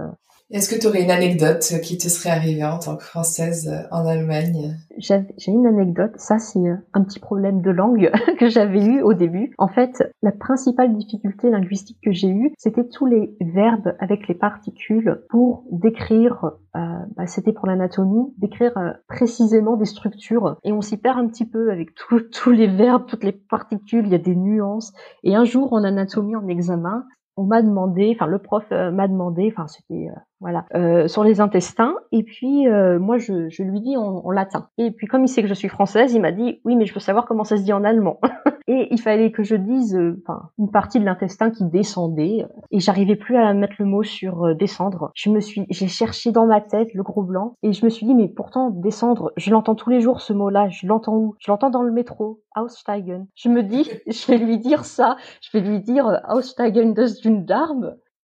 Est-ce 0.52 0.70
que 0.70 0.80
tu 0.80 0.86
aurais 0.86 1.02
une 1.02 1.10
anecdote 1.10 1.64
qui 1.82 1.98
te 1.98 2.08
serait 2.08 2.30
arrivée 2.30 2.64
en 2.64 2.78
tant 2.78 2.96
que 2.98 3.04
française 3.04 3.68
euh, 3.68 3.88
en 3.90 4.06
Allemagne? 4.06 4.78
J'ai 5.00 5.26
une 5.48 5.66
anecdote. 5.66 6.12
Ça, 6.18 6.38
c'est 6.38 6.60
euh, 6.60 6.76
un 6.94 7.04
petit 7.04 7.20
problème 7.20 7.62
de 7.64 7.72
langue 7.72 8.12
que 8.40 8.48
j'avais 8.48 8.86
eu 8.86 9.02
au 9.02 9.16
début. 9.16 9.56
En 9.58 9.68
fait, 9.68 10.04
la 10.22 10.32
principale 10.32 10.96
difficulté 10.96 11.50
linguistique 11.50 11.98
que 12.04 12.12
j'ai 12.12 12.30
eue, 12.30 12.54
c'était 12.60 12.88
tous 12.88 13.08
les 13.08 13.36
verbes 13.42 13.96
avec 14.00 14.28
les 14.28 14.36
particules 14.36 15.24
pour 15.30 15.64
décrire, 15.72 16.52
euh, 16.76 16.80
bah, 17.18 17.26
c'était 17.26 17.52
pour 17.52 17.66
l'anatomie, 17.66 18.32
décrire 18.38 18.74
précisément 19.08 19.78
des 19.78 19.86
structures. 19.86 20.58
Et 20.64 20.72
on 20.72 20.82
s'y 20.82 20.98
perd 20.98 21.18
un 21.18 21.28
petit 21.28 21.50
peu 21.50 21.72
avec 21.72 21.90
tous 22.32 22.52
les 22.52 22.68
verbes, 22.68 23.08
toutes 23.08 23.24
les 23.24 23.32
particules, 23.32 24.06
il 24.06 24.12
y 24.12 24.16
a 24.16 24.20
des 24.20 24.36
nuances. 24.36 24.94
Et 25.24 25.34
un 25.34 25.44
jour, 25.44 25.74
en 25.74 25.84
anatomie, 25.84 26.36
en 26.36 26.48
examen, 26.48 27.04
on 27.38 27.44
m'a 27.44 27.62
demandé, 27.62 28.14
enfin 28.16 28.28
le 28.28 28.40
prof 28.40 28.64
m'a 28.72 29.10
demandé, 29.10 29.52
enfin 29.52 29.68
c'était 29.68 30.08
voilà, 30.42 30.66
euh, 30.76 31.08
sur 31.08 31.24
les 31.24 31.42
intestins. 31.42 31.96
Et 32.12 32.24
puis 32.24 32.68
euh, 32.68 33.00
moi, 33.00 33.18
je, 33.18 33.50
je, 33.50 33.64
lui 33.64 33.82
dis 33.82 33.98
en, 33.98 34.30
latin. 34.32 34.70
Et 34.78 34.92
puis 34.92 35.08
comme 35.08 35.24
il 35.24 35.28
sait 35.28 35.42
que 35.42 35.48
je 35.48 35.54
suis 35.54 35.70
française, 35.70 36.14
il 36.14 36.22
m'a 36.22 36.32
dit 36.32 36.62
oui, 36.66 36.76
mais 36.76 36.86
je 36.86 36.94
veux 36.94 37.00
savoir 37.00 37.26
comment 37.26 37.44
ça 37.44 37.58
se 37.58 37.64
dit 37.64 37.74
en 37.74 37.84
allemand. 37.84 38.20
et 38.68 38.88
il 38.92 39.00
fallait 39.00 39.32
que 39.32 39.44
je 39.44 39.56
dise 39.56 39.96
euh, 39.96 40.22
une 40.58 40.72
partie 40.72 41.00
de 41.00 41.06
l'intestin 41.06 41.52
qui 41.52 41.66
descendait. 41.66 42.46
Et 42.72 42.80
j'arrivais 42.80 43.16
plus 43.16 43.38
à 43.38 43.54
mettre 43.54 43.76
le 43.80 43.86
mot 43.86 44.04
sur 44.04 44.56
descendre. 44.56 45.12
Je 45.16 45.30
me 45.30 45.40
suis, 45.40 45.66
j'ai 45.70 45.88
cherché 45.88 46.32
dans 46.32 46.46
ma 46.46 46.62
tête 46.62 46.94
le 46.94 47.04
gros 47.04 47.24
blanc 47.24 47.56
et 47.64 47.74
je 47.74 47.86
me 47.86 47.90
suis 47.90 48.06
dit 48.06 48.16
mais 48.16 48.28
pourtant 48.28 48.70
descendre, 48.70 49.32
je 49.38 49.52
l'entends 49.52 49.76
tous 49.76 49.90
les 49.90 50.02
jours 50.02 50.22
ce 50.22 50.34
mot-là. 50.34 50.70
Je 50.70 50.88
l'entends 50.88 51.16
où? 51.16 51.36
Je 51.40 51.50
l'entends 51.52 51.70
dans 51.70 51.84
le 51.84 51.92
métro. 51.92 52.42
Aussteigen. 52.56 53.28
Je 53.36 53.50
me 53.50 53.64
dis, 53.64 53.90
je 54.08 54.28
vais 54.28 54.38
lui 54.38 54.58
dire 54.58 54.86
ça. 54.86 55.18
Je 55.42 55.58
vais 55.58 55.64
lui 55.64 55.80
dire 55.82 56.22
Aussteigen 56.30 56.94
des 56.94 57.28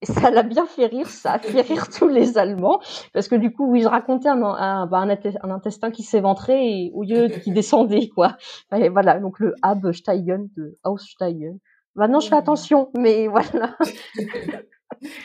Darm 0.07 0.21
ça 0.21 0.31
l'a 0.31 0.43
bien 0.43 0.65
fait 0.65 0.87
rire, 0.87 1.07
ça 1.07 1.33
a 1.33 1.39
fait 1.39 1.61
rire 1.61 1.87
tous 1.89 2.07
les 2.07 2.37
Allemands, 2.37 2.79
parce 3.13 3.27
que 3.27 3.35
du 3.35 3.51
coup, 3.51 3.75
ils 3.75 3.87
racontaient 3.87 4.29
un, 4.29 4.41
un, 4.41 4.87
bah, 4.87 4.99
un, 4.99 5.49
intestin 5.49 5.91
qui 5.91 6.03
s'éventrait 6.03 6.89
au 6.93 7.03
lieu 7.03 7.27
qui 7.27 7.51
descendait, 7.51 8.09
quoi. 8.09 8.37
Et 8.75 8.89
voilà, 8.89 9.19
donc 9.19 9.39
le 9.39 9.53
Absteigen 9.61 10.47
de 10.57 10.77
Aussteigen. 10.83 11.57
Maintenant, 11.95 12.19
je 12.19 12.29
fais 12.29 12.35
attention, 12.35 12.89
mais 12.97 13.27
voilà. 13.27 13.75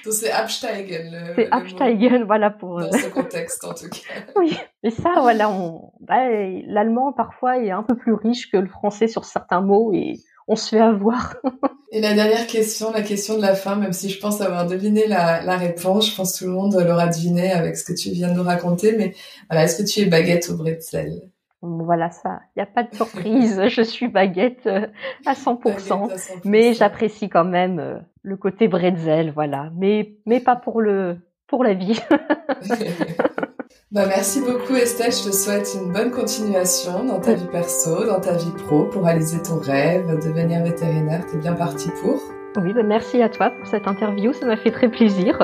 Donc 0.05 0.15
c'est 0.15 0.31
Absteigen. 0.31 1.35
C'est 1.35 1.51
Absteigen, 1.51 2.25
voilà 2.25 2.51
pour. 2.51 2.81
Dans 2.81 2.93
ce 2.93 3.09
contexte, 3.09 3.65
en 3.65 3.75
tout 3.75 3.89
cas. 3.89 4.21
oui, 4.37 4.57
et 4.83 4.91
ça, 4.91 5.15
voilà, 5.21 5.51
on... 5.51 5.93
bah, 6.01 6.29
l'allemand 6.67 7.13
parfois 7.13 7.59
est 7.59 7.73
un 7.73 7.83
peu 7.83 7.97
plus 7.97 8.15
riche 8.15 8.51
que 8.51 8.57
le 8.57 8.69
français 8.69 9.09
sur 9.09 9.25
certains 9.25 9.61
mots 9.61 9.93
et 9.93 10.15
on 10.49 10.57
se 10.57 10.71
fait 10.71 10.81
avoir. 10.81 11.37
Et 11.93 12.01
la 12.01 12.15
dernière 12.15 12.47
question, 12.47 12.91
la 12.93 13.03
question 13.03 13.37
de 13.37 13.43
la 13.43 13.55
fin, 13.55 13.77
même 13.77 13.93
si 13.93 14.11
je 14.11 14.21
pense 14.21 14.41
avoir 14.41 14.67
deviné 14.67 15.07
la, 15.07 15.43
la 15.43 15.57
réponse, 15.57 16.11
je 16.11 16.17
pense 16.17 16.33
que 16.33 16.39
tout 16.39 16.51
le 16.51 16.57
monde 16.57 16.75
l'aura 16.75 17.07
deviné 17.07 17.53
avec 17.53 17.77
ce 17.77 17.85
que 17.85 17.97
tu 17.97 18.11
viens 18.11 18.29
de 18.29 18.35
nous 18.35 18.43
raconter, 18.43 18.97
mais 18.97 19.15
voilà, 19.49 19.65
est-ce 19.65 19.83
que 19.83 19.89
tu 19.89 20.01
es 20.01 20.07
baguette 20.07 20.51
au 20.51 20.57
bretzel? 20.57 21.23
Voilà 21.63 22.11
ça, 22.11 22.41
il 22.55 22.59
n'y 22.59 22.63
a 22.63 22.67
pas 22.67 22.83
de 22.83 22.95
surprise, 22.95 23.63
je 23.69 23.83
suis 23.83 24.09
baguette 24.09 24.67
euh, 24.67 24.87
à 25.25 25.33
100%, 25.33 26.41
mais 26.45 26.75
j'apprécie 26.75 27.29
quand 27.29 27.45
même 27.45 27.79
euh, 27.79 27.99
le 28.23 28.37
côté 28.37 28.69
bretzel, 28.69 29.33
voilà, 29.33 29.71
mais 29.75 30.17
mais 30.27 30.41
pas 30.41 30.57
pour 30.57 30.81
le 30.81 31.19
pour 31.47 31.65
la 31.65 31.75
vie. 31.75 31.99
Bah, 33.93 34.05
merci 34.09 34.41
beaucoup 34.41 34.75
Estelle, 34.75 35.13
je 35.13 35.31
te 35.31 35.33
souhaite 35.33 35.77
une 35.81 35.93
bonne 35.93 36.11
continuation 36.11 37.05
dans 37.05 37.21
ta 37.21 37.35
vie 37.35 37.47
perso, 37.47 38.05
dans 38.05 38.19
ta 38.19 38.33
vie 38.33 38.51
pro 38.51 38.87
pour 38.87 39.05
réaliser 39.05 39.41
ton 39.41 39.61
rêve, 39.61 40.09
devenir 40.25 40.65
vétérinaire, 40.65 41.25
t'es 41.31 41.37
bien 41.37 41.53
parti 41.53 41.91
pour. 42.03 42.21
Oui, 42.57 42.73
bah 42.73 42.83
merci 42.83 43.23
à 43.23 43.29
toi 43.29 43.51
pour 43.51 43.69
cette 43.69 43.87
interview, 43.87 44.33
ça 44.33 44.45
m'a 44.45 44.57
fait 44.57 44.73
très 44.73 44.89
plaisir. 44.89 45.39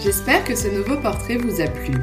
J'espère 0.00 0.44
que 0.44 0.54
ce 0.54 0.68
nouveau 0.68 1.00
portrait 1.00 1.38
vous 1.38 1.62
a 1.62 1.66
plu. 1.66 1.94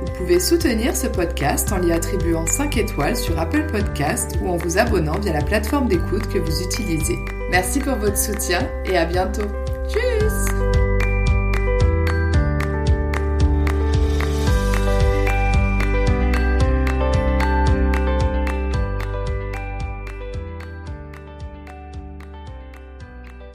Vous 0.00 0.12
pouvez 0.16 0.40
soutenir 0.40 0.96
ce 0.96 1.06
podcast 1.06 1.70
en 1.72 1.78
lui 1.78 1.92
attribuant 1.92 2.44
5 2.44 2.76
étoiles 2.76 3.14
sur 3.14 3.38
Apple 3.38 3.70
Podcast 3.70 4.36
ou 4.42 4.48
en 4.48 4.56
vous 4.56 4.78
abonnant 4.78 5.20
via 5.20 5.32
la 5.32 5.44
plateforme 5.44 5.86
d'écoute 5.86 6.26
que 6.26 6.40
vous 6.40 6.60
utilisez. 6.60 7.18
Merci 7.52 7.78
pour 7.78 7.94
votre 7.94 8.18
soutien 8.18 8.68
et 8.84 8.98
à 8.98 9.04
bientôt. 9.04 9.46
Tschüss! 9.88 10.57